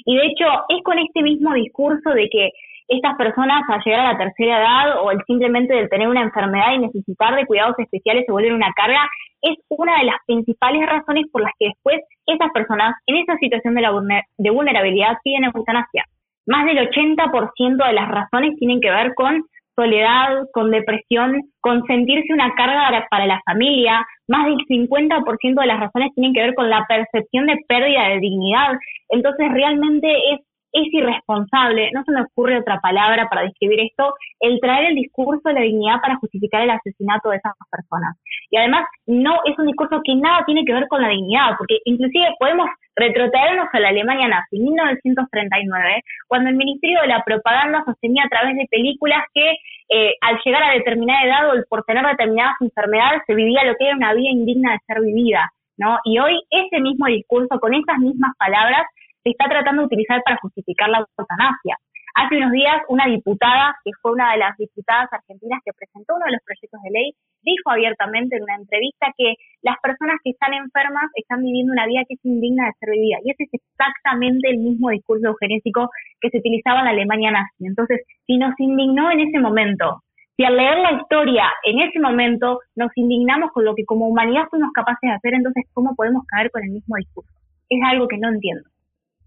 Y 0.06 0.16
de 0.16 0.28
hecho, 0.28 0.46
es 0.70 0.82
con 0.84 0.98
este 0.98 1.22
mismo 1.22 1.54
discurso 1.54 2.10
de 2.12 2.30
que 2.30 2.50
estas 2.88 3.16
personas 3.18 3.64
al 3.70 3.82
llegar 3.86 4.00
a 4.02 4.14
la 4.14 4.18
tercera 4.18 4.60
edad 4.60 5.02
o 5.04 5.12
el 5.12 5.20
simplemente 5.28 5.74
de 5.74 5.88
tener 5.88 6.08
una 6.08 6.24
enfermedad 6.24 6.74
y 6.74 6.80
necesitar 6.80 7.36
de 7.36 7.46
cuidados 7.46 7.78
especiales 7.78 8.26
se 8.26 8.32
vuelven 8.32 8.54
una 8.54 8.72
carga, 8.76 9.08
es 9.42 9.58
una 9.70 9.98
de 10.00 10.06
las 10.06 10.18
principales 10.26 10.86
razones 10.86 11.26
por 11.32 11.42
las 11.42 11.52
que 11.60 11.68
después 11.68 12.00
esas 12.26 12.52
personas 12.54 12.96
en 13.08 13.18
esa 13.18 13.36
situación 13.38 13.76
de, 13.76 13.82
la 13.82 13.92
de 14.38 14.50
vulnerabilidad 14.50 15.18
piden 15.24 15.46
eutanasia. 15.46 16.06
Más 16.48 16.66
del 16.66 16.80
80% 16.90 17.88
de 17.88 17.94
las 17.94 18.10
razones 18.10 18.58
tienen 18.58 18.82
que 18.82 18.90
ver 18.90 19.14
con 19.16 19.42
soledad, 19.76 20.46
con 20.54 20.72
depresión, 20.72 21.42
con 21.62 21.84
sentirse 21.86 22.34
una 22.34 22.54
carga 22.56 23.06
para 23.10 23.26
la 23.26 23.42
familia. 23.46 24.06
Más 24.28 24.46
del 24.46 24.58
50% 24.68 25.62
de 25.62 25.68
las 25.68 25.80
razones 25.80 26.14
tienen 26.16 26.34
que 26.34 26.42
ver 26.42 26.56
con 26.56 26.70
la 26.70 26.86
percepción 26.88 27.48
de 27.48 27.58
pérdida 27.68 28.10
de 28.10 28.20
dignidad. 28.20 28.78
Entonces 29.10 29.52
realmente 29.52 30.10
es 30.34 30.40
es 30.74 30.88
irresponsable, 30.94 31.90
no 31.94 32.04
se 32.04 32.12
me 32.12 32.22
ocurre 32.22 32.60
otra 32.60 32.80
palabra 32.80 33.28
para 33.30 33.44
describir 33.44 33.82
esto, 33.82 34.14
el 34.40 34.60
traer 34.60 34.90
el 34.90 34.96
discurso 34.96 35.42
de 35.46 35.54
la 35.54 35.62
dignidad 35.62 36.02
para 36.02 36.16
justificar 36.18 36.62
el 36.62 36.70
asesinato 36.70 37.30
de 37.30 37.38
esas 37.38 37.54
personas. 37.70 38.16
Y 38.50 38.58
además 38.58 38.86
no 39.06 39.36
es 39.46 39.58
un 39.60 39.68
discurso 39.68 40.02
que 40.04 40.16
nada 40.16 40.44
tiene 40.46 40.64
que 40.66 40.74
ver 40.74 40.88
con 40.88 41.02
la 41.02 41.10
dignidad, 41.10 41.58
porque 41.58 41.80
inclusive 41.86 42.28
podemos 42.40 42.70
retrotraernos 42.96 43.68
a 43.72 43.80
la 43.80 43.90
Alemania 43.90 44.28
nazi, 44.28 44.60
1939, 44.60 46.04
cuando 46.28 46.50
el 46.50 46.56
Ministerio 46.56 47.02
de 47.02 47.08
la 47.08 47.24
Propaganda 47.24 47.84
sostenía 47.86 48.24
a 48.26 48.30
través 48.30 48.56
de 48.56 48.68
películas 48.70 49.24
que 49.34 49.56
eh, 49.90 50.14
al 50.22 50.40
llegar 50.44 50.64
a 50.64 50.74
determinada 50.74 51.24
edad 51.24 51.50
o 51.50 51.64
por 51.70 51.84
tener 51.84 52.06
determinadas 52.06 52.56
enfermedades 52.62 53.22
se 53.28 53.36
vivía 53.36 53.64
lo 53.64 53.76
que 53.76 53.88
era 53.88 53.96
una 53.96 54.14
vida 54.14 54.30
indigna 54.30 54.72
de 54.74 54.80
ser 54.88 55.02
vivida. 55.02 55.50
¿no? 55.78 55.98
Y 56.06 56.20
hoy 56.20 56.40
ese 56.50 56.80
mismo 56.80 57.08
discurso, 57.08 57.60
con 57.60 57.74
esas 57.74 57.98
mismas 57.98 58.32
palabras, 58.38 58.84
se 59.24 59.32
está 59.32 59.50
tratando 59.50 59.82
de 59.82 59.88
utilizar 59.88 60.22
para 60.24 60.38
justificar 60.38 60.90
la 60.90 61.00
eutanasia. 61.00 61.78
Hace 62.14 62.38
unos 62.38 62.52
días, 62.52 62.82
una 62.90 63.06
diputada, 63.08 63.76
que 63.86 63.92
fue 64.02 64.12
una 64.12 64.34
de 64.34 64.40
las 64.40 64.58
diputadas 64.58 65.08
argentinas 65.12 65.62
que 65.64 65.72
presentó 65.72 66.16
uno 66.16 66.26
de 66.26 66.34
los 66.34 66.44
proyectos 66.44 66.82
de 66.84 66.92
ley, 66.92 67.12
dijo 67.42 67.72
abiertamente 67.72 68.36
en 68.36 68.44
una 68.44 68.56
entrevista 68.56 69.08
que 69.18 69.36
las 69.62 69.80
personas 69.80 70.20
que 70.24 70.32
están 70.32 70.54
enfermas 70.54 71.10
están 71.16 71.42
viviendo 71.42 71.72
una 71.72 71.88
vida 71.88 72.04
que 72.08 72.16
es 72.16 72.26
indigna 72.26 72.66
de 72.68 72.74
ser 72.80 72.90
vivida. 72.92 73.18
Y 73.24 73.32
ese 73.32 73.44
es 73.44 73.54
exactamente 73.54 74.50
el 74.50 74.58
mismo 74.60 74.90
discurso 74.90 75.28
eugenésico 75.28 75.90
que 76.20 76.30
se 76.30 76.40
utilizaba 76.40 76.80
en 76.80 76.86
la 76.86 76.92
Alemania 76.92 77.32
nazi. 77.32 77.66
Entonces, 77.66 78.02
si 78.28 78.38
nos 78.38 78.60
indignó 78.60 79.10
en 79.12 79.22
ese 79.22 79.40
momento, 79.40 80.04
si 80.36 80.44
al 80.44 80.58
leer 80.58 80.80
la 80.80 80.94
historia 80.94 81.46
en 81.64 81.80
ese 81.80 82.00
momento 82.00 82.60
nos 82.76 82.92
indignamos 82.96 83.52
con 83.52 83.64
lo 83.64 83.76
que 83.76 83.86
como 83.86 84.08
humanidad 84.08 84.48
somos 84.52 84.72
capaces 84.74 85.10
de 85.10 85.16
hacer, 85.16 85.34
entonces, 85.34 85.64
¿cómo 85.74 85.96
podemos 85.96 86.26
caer 86.28 86.52
con 86.52 86.64
el 86.64 86.72
mismo 86.72 86.96
discurso? 86.98 87.32
Es 87.70 87.80
algo 87.86 88.08
que 88.08 88.18
no 88.18 88.30
entiendo. 88.30 88.68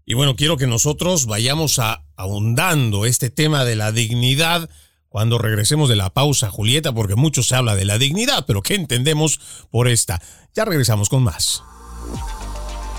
Y 0.05 0.13
bueno, 0.13 0.35
quiero 0.35 0.55
que 0.57 0.67
nosotros 0.67 1.25
vayamos 1.25 1.79
a, 1.79 2.03
ahondando 2.15 3.05
este 3.05 3.31
tema 3.31 3.65
de 3.65 3.75
la 3.75 3.91
dignidad 3.91 4.69
cuando 5.09 5.37
regresemos 5.37 5.89
de 5.89 5.95
la 5.95 6.11
pausa, 6.11 6.51
Julieta, 6.51 6.93
porque 6.93 7.15
mucho 7.15 7.41
se 7.41 7.55
habla 7.55 7.75
de 7.75 7.85
la 7.85 7.97
dignidad, 7.97 8.45
pero 8.45 8.61
¿qué 8.61 8.75
entendemos 8.75 9.39
por 9.71 9.87
esta? 9.87 10.21
Ya 10.53 10.65
regresamos 10.65 11.09
con 11.09 11.23
más. 11.23 11.63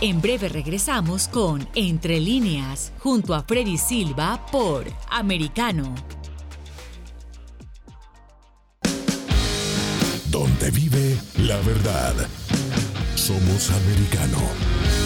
En 0.00 0.20
breve 0.20 0.48
regresamos 0.48 1.28
con 1.28 1.68
Entre 1.74 2.20
líneas, 2.20 2.92
junto 2.98 3.34
a 3.34 3.42
Freddy 3.42 3.78
Silva 3.78 4.44
por 4.50 4.90
Americano. 5.11 5.94
Donde 10.30 10.70
vive 10.70 11.18
la 11.38 11.57
verdad. 11.59 12.14
Somos 13.14 13.70
americano. 13.70 15.05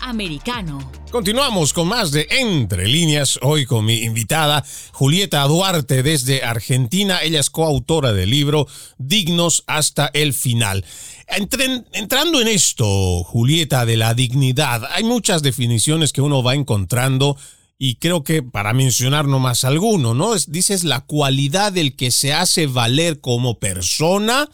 Americano. 0.00 0.90
Continuamos 1.10 1.72
con 1.72 1.88
más 1.88 2.10
de 2.10 2.26
Entre 2.30 2.86
líneas, 2.86 3.38
hoy 3.42 3.66
con 3.66 3.84
mi 3.84 4.02
invitada 4.02 4.64
Julieta 4.92 5.42
Duarte 5.44 6.02
desde 6.02 6.42
Argentina. 6.42 7.22
Ella 7.22 7.40
es 7.40 7.50
coautora 7.50 8.12
del 8.12 8.30
libro 8.30 8.66
Dignos 8.98 9.64
hasta 9.66 10.10
el 10.12 10.34
final. 10.34 10.84
entrando 11.92 12.40
en 12.40 12.48
esto, 12.48 13.24
Julieta, 13.24 13.86
de 13.86 13.96
la 13.96 14.14
dignidad, 14.14 14.84
hay 14.90 15.04
muchas 15.04 15.42
definiciones 15.42 16.12
que 16.12 16.20
uno 16.20 16.42
va 16.42 16.54
encontrando 16.54 17.36
y 17.78 17.94
creo 17.96 18.24
que 18.24 18.42
para 18.42 18.72
mencionar 18.72 19.26
nomás 19.26 19.62
alguno, 19.62 20.12
¿no? 20.12 20.34
dices 20.48 20.82
la 20.82 21.02
cualidad 21.02 21.72
del 21.72 21.94
que 21.94 22.10
se 22.10 22.32
hace 22.32 22.66
valer 22.66 23.20
como 23.20 23.60
persona, 23.60 24.48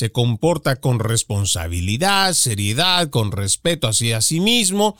se 0.00 0.12
comporta 0.12 0.76
con 0.76 0.98
responsabilidad, 0.98 2.32
seriedad, 2.32 3.10
con 3.10 3.32
respeto 3.32 3.86
hacia 3.86 4.22
sí 4.22 4.40
mismo, 4.40 4.96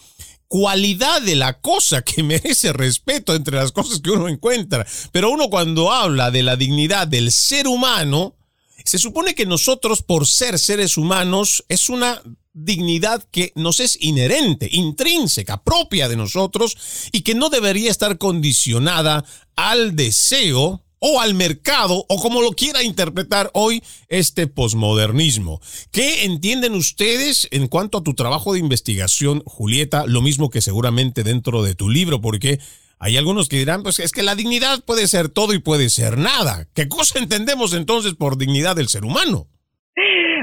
cualidad 0.46 1.22
de 1.22 1.36
la 1.36 1.58
cosa 1.58 2.02
que 2.02 2.22
merece 2.22 2.74
respeto 2.74 3.34
entre 3.34 3.56
las 3.56 3.72
cosas 3.72 4.00
que 4.00 4.10
uno 4.10 4.28
encuentra. 4.28 4.86
Pero 5.10 5.30
uno 5.30 5.48
cuando 5.48 5.90
habla 5.90 6.30
de 6.30 6.42
la 6.42 6.56
dignidad 6.56 7.08
del 7.08 7.32
ser 7.32 7.66
humano, 7.66 8.36
se 8.84 8.98
supone 8.98 9.34
que 9.34 9.46
nosotros, 9.46 10.02
por 10.02 10.26
ser 10.26 10.58
seres 10.58 10.98
humanos, 10.98 11.64
es 11.70 11.88
una 11.88 12.22
dignidad 12.52 13.26
que 13.30 13.54
nos 13.54 13.80
es 13.80 13.96
inherente, 14.02 14.68
intrínseca, 14.70 15.64
propia 15.64 16.10
de 16.10 16.16
nosotros 16.16 16.76
y 17.10 17.22
que 17.22 17.34
no 17.34 17.48
debería 17.48 17.90
estar 17.90 18.18
condicionada 18.18 19.24
al 19.56 19.96
deseo 19.96 20.84
o 21.00 21.20
al 21.20 21.34
mercado 21.34 22.04
o 22.08 22.16
como 22.22 22.42
lo 22.42 22.52
quiera 22.52 22.82
interpretar 22.82 23.50
hoy 23.54 23.82
este 24.08 24.46
posmodernismo. 24.46 25.60
¿Qué 25.92 26.24
entienden 26.24 26.74
ustedes 26.74 27.48
en 27.50 27.66
cuanto 27.68 27.98
a 27.98 28.02
tu 28.02 28.14
trabajo 28.14 28.52
de 28.52 28.60
investigación, 28.60 29.42
Julieta? 29.46 30.04
Lo 30.06 30.22
mismo 30.22 30.50
que 30.50 30.60
seguramente 30.60 31.24
dentro 31.24 31.62
de 31.62 31.74
tu 31.74 31.88
libro, 31.88 32.20
porque 32.20 32.58
hay 33.00 33.16
algunos 33.16 33.48
que 33.48 33.56
dirán, 33.56 33.82
pues 33.82 33.98
es 33.98 34.12
que 34.12 34.22
la 34.22 34.34
dignidad 34.34 34.84
puede 34.86 35.06
ser 35.06 35.30
todo 35.30 35.54
y 35.54 35.58
puede 35.58 35.88
ser 35.88 36.18
nada. 36.18 36.66
¿Qué 36.74 36.88
cosa 36.88 37.18
entendemos 37.18 37.74
entonces 37.74 38.14
por 38.14 38.36
dignidad 38.36 38.76
del 38.76 38.88
ser 38.88 39.04
humano? 39.04 39.46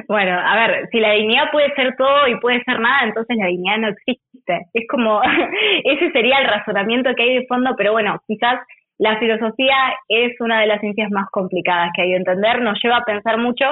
Bueno, 0.07 0.39
a 0.39 0.55
ver, 0.55 0.87
si 0.89 0.99
la 0.99 1.11
dignidad 1.11 1.51
puede 1.51 1.73
ser 1.75 1.95
todo 1.97 2.27
y 2.27 2.39
puede 2.39 2.63
ser 2.63 2.79
nada, 2.79 3.03
entonces 3.03 3.35
la 3.37 3.47
dignidad 3.47 3.77
no 3.77 3.87
existe. 3.89 4.67
Es 4.73 4.87
como, 4.89 5.21
ese 5.83 6.11
sería 6.11 6.39
el 6.39 6.47
razonamiento 6.47 7.09
que 7.15 7.23
hay 7.23 7.35
de 7.39 7.47
fondo, 7.47 7.71
pero 7.77 7.91
bueno, 7.91 8.19
quizás 8.25 8.59
la 8.99 9.19
filosofía 9.19 9.75
es 10.07 10.39
una 10.39 10.61
de 10.61 10.67
las 10.67 10.81
ciencias 10.81 11.11
más 11.11 11.27
complicadas 11.31 11.91
que 11.95 12.01
hay 12.01 12.11
de 12.11 12.17
entender, 12.17 12.61
nos 12.61 12.79
lleva 12.81 12.97
a 12.97 13.05
pensar 13.05 13.37
mucho, 13.37 13.65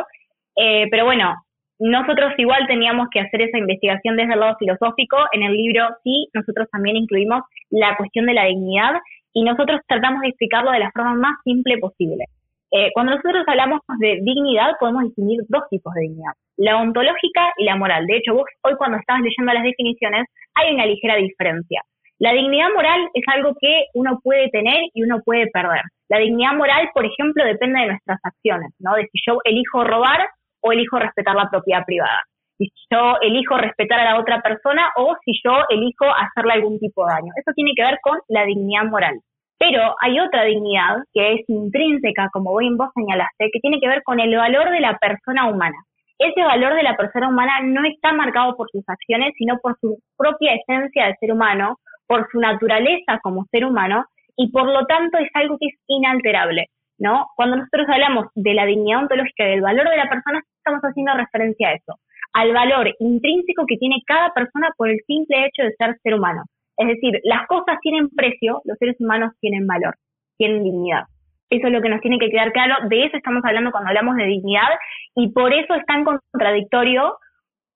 eh, 0.56 0.88
pero 0.92 1.06
bueno, 1.06 1.36
nosotros 1.80 2.34
igual 2.38 2.68
teníamos 2.68 3.08
que 3.12 3.20
hacer 3.20 3.42
esa 3.42 3.58
investigación 3.58 4.16
desde 4.16 4.34
el 4.34 4.40
lado 4.40 4.56
filosófico. 4.58 5.18
En 5.34 5.44
el 5.44 5.54
libro 5.54 5.88
sí, 6.04 6.28
nosotros 6.34 6.70
también 6.72 6.96
incluimos 6.96 7.44
la 7.70 7.98
cuestión 7.98 8.28
de 8.28 8.34
la 8.34 8.46
dignidad 8.46 8.94
y 9.34 9.44
nosotros 9.44 9.82
tratamos 9.88 10.22
de 10.22 10.30
explicarlo 10.30 10.72
de 10.72 10.80
la 10.80 10.92
forma 10.92 11.16
más 11.16 11.34
simple 11.44 11.78
posible. 11.80 12.26
Eh, 12.72 12.92
cuando 12.94 13.16
nosotros 13.16 13.44
hablamos 13.48 13.82
de 14.00 14.20
dignidad, 14.22 14.74
podemos 14.80 15.04
distinguir 15.04 15.42
dos 15.50 15.64
tipos 15.70 15.94
de 15.94 16.02
dignidad, 16.02 16.34
la 16.58 16.78
ontológica 16.78 17.52
y 17.58 17.66
la 17.66 17.76
moral. 17.76 18.06
De 18.06 18.18
hecho, 18.18 18.34
vos 18.34 18.46
hoy 18.64 18.76
cuando 18.78 18.98
estabas 18.98 19.22
leyendo 19.22 19.54
las 19.54 19.64
definiciones, 19.64 20.28
hay 20.56 20.74
una 20.74 20.86
ligera 20.86 21.16
diferencia. 21.16 21.82
La 22.20 22.32
dignidad 22.32 22.70
moral 22.74 23.10
es 23.14 23.24
algo 23.28 23.56
que 23.60 23.88
uno 23.94 24.20
puede 24.24 24.50
tener 24.50 24.86
y 24.94 25.04
uno 25.04 25.22
puede 25.24 25.48
perder. 25.48 25.82
La 26.08 26.20
dignidad 26.20 26.54
moral, 26.54 26.90
por 26.94 27.06
ejemplo, 27.06 27.44
depende 27.44 27.82
de 27.82 27.88
nuestras 27.88 28.20
acciones, 28.24 28.72
¿no? 28.80 28.96
De 28.96 29.04
si 29.12 29.20
yo 29.28 29.40
elijo 29.44 29.84
robar 29.84 30.26
o 30.62 30.72
elijo 30.72 30.98
respetar 30.98 31.36
la 31.36 31.50
propiedad 31.50 31.84
privada. 31.86 32.22
Si 32.58 32.72
yo 32.90 33.18
elijo 33.22 33.58
respetar 33.58 34.00
a 34.00 34.14
la 34.14 34.20
otra 34.20 34.42
persona 34.42 34.92
o 34.96 35.16
si 35.26 35.34
yo 35.44 35.52
elijo 35.68 36.06
hacerle 36.06 36.54
algún 36.54 36.80
tipo 36.80 37.06
de 37.06 37.14
daño. 37.14 37.34
Eso 37.36 37.52
tiene 37.54 37.74
que 37.76 37.84
ver 37.84 38.00
con 38.02 38.18
la 38.30 38.46
dignidad 38.46 38.86
moral. 38.86 39.20
Pero 39.58 39.96
hay 40.02 40.20
otra 40.20 40.44
dignidad 40.44 40.98
que 41.14 41.34
es 41.34 41.50
intrínseca, 41.50 42.30
como 42.32 42.52
vos 42.52 42.90
señalaste, 42.94 43.50
que 43.52 43.60
tiene 43.60 43.80
que 43.82 43.88
ver 43.88 44.04
con 44.04 44.22
el 44.22 44.36
valor 44.36 44.70
de 44.70 44.80
la 44.80 44.98
persona 44.98 45.50
humana. 45.50 45.78
Ese 46.18 46.42
valor 46.42 46.76
de 46.76 46.84
la 46.84 46.96
persona 46.96 47.28
humana 47.28 47.60
no 47.64 47.86
está 47.86 48.14
marcado 48.14 48.56
por 48.56 48.70
sus 48.72 48.88
acciones, 48.88 49.34
sino 49.38 49.58
por 49.60 49.78
su 49.82 50.00
propia 50.18 50.56
esencia 50.56 51.08
de 51.08 51.16
ser 51.20 51.34
humano, 51.34 51.78
por 52.08 52.28
su 52.32 52.40
naturaleza 52.40 53.20
como 53.22 53.46
ser 53.52 53.66
humano 53.66 54.06
y 54.38 54.52
por 54.52 54.68
lo 54.68 54.86
tanto 54.86 55.18
es 55.18 55.30
algo 55.34 55.58
que 55.60 55.68
es 55.68 55.80
inalterable, 55.88 56.68
¿no? 56.98 57.28
Cuando 57.36 57.58
nosotros 57.58 57.88
hablamos 57.90 58.28
de 58.36 58.54
la 58.54 58.66
dignidad 58.66 59.02
ontológica 59.04 59.46
y 59.46 59.52
del 59.52 59.62
valor 59.62 59.90
de 59.90 59.98
la 59.98 60.10
persona, 60.10 60.42
estamos 60.58 60.82
haciendo 60.82 61.14
referencia 61.14 61.70
a 61.70 61.74
eso, 61.74 61.96
al 62.34 62.54
valor 62.54 62.94
intrínseco 63.00 63.66
que 63.66 63.78
tiene 63.78 63.98
cada 64.06 64.32
persona 64.34 64.70
por 64.78 64.90
el 64.90 65.00
simple 65.08 65.46
hecho 65.46 65.64
de 65.64 65.76
ser 65.78 65.98
ser 66.04 66.16
humano. 66.16 66.44
Es 66.78 66.88
decir, 66.88 67.20
las 67.24 67.48
cosas 67.48 67.78
tienen 67.82 68.10
precio, 68.10 68.62
los 68.66 68.78
seres 68.78 68.98
humanos 69.00 69.32
tienen 69.40 69.66
valor, 69.66 69.96
tienen 70.38 70.64
dignidad. 70.64 71.04
Eso 71.50 71.68
es 71.68 71.74
lo 71.74 71.82
que 71.82 71.90
nos 71.90 72.02
tiene 72.02 72.18
que 72.20 72.30
quedar 72.30 72.52
claro, 72.52 72.88
de 72.90 73.06
eso 73.06 73.16
estamos 73.16 73.44
hablando 73.46 73.72
cuando 73.72 73.90
hablamos 73.90 74.16
de 74.18 74.26
dignidad 74.26 74.68
y 75.16 75.32
por 75.32 75.54
eso 75.54 75.76
es 75.76 75.86
tan 75.86 76.04
contradictorio 76.04 77.16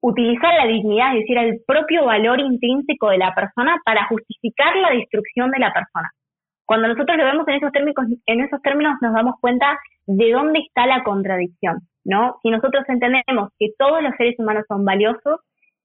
utilizar 0.01 0.53
la 0.55 0.67
dignidad, 0.67 1.13
es 1.13 1.21
decir, 1.21 1.37
el 1.37 1.61
propio 1.65 2.05
valor 2.05 2.39
intrínseco 2.39 3.09
de 3.09 3.17
la 3.17 3.33
persona 3.33 3.77
para 3.85 4.07
justificar 4.07 4.75
la 4.77 4.91
destrucción 4.91 5.51
de 5.51 5.59
la 5.59 5.73
persona. 5.73 6.09
Cuando 6.65 6.87
nosotros 6.87 7.17
lo 7.17 7.25
vemos 7.25 7.47
en 7.47 7.55
esos 7.55 7.71
términos, 7.71 7.95
en 8.25 8.41
esos 8.41 8.61
términos 8.61 8.93
nos 9.01 9.13
damos 9.13 9.35
cuenta 9.41 9.77
de 10.05 10.31
dónde 10.31 10.59
está 10.59 10.85
la 10.85 11.03
contradicción, 11.03 11.79
¿no? 12.03 12.35
Si 12.43 12.49
nosotros 12.49 12.83
entendemos 12.87 13.49
que 13.57 13.69
todos 13.77 14.01
los 14.03 14.13
seres 14.17 14.35
humanos 14.37 14.65
son 14.67 14.85
valiosos 14.85 15.39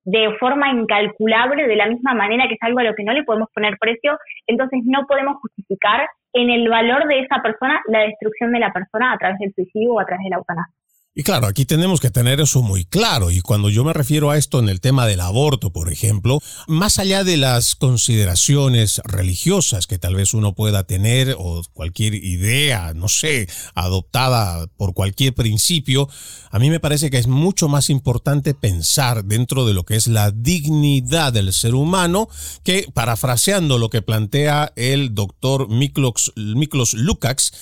de 0.05 0.37
forma 0.39 0.71
incalculable, 0.71 1.67
de 1.67 1.77
la 1.77 1.87
misma 1.87 2.13
manera 2.15 2.47
que 2.47 2.55
es 2.55 2.63
algo 2.63 2.81
a 2.81 2.85
lo 2.85 2.95
que 2.95 3.05
no 3.05 3.15
le 3.15 3.25
podemos 3.25 3.49
poner 3.55 3.79
precio, 3.81 4.19
entonces 4.47 4.81
no 4.85 5.07
podemos 5.07 5.37
justificar 5.41 6.07
en 6.35 6.51
el 6.51 6.69
valor 6.69 7.07
de 7.09 7.21
esa 7.21 7.41
persona 7.43 7.81
la 7.89 8.01
destrucción 8.01 8.53
de 8.53 8.59
la 8.59 8.73
persona 8.73 9.13
a 9.13 9.19
través 9.19 9.39
del 9.39 9.55
suicidio 9.55 9.95
o 9.95 10.01
a 10.01 10.05
través 10.05 10.25
de 10.25 10.31
la 10.31 10.37
eutanasia. 10.37 10.84
Y 11.17 11.23
claro, 11.23 11.47
aquí 11.47 11.65
tenemos 11.65 12.01
que 12.01 12.11
tener 12.11 12.41
eso 12.41 12.61
muy 12.61 12.85
claro. 12.85 13.31
Y 13.31 13.41
cuando 13.41 13.71
yo 13.71 13.85
me 13.85 13.93
refiero 13.93 14.33
a 14.33 14.37
esto 14.37 14.59
en 14.59 14.69
el 14.69 14.81
tema 14.81 15.07
del 15.07 15.21
aborto, 15.21 15.71
por 15.71 15.93
ejemplo, 15.93 16.41
más 16.67 16.99
allá 16.99 17.23
de 17.23 17.37
las 17.37 17.77
consideraciones 17.77 19.01
religiosas 19.05 19.87
que 19.87 19.97
tal 19.97 20.17
vez 20.17 20.35
uno 20.35 20.57
pueda 20.57 20.89
tener 20.89 21.37
o 21.39 21.63
cualquier 21.73 22.15
idea, 22.15 22.95
no 22.95 23.07
sé, 23.07 23.49
adoptada 23.77 24.67
por 24.77 24.93
cualquier 24.93 25.35
principio, 25.35 26.09
a 26.51 26.59
mí 26.59 26.69
me 26.69 26.81
parece 26.81 27.11
que 27.11 27.19
es 27.19 27.29
mucho 27.29 27.69
más 27.69 27.91
importante 27.91 28.53
pensar 28.53 29.25
dentro 29.25 29.67
de 29.67 29.75
lo 29.75 29.85
que 29.85 29.95
es 29.95 30.09
la 30.09 30.33
dignidad 30.33 31.33
del 31.33 31.53
ser 31.53 31.77
humano 31.77 32.29
que, 32.65 32.89
parafraseando 32.93 33.79
lo 33.79 33.89
que 33.89 34.03
plantea 34.03 34.73
el 34.75 35.15
doctor 35.15 35.69
Miklos, 35.69 36.33
Miklos 36.35 36.95
Lukács, 36.95 37.53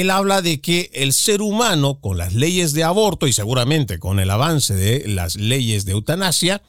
él 0.00 0.10
habla 0.10 0.42
de 0.42 0.60
que 0.60 0.90
el 0.92 1.14
ser 1.14 1.40
humano, 1.40 2.00
con 2.00 2.18
las 2.18 2.34
leyes 2.34 2.74
de 2.74 2.84
aborto 2.84 3.26
y 3.26 3.32
seguramente 3.32 3.98
con 3.98 4.20
el 4.20 4.30
avance 4.30 4.74
de 4.74 5.08
las 5.08 5.36
leyes 5.36 5.86
de 5.86 5.92
eutanasia, 5.92 6.62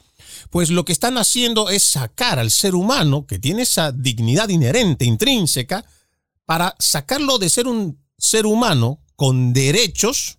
pues 0.48 0.70
lo 0.70 0.86
que 0.86 0.92
están 0.92 1.18
haciendo 1.18 1.68
es 1.68 1.82
sacar 1.82 2.38
al 2.38 2.50
ser 2.50 2.74
humano, 2.74 3.26
que 3.26 3.38
tiene 3.38 3.62
esa 3.62 3.92
dignidad 3.92 4.48
inherente, 4.48 5.04
intrínseca, 5.04 5.84
para 6.46 6.74
sacarlo 6.78 7.38
de 7.38 7.50
ser 7.50 7.66
un 7.66 8.02
ser 8.16 8.46
humano 8.46 9.00
con 9.14 9.52
derechos 9.52 10.38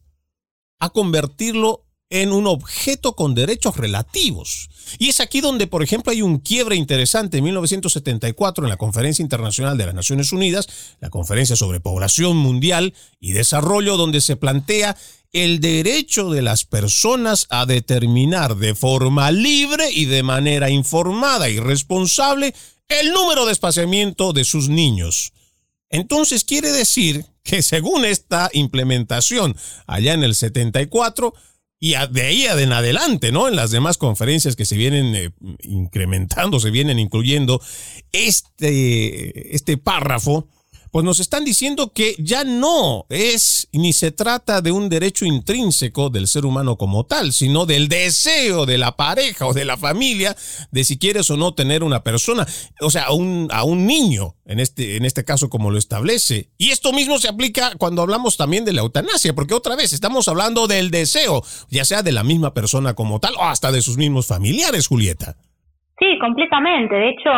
a 0.80 0.90
convertirlo 0.90 1.86
en 2.10 2.32
un 2.32 2.48
objeto 2.48 3.16
con 3.16 3.36
derechos 3.36 3.78
relativos. 3.78 4.70
Y 4.98 5.10
es 5.10 5.20
aquí 5.20 5.42
donde, 5.42 5.68
por 5.68 5.84
ejemplo, 5.84 6.12
hay 6.12 6.22
un 6.22 6.40
quiebre 6.40 6.76
interesante 6.76 7.38
en 7.38 7.44
1974 7.44 8.66
en 8.66 8.70
la 8.70 8.78
Conferencia 8.78 9.22
Internacional 9.22 9.78
de 9.78 9.86
las 9.86 9.96
Naciones 9.96 10.32
Unidas, 10.32 10.68
la 11.00 11.10
Conferencia 11.10 11.56
sobre 11.56 11.80
Población 11.80 12.38
Mundial 12.38 12.94
y 13.20 13.34
Desarrollo, 13.34 13.98
donde 13.98 14.22
se 14.22 14.36
plantea 14.36 14.98
el 15.32 15.60
derecho 15.60 16.32
de 16.32 16.42
las 16.42 16.66
personas 16.66 17.46
a 17.50 17.68
determinar 17.68 18.56
de 18.56 18.74
forma 18.74 19.32
libre 19.32 19.92
y 19.92 20.06
de 20.06 20.24
manera 20.24 20.72
informada 20.72 21.50
y 21.50 21.60
responsable 21.60 22.56
el 22.88 23.12
número 23.14 23.46
de 23.46 23.52
espaciamiento 23.52 24.34
de 24.34 24.44
sus 24.44 24.70
niños. 24.70 25.34
Entonces 25.92 26.44
quiere 26.44 26.72
decir 26.72 27.26
que 27.44 27.62
según 27.62 28.06
esta 28.06 28.50
implementación 28.54 29.56
allá 29.86 30.14
en 30.14 30.24
el 30.24 30.36
74, 30.36 31.34
y 31.80 31.94
de 32.12 32.22
ahí 32.22 32.46
en 32.46 32.74
adelante, 32.74 33.32
¿no? 33.32 33.48
En 33.48 33.56
las 33.56 33.72
demás 33.72 33.98
conferencias 33.98 34.56
que 34.56 34.66
se 34.66 34.76
vienen 34.76 35.16
eh, 35.16 35.32
incrementando, 35.62 36.60
se 36.60 36.72
vienen 36.72 37.00
incluyendo 37.00 37.62
este, 38.12 39.56
este 39.56 39.78
párrafo, 39.78 40.48
pues 40.92 41.06
nos 41.06 41.20
están 41.20 41.46
diciendo 41.46 41.92
que 41.94 42.16
ya 42.18 42.44
no 42.44 43.06
es 43.10 43.68
ni 43.72 43.94
se 43.94 44.12
trata 44.12 44.62
de 44.62 44.72
un 44.72 44.90
derecho 44.90 45.26
intrínseco 45.26 46.10
del 46.10 46.28
ser 46.28 46.46
humano 46.46 46.78
como 46.78 47.06
tal, 47.06 47.32
sino 47.34 47.66
del 47.66 47.88
deseo 47.88 48.66
de 48.66 48.78
la 48.78 48.96
pareja 48.96 49.46
o 49.46 49.54
de 49.54 49.66
la 49.66 49.78
familia 49.78 50.36
de 50.72 50.84
si 50.84 50.98
quieres 50.98 51.30
o 51.30 51.38
no 51.38 51.54
tener 51.54 51.84
una 51.84 52.04
persona, 52.04 52.46
o 52.82 52.90
sea, 52.90 53.04
a 53.04 53.14
un, 53.14 53.48
a 53.52 53.64
un 53.64 53.86
niño, 53.86 54.36
en 54.46 54.60
este, 54.60 54.98
en 54.98 55.06
este 55.06 55.24
caso 55.24 55.50
como 55.50 55.72
lo 55.72 55.78
establece. 55.78 56.50
Y 56.58 56.72
esto 56.72 56.94
mismo 56.94 57.18
se 57.20 57.30
aplica 57.30 57.74
cuando 57.78 58.02
hablamos 58.02 58.38
también 58.38 58.66
de 58.66 58.74
la 58.74 58.82
eutanasia, 58.82 59.34
porque 59.34 59.54
otra 59.54 59.76
vez 59.76 59.94
estamos 59.94 60.28
hablando 60.28 60.68
del 60.68 60.92
deseo, 60.92 61.44
ya 61.70 61.86
sea 61.86 62.04
de 62.04 62.12
la 62.12 62.24
misma 62.24 62.54
persona 62.54 62.94
como 62.94 63.20
tal 63.20 63.36
o 63.38 63.44
hasta 63.44 63.72
de 63.72 63.82
sus 63.82 63.98
mismos 63.98 64.28
familiares, 64.28 64.88
Julieta. 64.88 65.36
Sí, 66.00 66.18
completamente. 66.20 66.96
De 66.96 67.10
hecho, 67.10 67.30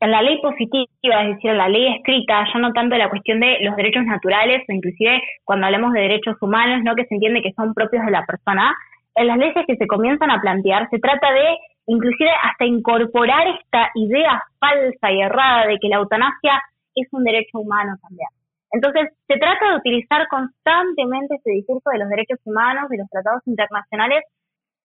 en 0.00 0.10
la 0.10 0.22
ley 0.22 0.40
positiva, 0.40 1.22
es 1.22 1.34
decir, 1.34 1.50
en 1.50 1.58
la 1.58 1.68
ley 1.68 1.94
escrita, 1.94 2.46
ya 2.52 2.58
no 2.60 2.72
tanto 2.72 2.96
la 2.96 3.10
cuestión 3.10 3.40
de 3.40 3.58
los 3.62 3.76
derechos 3.76 4.04
naturales, 4.04 4.62
o 4.68 4.72
inclusive 4.72 5.20
cuando 5.44 5.66
hablamos 5.66 5.92
de 5.92 6.00
derechos 6.02 6.36
humanos, 6.40 6.82
¿no? 6.84 6.94
que 6.94 7.04
se 7.06 7.14
entiende 7.14 7.42
que 7.42 7.52
son 7.52 7.74
propios 7.74 8.04
de 8.04 8.12
la 8.12 8.24
persona, 8.24 8.74
en 9.14 9.26
las 9.26 9.38
leyes 9.38 9.66
que 9.66 9.76
se 9.76 9.86
comienzan 9.86 10.30
a 10.30 10.40
plantear 10.40 10.88
se 10.90 10.98
trata 11.00 11.32
de 11.32 11.58
inclusive 11.86 12.30
hasta 12.42 12.64
incorporar 12.66 13.48
esta 13.48 13.90
idea 13.94 14.42
falsa 14.60 15.10
y 15.10 15.20
errada 15.20 15.66
de 15.66 15.78
que 15.78 15.88
la 15.88 15.96
eutanasia 15.96 16.62
es 16.94 17.08
un 17.12 17.24
derecho 17.24 17.58
humano 17.58 17.96
también. 18.02 18.28
Entonces, 18.70 19.08
se 19.26 19.38
trata 19.38 19.70
de 19.70 19.76
utilizar 19.76 20.28
constantemente 20.28 21.36
este 21.36 21.52
discurso 21.52 21.88
de 21.90 21.98
los 21.98 22.08
derechos 22.10 22.38
humanos, 22.44 22.88
de 22.90 22.98
los 22.98 23.08
tratados 23.08 23.42
internacionales, 23.46 24.22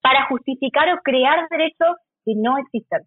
para 0.01 0.26
justificar 0.28 0.88
o 0.93 1.01
crear 1.03 1.47
derechos 1.49 1.97
que 2.24 2.34
no 2.36 2.57
existen. 2.57 3.01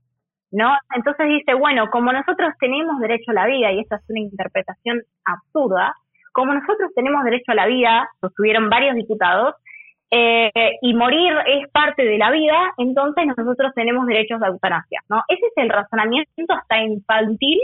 ¿No? 0.51 0.75
Entonces 0.95 1.27
dice, 1.29 1.55
bueno, 1.55 1.89
como 1.91 2.13
nosotros 2.13 2.55
tenemos 2.61 2.99
derecho 3.01 3.31
a 3.31 3.35
la 3.35 3.47
vida, 3.47 3.73
y 3.73 3.81
esta 3.81 3.97
es 3.97 4.03
una 4.09 4.21
interpretación 4.21 5.03
absurda, 5.25 5.95
como 6.33 6.55
nosotros 6.55 6.91
tenemos 6.95 7.25
derecho 7.25 7.53
a 7.53 7.55
la 7.55 7.67
vida, 7.67 8.09
sostuvieron 8.21 8.69
varios 8.69 8.95
diputados, 8.95 9.55
eh, 10.11 10.51
y 10.83 10.95
morir 10.95 11.33
es 11.47 11.69
parte 11.73 12.05
de 12.05 12.19
la 12.19 12.31
vida, 12.31 12.73
entonces 12.79 13.27
nosotros 13.27 13.73
tenemos 13.75 14.07
derechos 14.07 14.39
de 14.41 14.47
eutanasia, 14.47 15.01
¿no? 15.09 15.23
Ese 15.29 15.47
es 15.47 15.53
el 15.57 15.69
razonamiento 15.69 16.55
hasta 16.55 16.81
infantil 16.83 17.59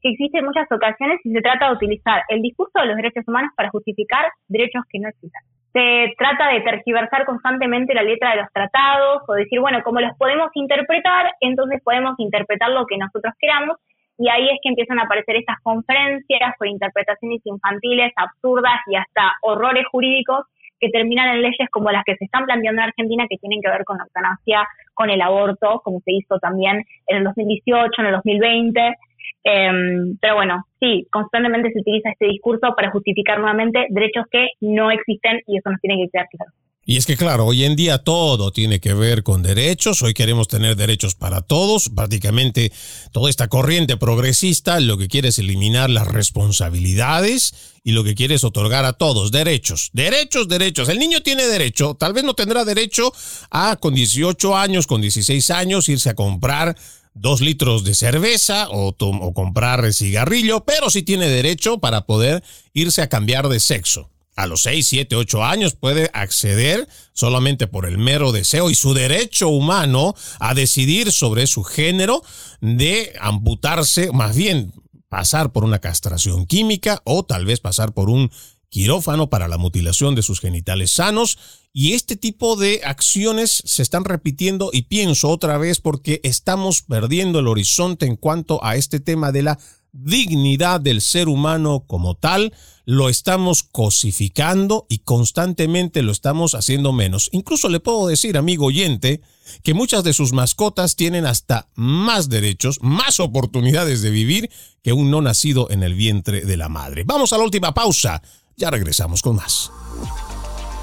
que 0.00 0.10
existe 0.10 0.38
en 0.38 0.44
muchas 0.44 0.70
ocasiones 0.70 1.18
y 1.24 1.32
se 1.32 1.40
trata 1.40 1.66
de 1.66 1.72
utilizar 1.72 2.22
el 2.28 2.40
discurso 2.40 2.78
de 2.78 2.86
los 2.86 2.96
derechos 2.96 3.24
humanos 3.26 3.50
para 3.56 3.70
justificar 3.70 4.26
derechos 4.46 4.84
que 4.88 5.00
no 5.00 5.08
existen 5.08 5.42
se 5.72 6.14
trata 6.16 6.48
de 6.48 6.60
tergiversar 6.60 7.24
constantemente 7.26 7.94
la 7.94 8.02
letra 8.02 8.30
de 8.30 8.42
los 8.42 8.52
tratados 8.52 9.22
o 9.26 9.34
decir, 9.34 9.60
bueno, 9.60 9.82
como 9.82 10.00
los 10.00 10.16
podemos 10.16 10.50
interpretar, 10.54 11.32
entonces 11.40 11.82
podemos 11.82 12.14
interpretar 12.18 12.70
lo 12.70 12.86
que 12.86 12.96
nosotros 12.96 13.34
queramos 13.38 13.76
y 14.18 14.28
ahí 14.28 14.48
es 14.48 14.58
que 14.62 14.70
empiezan 14.70 14.98
a 14.98 15.04
aparecer 15.04 15.36
estas 15.36 15.60
conferencias 15.62 16.54
o 16.60 16.64
interpretaciones 16.64 17.40
infantiles, 17.44 18.12
absurdas 18.16 18.80
y 18.88 18.96
hasta 18.96 19.32
horrores 19.42 19.86
jurídicos 19.90 20.44
que 20.80 20.90
terminan 20.90 21.28
en 21.28 21.42
leyes 21.42 21.68
como 21.70 21.90
las 21.90 22.04
que 22.04 22.16
se 22.16 22.24
están 22.24 22.44
planteando 22.44 22.82
en 22.82 22.88
Argentina 22.88 23.26
que 23.28 23.36
tienen 23.36 23.60
que 23.60 23.70
ver 23.70 23.84
con 23.84 23.98
la 23.98 24.04
eutanasia, 24.04 24.66
con 24.94 25.10
el 25.10 25.20
aborto, 25.20 25.80
como 25.84 26.00
se 26.00 26.12
hizo 26.12 26.38
también 26.38 26.84
en 27.06 27.16
el 27.16 27.24
2018, 27.24 27.90
en 27.98 28.06
el 28.06 28.12
2020, 28.14 28.94
Em, 29.44 30.16
pero 30.20 30.36
bueno, 30.36 30.64
sí, 30.80 31.06
constantemente 31.10 31.72
se 31.72 31.80
utiliza 31.80 32.10
este 32.10 32.26
discurso 32.26 32.74
para 32.76 32.90
justificar 32.90 33.38
nuevamente 33.38 33.86
derechos 33.90 34.26
que 34.30 34.48
no 34.60 34.90
existen 34.90 35.40
y 35.46 35.58
eso 35.58 35.70
nos 35.70 35.80
tiene 35.80 36.04
que 36.04 36.10
quedar 36.10 36.26
claro. 36.28 36.52
Y 36.90 36.96
es 36.96 37.04
que 37.04 37.18
claro, 37.18 37.44
hoy 37.44 37.64
en 37.64 37.76
día 37.76 37.98
todo 37.98 38.50
tiene 38.50 38.80
que 38.80 38.94
ver 38.94 39.22
con 39.22 39.42
derechos, 39.42 40.00
hoy 40.00 40.14
queremos 40.14 40.48
tener 40.48 40.74
derechos 40.74 41.14
para 41.14 41.42
todos, 41.42 41.90
prácticamente 41.90 42.72
toda 43.12 43.28
esta 43.28 43.48
corriente 43.48 43.98
progresista 43.98 44.80
lo 44.80 44.96
que 44.96 45.06
quiere 45.06 45.28
es 45.28 45.38
eliminar 45.38 45.90
las 45.90 46.08
responsabilidades 46.08 47.76
y 47.84 47.92
lo 47.92 48.04
que 48.04 48.14
quiere 48.14 48.36
es 48.36 48.44
otorgar 48.44 48.86
a 48.86 48.94
todos 48.94 49.32
derechos, 49.32 49.90
derechos, 49.92 50.48
derechos. 50.48 50.88
El 50.88 50.98
niño 50.98 51.20
tiene 51.20 51.46
derecho, 51.46 51.94
tal 51.94 52.14
vez 52.14 52.24
no 52.24 52.32
tendrá 52.32 52.64
derecho 52.64 53.12
a 53.50 53.76
con 53.76 53.92
18 53.92 54.56
años, 54.56 54.86
con 54.86 55.02
16 55.02 55.50
años 55.50 55.90
irse 55.90 56.08
a 56.08 56.14
comprar 56.14 56.74
dos 57.20 57.40
litros 57.40 57.84
de 57.84 57.94
cerveza 57.94 58.68
o, 58.70 58.94
comprar 59.34 59.92
cigarrillo, 59.92 60.64
pero 60.64 60.90
sí 60.90 61.02
tiene 61.02 61.28
derecho 61.28 61.78
para 61.78 62.06
poder 62.06 62.42
irse 62.72 63.02
a 63.02 63.08
cambiar 63.08 63.48
de 63.48 63.60
sexo. 63.60 64.10
A 64.36 64.46
los 64.46 64.62
6, 64.62 64.86
7, 64.86 65.16
8 65.16 65.44
años 65.44 65.74
puede 65.74 66.10
acceder 66.12 66.86
solamente 67.12 67.66
por 67.66 67.86
el 67.86 67.98
mero 67.98 68.30
deseo 68.30 68.70
y 68.70 68.76
su 68.76 68.94
derecho 68.94 69.48
humano 69.48 70.14
a 70.38 70.54
decidir 70.54 71.10
sobre 71.10 71.48
su 71.48 71.64
género 71.64 72.22
de 72.60 73.14
amputarse, 73.20 74.12
más 74.12 74.36
bien 74.36 74.72
pasar 75.08 75.50
por 75.50 75.64
una 75.64 75.80
castración 75.80 76.46
química 76.46 77.00
o 77.04 77.24
tal 77.24 77.46
vez 77.46 77.58
pasar 77.60 77.92
por 77.92 78.10
un 78.10 78.30
quirófano 78.70 79.30
para 79.30 79.48
la 79.48 79.58
mutilación 79.58 80.14
de 80.14 80.22
sus 80.22 80.40
genitales 80.40 80.90
sanos 80.92 81.38
y 81.72 81.92
este 81.92 82.16
tipo 82.16 82.56
de 82.56 82.80
acciones 82.84 83.62
se 83.64 83.82
están 83.82 84.04
repitiendo 84.04 84.70
y 84.72 84.82
pienso 84.82 85.28
otra 85.28 85.58
vez 85.58 85.80
porque 85.80 86.20
estamos 86.24 86.82
perdiendo 86.82 87.38
el 87.38 87.48
horizonte 87.48 88.06
en 88.06 88.16
cuanto 88.16 88.62
a 88.64 88.76
este 88.76 89.00
tema 89.00 89.32
de 89.32 89.42
la 89.42 89.58
dignidad 89.92 90.80
del 90.80 91.00
ser 91.00 91.28
humano 91.28 91.84
como 91.86 92.14
tal, 92.14 92.52
lo 92.84 93.08
estamos 93.08 93.62
cosificando 93.62 94.86
y 94.88 94.98
constantemente 94.98 96.02
lo 96.02 96.12
estamos 96.12 96.54
haciendo 96.54 96.92
menos. 96.92 97.28
Incluso 97.32 97.68
le 97.68 97.80
puedo 97.80 98.06
decir, 98.06 98.36
amigo 98.36 98.66
oyente, 98.66 99.20
que 99.62 99.74
muchas 99.74 100.04
de 100.04 100.12
sus 100.12 100.32
mascotas 100.32 100.96
tienen 100.96 101.26
hasta 101.26 101.68
más 101.74 102.28
derechos, 102.28 102.78
más 102.82 103.20
oportunidades 103.20 104.02
de 104.02 104.10
vivir 104.10 104.50
que 104.82 104.92
un 104.92 105.10
no 105.10 105.20
nacido 105.20 105.70
en 105.70 105.82
el 105.82 105.94
vientre 105.94 106.42
de 106.42 106.56
la 106.56 106.68
madre. 106.68 107.04
Vamos 107.04 107.32
a 107.32 107.38
la 107.38 107.44
última 107.44 107.74
pausa. 107.74 108.22
Ya 108.58 108.72
regresamos 108.72 109.22
con 109.22 109.36
más. 109.36 109.70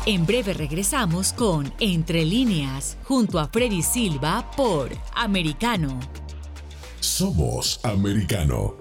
En 0.05 0.25
breve 0.25 0.53
regresamos 0.53 1.33
con 1.33 1.73
Entre 1.81 2.23
líneas, 2.23 2.97
junto 3.03 3.37
a 3.37 3.49
Freddy 3.49 3.81
Silva 3.81 4.49
por 4.55 4.89
Americano. 5.13 5.99
Somos 7.01 7.81
Americano. 7.83 8.75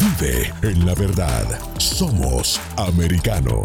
Vive 0.00 0.54
en 0.62 0.86
la 0.86 0.94
verdad. 0.94 1.60
Somos 1.78 2.58
Americano. 2.76 3.64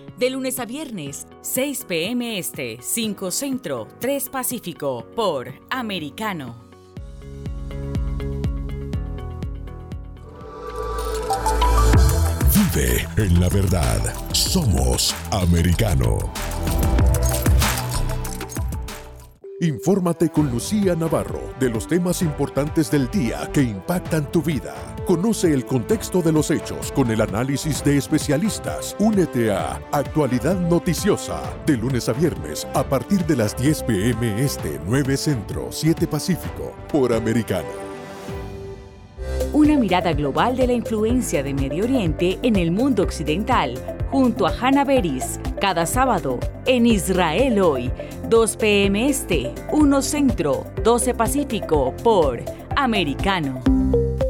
de 0.17 0.29
lunes 0.29 0.59
a 0.59 0.65
viernes, 0.65 1.27
6 1.41 1.85
p.m. 1.87 2.37
Este, 2.37 2.77
5 2.81 3.31
Centro, 3.31 3.87
3 3.99 4.29
Pacífico, 4.29 5.05
por 5.15 5.53
Americano. 5.69 6.55
Vive 12.53 13.07
en 13.17 13.39
la 13.39 13.49
verdad. 13.49 13.99
Somos 14.31 15.15
Americano. 15.31 16.17
Infórmate 19.61 20.29
con 20.29 20.49
Lucía 20.49 20.95
Navarro 20.95 21.53
de 21.59 21.69
los 21.69 21.87
temas 21.87 22.23
importantes 22.23 22.89
del 22.89 23.11
día 23.11 23.47
que 23.53 23.61
impactan 23.61 24.31
tu 24.31 24.41
vida. 24.41 24.90
Conoce 25.05 25.51
el 25.51 25.65
contexto 25.65 26.21
de 26.21 26.31
los 26.31 26.51
hechos 26.51 26.91
con 26.91 27.09
el 27.09 27.21
análisis 27.21 27.83
de 27.83 27.97
especialistas. 27.97 28.95
Únete 28.99 29.51
a 29.51 29.81
Actualidad 29.91 30.59
Noticiosa 30.59 31.41
de 31.65 31.75
lunes 31.75 32.07
a 32.07 32.13
viernes 32.13 32.67
a 32.75 32.83
partir 32.83 33.25
de 33.25 33.35
las 33.35 33.57
10 33.57 33.83
pm 33.83 34.41
este 34.43 34.79
9 34.85 35.17
Centro 35.17 35.67
7 35.71 36.05
Pacífico 36.05 36.75
por 36.91 37.13
Americano. 37.13 37.67
Una 39.53 39.75
mirada 39.75 40.13
global 40.13 40.55
de 40.55 40.67
la 40.67 40.73
influencia 40.73 41.41
de 41.41 41.55
Medio 41.55 41.83
Oriente 41.83 42.37
en 42.43 42.55
el 42.55 42.71
mundo 42.71 43.01
occidental, 43.03 43.73
junto 44.11 44.45
a 44.45 44.51
Hannah 44.51 44.85
Beris, 44.85 45.39
cada 45.59 45.85
sábado 45.87 46.39
en 46.65 46.85
Israel 46.85 47.59
hoy, 47.59 47.91
2 48.29 48.55
p.m. 48.57 49.09
Este, 49.09 49.53
1 49.71 50.01
Centro, 50.03 50.63
12 50.83 51.15
Pacífico, 51.15 51.93
por 52.03 52.41
Americano. 52.77 53.61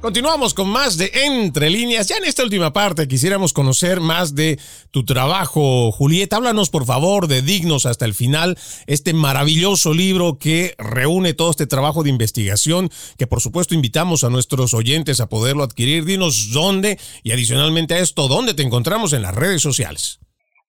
Continuamos 0.00 0.54
con 0.54 0.70
más 0.70 0.96
de 0.96 1.10
Entre 1.26 1.68
líneas. 1.68 2.08
Ya 2.08 2.16
en 2.16 2.24
esta 2.24 2.42
última 2.42 2.72
parte 2.72 3.06
quisiéramos 3.06 3.52
conocer 3.52 4.00
más 4.00 4.34
de 4.34 4.56
tu 4.90 5.04
trabajo, 5.04 5.92
Julieta. 5.92 6.36
Háblanos 6.36 6.70
por 6.70 6.86
favor 6.86 7.26
de 7.26 7.42
Dignos 7.42 7.84
hasta 7.84 8.06
el 8.06 8.14
final, 8.14 8.56
este 8.86 9.12
maravilloso 9.12 9.92
libro 9.92 10.38
que 10.40 10.74
reúne 10.78 11.34
todo 11.34 11.50
este 11.50 11.66
trabajo 11.66 12.02
de 12.02 12.08
investigación 12.08 12.88
que 13.18 13.26
por 13.26 13.40
supuesto 13.40 13.74
invitamos 13.74 14.24
a 14.24 14.30
nuestros 14.30 14.72
oyentes 14.72 15.20
a 15.20 15.28
poderlo 15.28 15.64
adquirir. 15.64 16.06
Dinos 16.06 16.50
dónde 16.54 16.96
y 17.22 17.32
adicionalmente 17.32 17.92
a 17.92 17.98
esto, 17.98 18.26
dónde 18.26 18.54
te 18.54 18.62
encontramos 18.62 19.12
en 19.12 19.20
las 19.20 19.34
redes 19.34 19.60
sociales. 19.60 20.18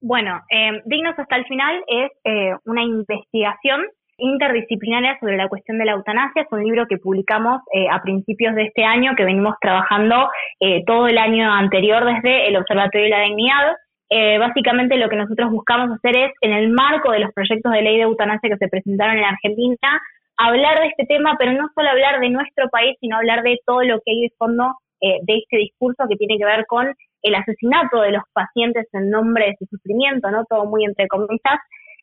Bueno, 0.01 0.41
eh, 0.49 0.81
Dignos 0.85 1.17
hasta 1.17 1.37
el 1.37 1.45
final 1.45 1.81
es 1.87 2.11
eh, 2.25 2.51
una 2.65 2.83
investigación 2.83 3.79
interdisciplinaria 4.21 5.17
sobre 5.19 5.35
la 5.35 5.49
cuestión 5.49 5.77
de 5.77 5.85
la 5.85 5.93
eutanasia. 5.93 6.43
Es 6.43 6.51
un 6.51 6.63
libro 6.63 6.85
que 6.87 6.97
publicamos 6.97 7.61
eh, 7.73 7.87
a 7.91 8.01
principios 8.01 8.55
de 8.55 8.63
este 8.63 8.83
año, 8.83 9.15
que 9.17 9.25
venimos 9.25 9.55
trabajando 9.59 10.29
eh, 10.59 10.83
todo 10.85 11.07
el 11.07 11.17
año 11.17 11.51
anterior 11.51 12.05
desde 12.05 12.47
el 12.47 12.55
Observatorio 12.55 13.05
de 13.05 13.09
la 13.09 13.23
Dignidad. 13.23 13.75
Eh, 14.09 14.37
básicamente 14.37 14.97
lo 14.97 15.09
que 15.09 15.15
nosotros 15.15 15.49
buscamos 15.51 15.89
hacer 15.91 16.15
es, 16.15 16.31
en 16.41 16.53
el 16.53 16.69
marco 16.69 17.11
de 17.11 17.19
los 17.19 17.33
proyectos 17.33 17.71
de 17.71 17.81
ley 17.81 17.97
de 17.97 18.03
eutanasia 18.03 18.49
que 18.49 18.57
se 18.57 18.67
presentaron 18.67 19.17
en 19.17 19.23
Argentina, 19.23 20.01
hablar 20.37 20.79
de 20.81 20.87
este 20.87 21.05
tema, 21.05 21.35
pero 21.39 21.53
no 21.53 21.69
solo 21.73 21.89
hablar 21.89 22.19
de 22.19 22.29
nuestro 22.29 22.69
país, 22.69 22.95
sino 22.99 23.17
hablar 23.17 23.41
de 23.41 23.59
todo 23.65 23.81
lo 23.83 23.99
que 23.99 24.11
hay 24.11 24.21
de 24.21 24.33
fondo 24.37 24.75
de 25.01 25.35
este 25.35 25.57
discurso 25.57 26.03
que 26.07 26.15
tiene 26.15 26.37
que 26.37 26.45
ver 26.45 26.63
con 26.67 26.93
el 27.23 27.35
asesinato 27.35 28.01
de 28.01 28.11
los 28.11 28.21
pacientes 28.33 28.87
en 28.93 29.09
nombre 29.09 29.47
de 29.47 29.55
su 29.57 29.65
sufrimiento, 29.65 30.29
¿no? 30.29 30.45
Todo 30.45 30.65
muy 30.65 30.85
entre 30.85 31.07
comillas, 31.07 31.57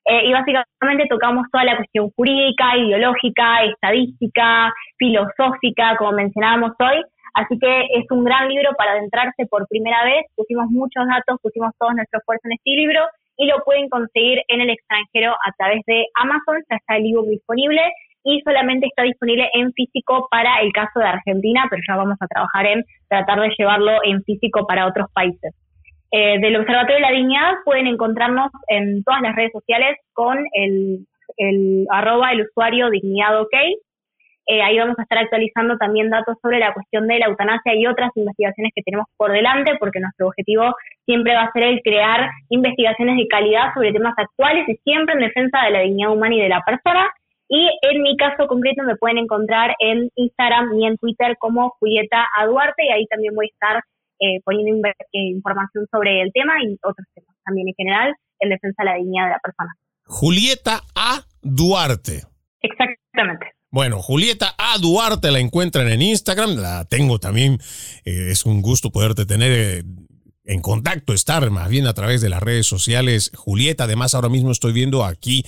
eh, 0.09 0.25
y 0.25 0.33
básicamente 0.33 1.07
tocamos 1.09 1.47
toda 1.53 1.65
la 1.65 1.77
cuestión 1.77 2.11
jurídica, 2.17 2.77
ideológica, 2.79 3.65
estadística, 3.65 4.73
filosófica, 4.97 5.97
como 5.99 6.13
mencionábamos 6.13 6.73
hoy. 6.81 7.03
Así 7.35 7.59
que 7.59 7.83
es 7.93 8.11
un 8.11 8.25
gran 8.25 8.49
libro 8.49 8.71
para 8.79 8.93
adentrarse 8.93 9.45
por 9.51 9.69
primera 9.69 10.05
vez. 10.05 10.25
Pusimos 10.35 10.67
muchos 10.71 11.05
datos, 11.07 11.39
pusimos 11.43 11.73
todo 11.79 11.93
nuestro 11.93 12.21
esfuerzo 12.21 12.49
en 12.49 12.53
este 12.53 12.71
libro 12.71 13.01
y 13.37 13.47
lo 13.47 13.63
pueden 13.65 13.89
conseguir 13.91 14.41
en 14.49 14.63
el 14.63 14.71
extranjero 14.71 15.35
a 15.35 15.53
través 15.59 15.83
de 15.87 16.07
Amazon. 16.15 16.57
Ya 16.71 16.77
está 16.77 16.97
el 16.97 17.05
libro 17.05 17.23
disponible 17.25 17.83
y 18.25 18.41
solamente 18.41 18.87
está 18.87 19.03
disponible 19.03 19.49
en 19.53 19.73
físico 19.75 20.27
para 20.31 20.61
el 20.63 20.73
caso 20.73 20.99
de 21.01 21.07
Argentina, 21.07 21.67
pero 21.69 21.83
ya 21.87 21.97
vamos 21.97 22.17
a 22.21 22.27
trabajar 22.27 22.67
en 22.67 22.83
tratar 23.09 23.41
de 23.41 23.55
llevarlo 23.57 23.93
en 24.05 24.23
físico 24.25 24.67
para 24.67 24.87
otros 24.87 25.07
países. 25.13 25.55
Eh, 26.11 26.39
del 26.41 26.57
Observatorio 26.57 26.97
de 26.97 27.03
la 27.03 27.11
Dignidad 27.11 27.55
pueden 27.65 27.87
encontrarnos 27.87 28.51
en 28.69 29.05
todas 29.05 29.21
las 29.21 29.37
redes 29.37 29.53
sociales 29.53 29.99
con 30.15 30.39
el, 30.53 31.07
arroba 31.91 32.33
el 32.33 32.43
usuario 32.43 32.89
dignidad 32.91 33.41
ok. 33.41 33.55
Eh, 34.51 34.63
ahí 34.63 34.79
vamos 34.79 34.99
a 34.99 35.03
estar 35.03 35.19
actualizando 35.19 35.77
también 35.77 36.09
datos 36.09 36.39
sobre 36.41 36.59
la 36.59 36.73
cuestión 36.73 37.07
de 37.07 37.19
la 37.19 37.27
eutanasia 37.27 37.75
y 37.75 37.87
otras 37.87 38.11
investigaciones 38.15 38.73
que 38.75 38.83
tenemos 38.83 39.07
por 39.19 39.31
delante, 39.31 39.77
porque 39.79 40.01
nuestro 40.01 40.29
objetivo 40.29 40.75
siempre 41.05 41.35
va 41.35 41.43
a 41.43 41.53
ser 41.53 41.65
el 41.65 41.83
crear 41.83 42.31
investigaciones 42.49 43.19
de 43.19 43.29
calidad 43.29 43.75
sobre 43.75 43.93
temas 43.93 44.15
actuales 44.17 44.67
y 44.67 44.77
siempre 44.77 45.17
en 45.17 45.21
defensa 45.21 45.63
de 45.65 45.71
la 45.73 45.81
dignidad 45.81 46.13
humana 46.13 46.35
y 46.35 46.41
de 46.41 46.49
la 46.49 46.63
persona. 46.63 47.11
Y 47.51 47.69
en 47.83 48.03
mi 48.03 48.17
caso 48.17 48.47
concreto 48.47 48.83
me 48.85 48.97
pueden 48.97 49.19
encontrar 49.19 49.75
en 49.81 50.09
Instagram 50.15 50.73
y 50.81 50.87
en 50.87 50.97
Twitter 50.97 51.37
como 51.39 51.71
Julieta 51.79 52.27
A. 52.35 52.47
Duarte 52.47 52.87
y 52.87 52.93
ahí 52.93 53.07
también 53.07 53.35
voy 53.35 53.47
a 53.47 53.53
estar 53.53 53.83
eh, 54.21 54.41
poniendo 54.45 54.89
eh, 54.89 54.95
información 55.13 55.87
sobre 55.91 56.23
el 56.23 56.33
tema 56.33 56.55
y 56.63 56.75
otros 56.83 57.07
temas 57.15 57.37
también 57.45 57.69
en 57.69 57.75
general 57.75 58.15
en 58.41 58.51
defensa 58.51 58.83
de 58.83 58.91
la 58.91 58.97
dignidad 58.97 59.25
de 59.25 59.31
la 59.31 59.41
persona. 59.41 59.75
Julieta 60.05 60.81
A. 60.95 61.25
Duarte. 61.43 62.23
Exactamente. 62.61 63.47
Bueno, 63.71 64.01
Julieta 64.01 64.55
A. 64.57 64.79
Duarte 64.79 65.31
la 65.31 65.41
encuentran 65.41 65.89
en 65.89 66.01
Instagram, 66.01 66.57
la 66.57 66.85
tengo 66.87 67.19
también, 67.19 67.59
eh, 68.05 68.29
es 68.31 68.47
un 68.47 68.63
gusto 68.63 68.91
poderte 68.91 69.27
tener 69.27 69.85
en 70.45 70.63
contacto, 70.63 71.13
estar 71.13 71.49
más 71.51 71.69
bien 71.69 71.87
a 71.87 71.93
través 71.93 72.23
de 72.23 72.31
las 72.31 72.43
redes 72.43 72.67
sociales. 72.67 73.31
Julieta, 73.37 73.85
además 73.85 74.15
ahora 74.15 74.31
mismo 74.31 74.51
estoy 74.51 74.73
viendo 74.73 75.05
aquí 75.05 75.45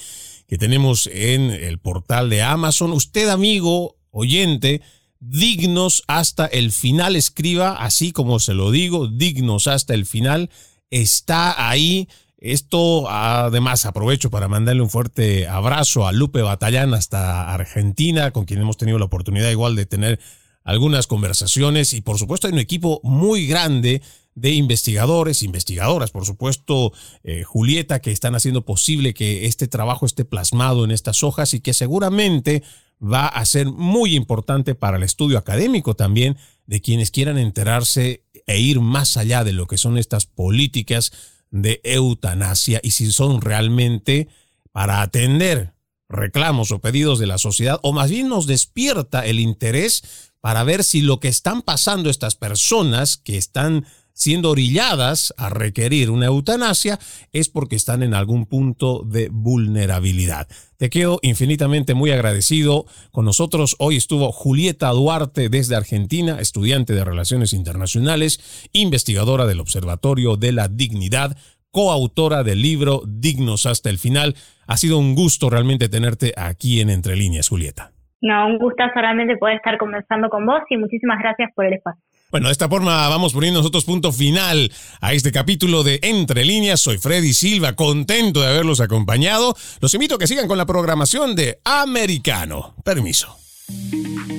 que 0.46 0.58
tenemos 0.58 1.06
en 1.06 1.50
el 1.50 1.78
portal 1.78 2.28
de 2.28 2.42
Amazon. 2.42 2.92
Usted, 2.92 3.28
amigo, 3.28 3.96
oyente, 4.10 4.82
dignos 5.20 6.02
hasta 6.08 6.46
el 6.46 6.72
final, 6.72 7.14
escriba 7.14 7.76
así 7.76 8.10
como 8.12 8.40
se 8.40 8.54
lo 8.54 8.70
digo, 8.70 9.06
dignos 9.06 9.66
hasta 9.66 9.94
el 9.94 10.06
final, 10.06 10.50
está 10.90 11.68
ahí. 11.68 12.08
Esto, 12.38 13.10
además, 13.10 13.84
aprovecho 13.84 14.30
para 14.30 14.48
mandarle 14.48 14.80
un 14.80 14.88
fuerte 14.88 15.46
abrazo 15.46 16.06
a 16.06 16.12
Lupe 16.12 16.40
Batallán 16.40 16.94
hasta 16.94 17.52
Argentina, 17.52 18.30
con 18.30 18.46
quien 18.46 18.60
hemos 18.60 18.78
tenido 18.78 18.98
la 18.98 19.04
oportunidad 19.04 19.50
igual 19.50 19.76
de 19.76 19.84
tener 19.84 20.20
algunas 20.64 21.06
conversaciones 21.06 21.92
y 21.92 22.00
por 22.00 22.18
supuesto 22.18 22.46
hay 22.46 22.52
un 22.52 22.58
equipo 22.58 23.00
muy 23.02 23.46
grande 23.46 24.02
de 24.34 24.52
investigadores, 24.52 25.42
investigadoras, 25.42 26.12
por 26.12 26.24
supuesto, 26.24 26.92
eh, 27.24 27.42
Julieta, 27.42 28.00
que 28.00 28.12
están 28.12 28.34
haciendo 28.34 28.64
posible 28.64 29.12
que 29.12 29.46
este 29.46 29.68
trabajo 29.68 30.06
esté 30.06 30.24
plasmado 30.24 30.84
en 30.84 30.92
estas 30.92 31.22
hojas 31.22 31.52
y 31.52 31.60
que 31.60 31.74
seguramente 31.74 32.62
va 33.02 33.26
a 33.26 33.44
ser 33.46 33.66
muy 33.66 34.14
importante 34.14 34.74
para 34.74 34.96
el 34.96 35.02
estudio 35.02 35.38
académico 35.38 35.94
también 35.94 36.36
de 36.66 36.80
quienes 36.80 37.10
quieran 37.10 37.38
enterarse 37.38 38.24
e 38.46 38.60
ir 38.60 38.80
más 38.80 39.16
allá 39.16 39.42
de 39.44 39.52
lo 39.52 39.66
que 39.66 39.78
son 39.78 39.98
estas 39.98 40.26
políticas 40.26 41.12
de 41.50 41.80
eutanasia 41.82 42.80
y 42.82 42.92
si 42.92 43.10
son 43.10 43.40
realmente 43.40 44.28
para 44.72 45.02
atender 45.02 45.74
reclamos 46.08 46.72
o 46.72 46.80
pedidos 46.80 47.18
de 47.18 47.26
la 47.26 47.38
sociedad 47.38 47.78
o 47.82 47.92
más 47.92 48.10
bien 48.10 48.28
nos 48.28 48.46
despierta 48.46 49.24
el 49.24 49.40
interés 49.40 50.02
para 50.40 50.64
ver 50.64 50.84
si 50.84 51.00
lo 51.00 51.20
que 51.20 51.28
están 51.28 51.62
pasando 51.62 52.10
estas 52.10 52.34
personas 52.34 53.16
que 53.16 53.36
están 53.36 53.86
siendo 54.20 54.50
orilladas 54.50 55.32
a 55.38 55.48
requerir 55.48 56.10
una 56.10 56.26
eutanasia 56.26 56.98
es 57.32 57.48
porque 57.48 57.74
están 57.74 58.02
en 58.02 58.12
algún 58.12 58.44
punto 58.44 59.02
de 59.02 59.30
vulnerabilidad. 59.32 60.46
Te 60.76 60.90
quedo 60.90 61.20
infinitamente 61.22 61.94
muy 61.94 62.10
agradecido. 62.10 62.84
Con 63.12 63.24
nosotros 63.24 63.76
hoy 63.78 63.96
estuvo 63.96 64.30
Julieta 64.30 64.90
Duarte 64.90 65.48
desde 65.48 65.74
Argentina, 65.74 66.38
estudiante 66.38 66.92
de 66.92 67.02
Relaciones 67.02 67.54
Internacionales, 67.54 68.68
investigadora 68.74 69.46
del 69.46 69.60
Observatorio 69.60 70.36
de 70.36 70.52
la 70.52 70.68
Dignidad, 70.68 71.38
coautora 71.70 72.42
del 72.42 72.60
libro 72.60 73.00
Dignos 73.06 73.64
hasta 73.64 73.88
el 73.88 73.96
final. 73.96 74.34
Ha 74.66 74.76
sido 74.76 74.98
un 74.98 75.14
gusto 75.14 75.48
realmente 75.48 75.88
tenerte 75.88 76.34
aquí 76.36 76.82
en 76.82 76.90
Entre 76.90 77.16
Líneas, 77.16 77.48
Julieta. 77.48 77.92
No, 78.20 78.48
un 78.48 78.58
gustazo 78.58 79.00
realmente 79.00 79.38
poder 79.38 79.56
estar 79.56 79.78
conversando 79.78 80.28
con 80.28 80.44
vos 80.44 80.60
y 80.68 80.76
muchísimas 80.76 81.18
gracias 81.20 81.50
por 81.54 81.64
el 81.64 81.72
espacio. 81.72 82.02
Bueno, 82.30 82.46
de 82.46 82.52
esta 82.52 82.68
forma 82.68 83.08
vamos 83.08 83.32
poniendo 83.32 83.58
nosotros 83.58 83.84
punto 83.84 84.12
final 84.12 84.70
a 85.00 85.14
este 85.14 85.32
capítulo 85.32 85.82
de 85.82 85.98
Entre 86.02 86.44
Líneas. 86.44 86.80
Soy 86.80 86.98
Freddy 86.98 87.34
Silva, 87.34 87.74
contento 87.74 88.40
de 88.40 88.46
haberlos 88.46 88.80
acompañado. 88.80 89.56
Los 89.80 89.94
invito 89.94 90.14
a 90.14 90.18
que 90.18 90.28
sigan 90.28 90.46
con 90.46 90.56
la 90.56 90.64
programación 90.64 91.34
de 91.34 91.60
Americano. 91.64 92.76
Permiso. 92.84 93.36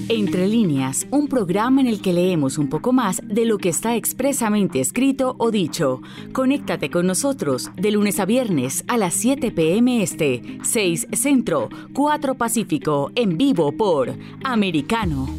Entre 0.07 0.47
líneas, 0.47 1.05
un 1.11 1.27
programa 1.27 1.81
en 1.81 1.87
el 1.87 2.01
que 2.01 2.13
leemos 2.13 2.57
un 2.57 2.69
poco 2.69 2.93
más 2.93 3.21
de 3.25 3.45
lo 3.45 3.57
que 3.57 3.69
está 3.69 3.95
expresamente 3.95 4.79
escrito 4.79 5.35
o 5.37 5.51
dicho. 5.51 6.01
Conéctate 6.31 6.89
con 6.89 7.07
nosotros 7.07 7.71
de 7.75 7.91
lunes 7.91 8.19
a 8.19 8.25
viernes 8.25 8.85
a 8.87 8.97
las 8.97 9.13
7 9.15 9.51
pm 9.51 10.01
este, 10.01 10.59
6 10.63 11.07
Centro, 11.13 11.69
4 11.93 12.35
Pacífico, 12.35 13.11
en 13.15 13.37
vivo 13.37 13.73
por 13.73 14.13
Americano. 14.43 15.29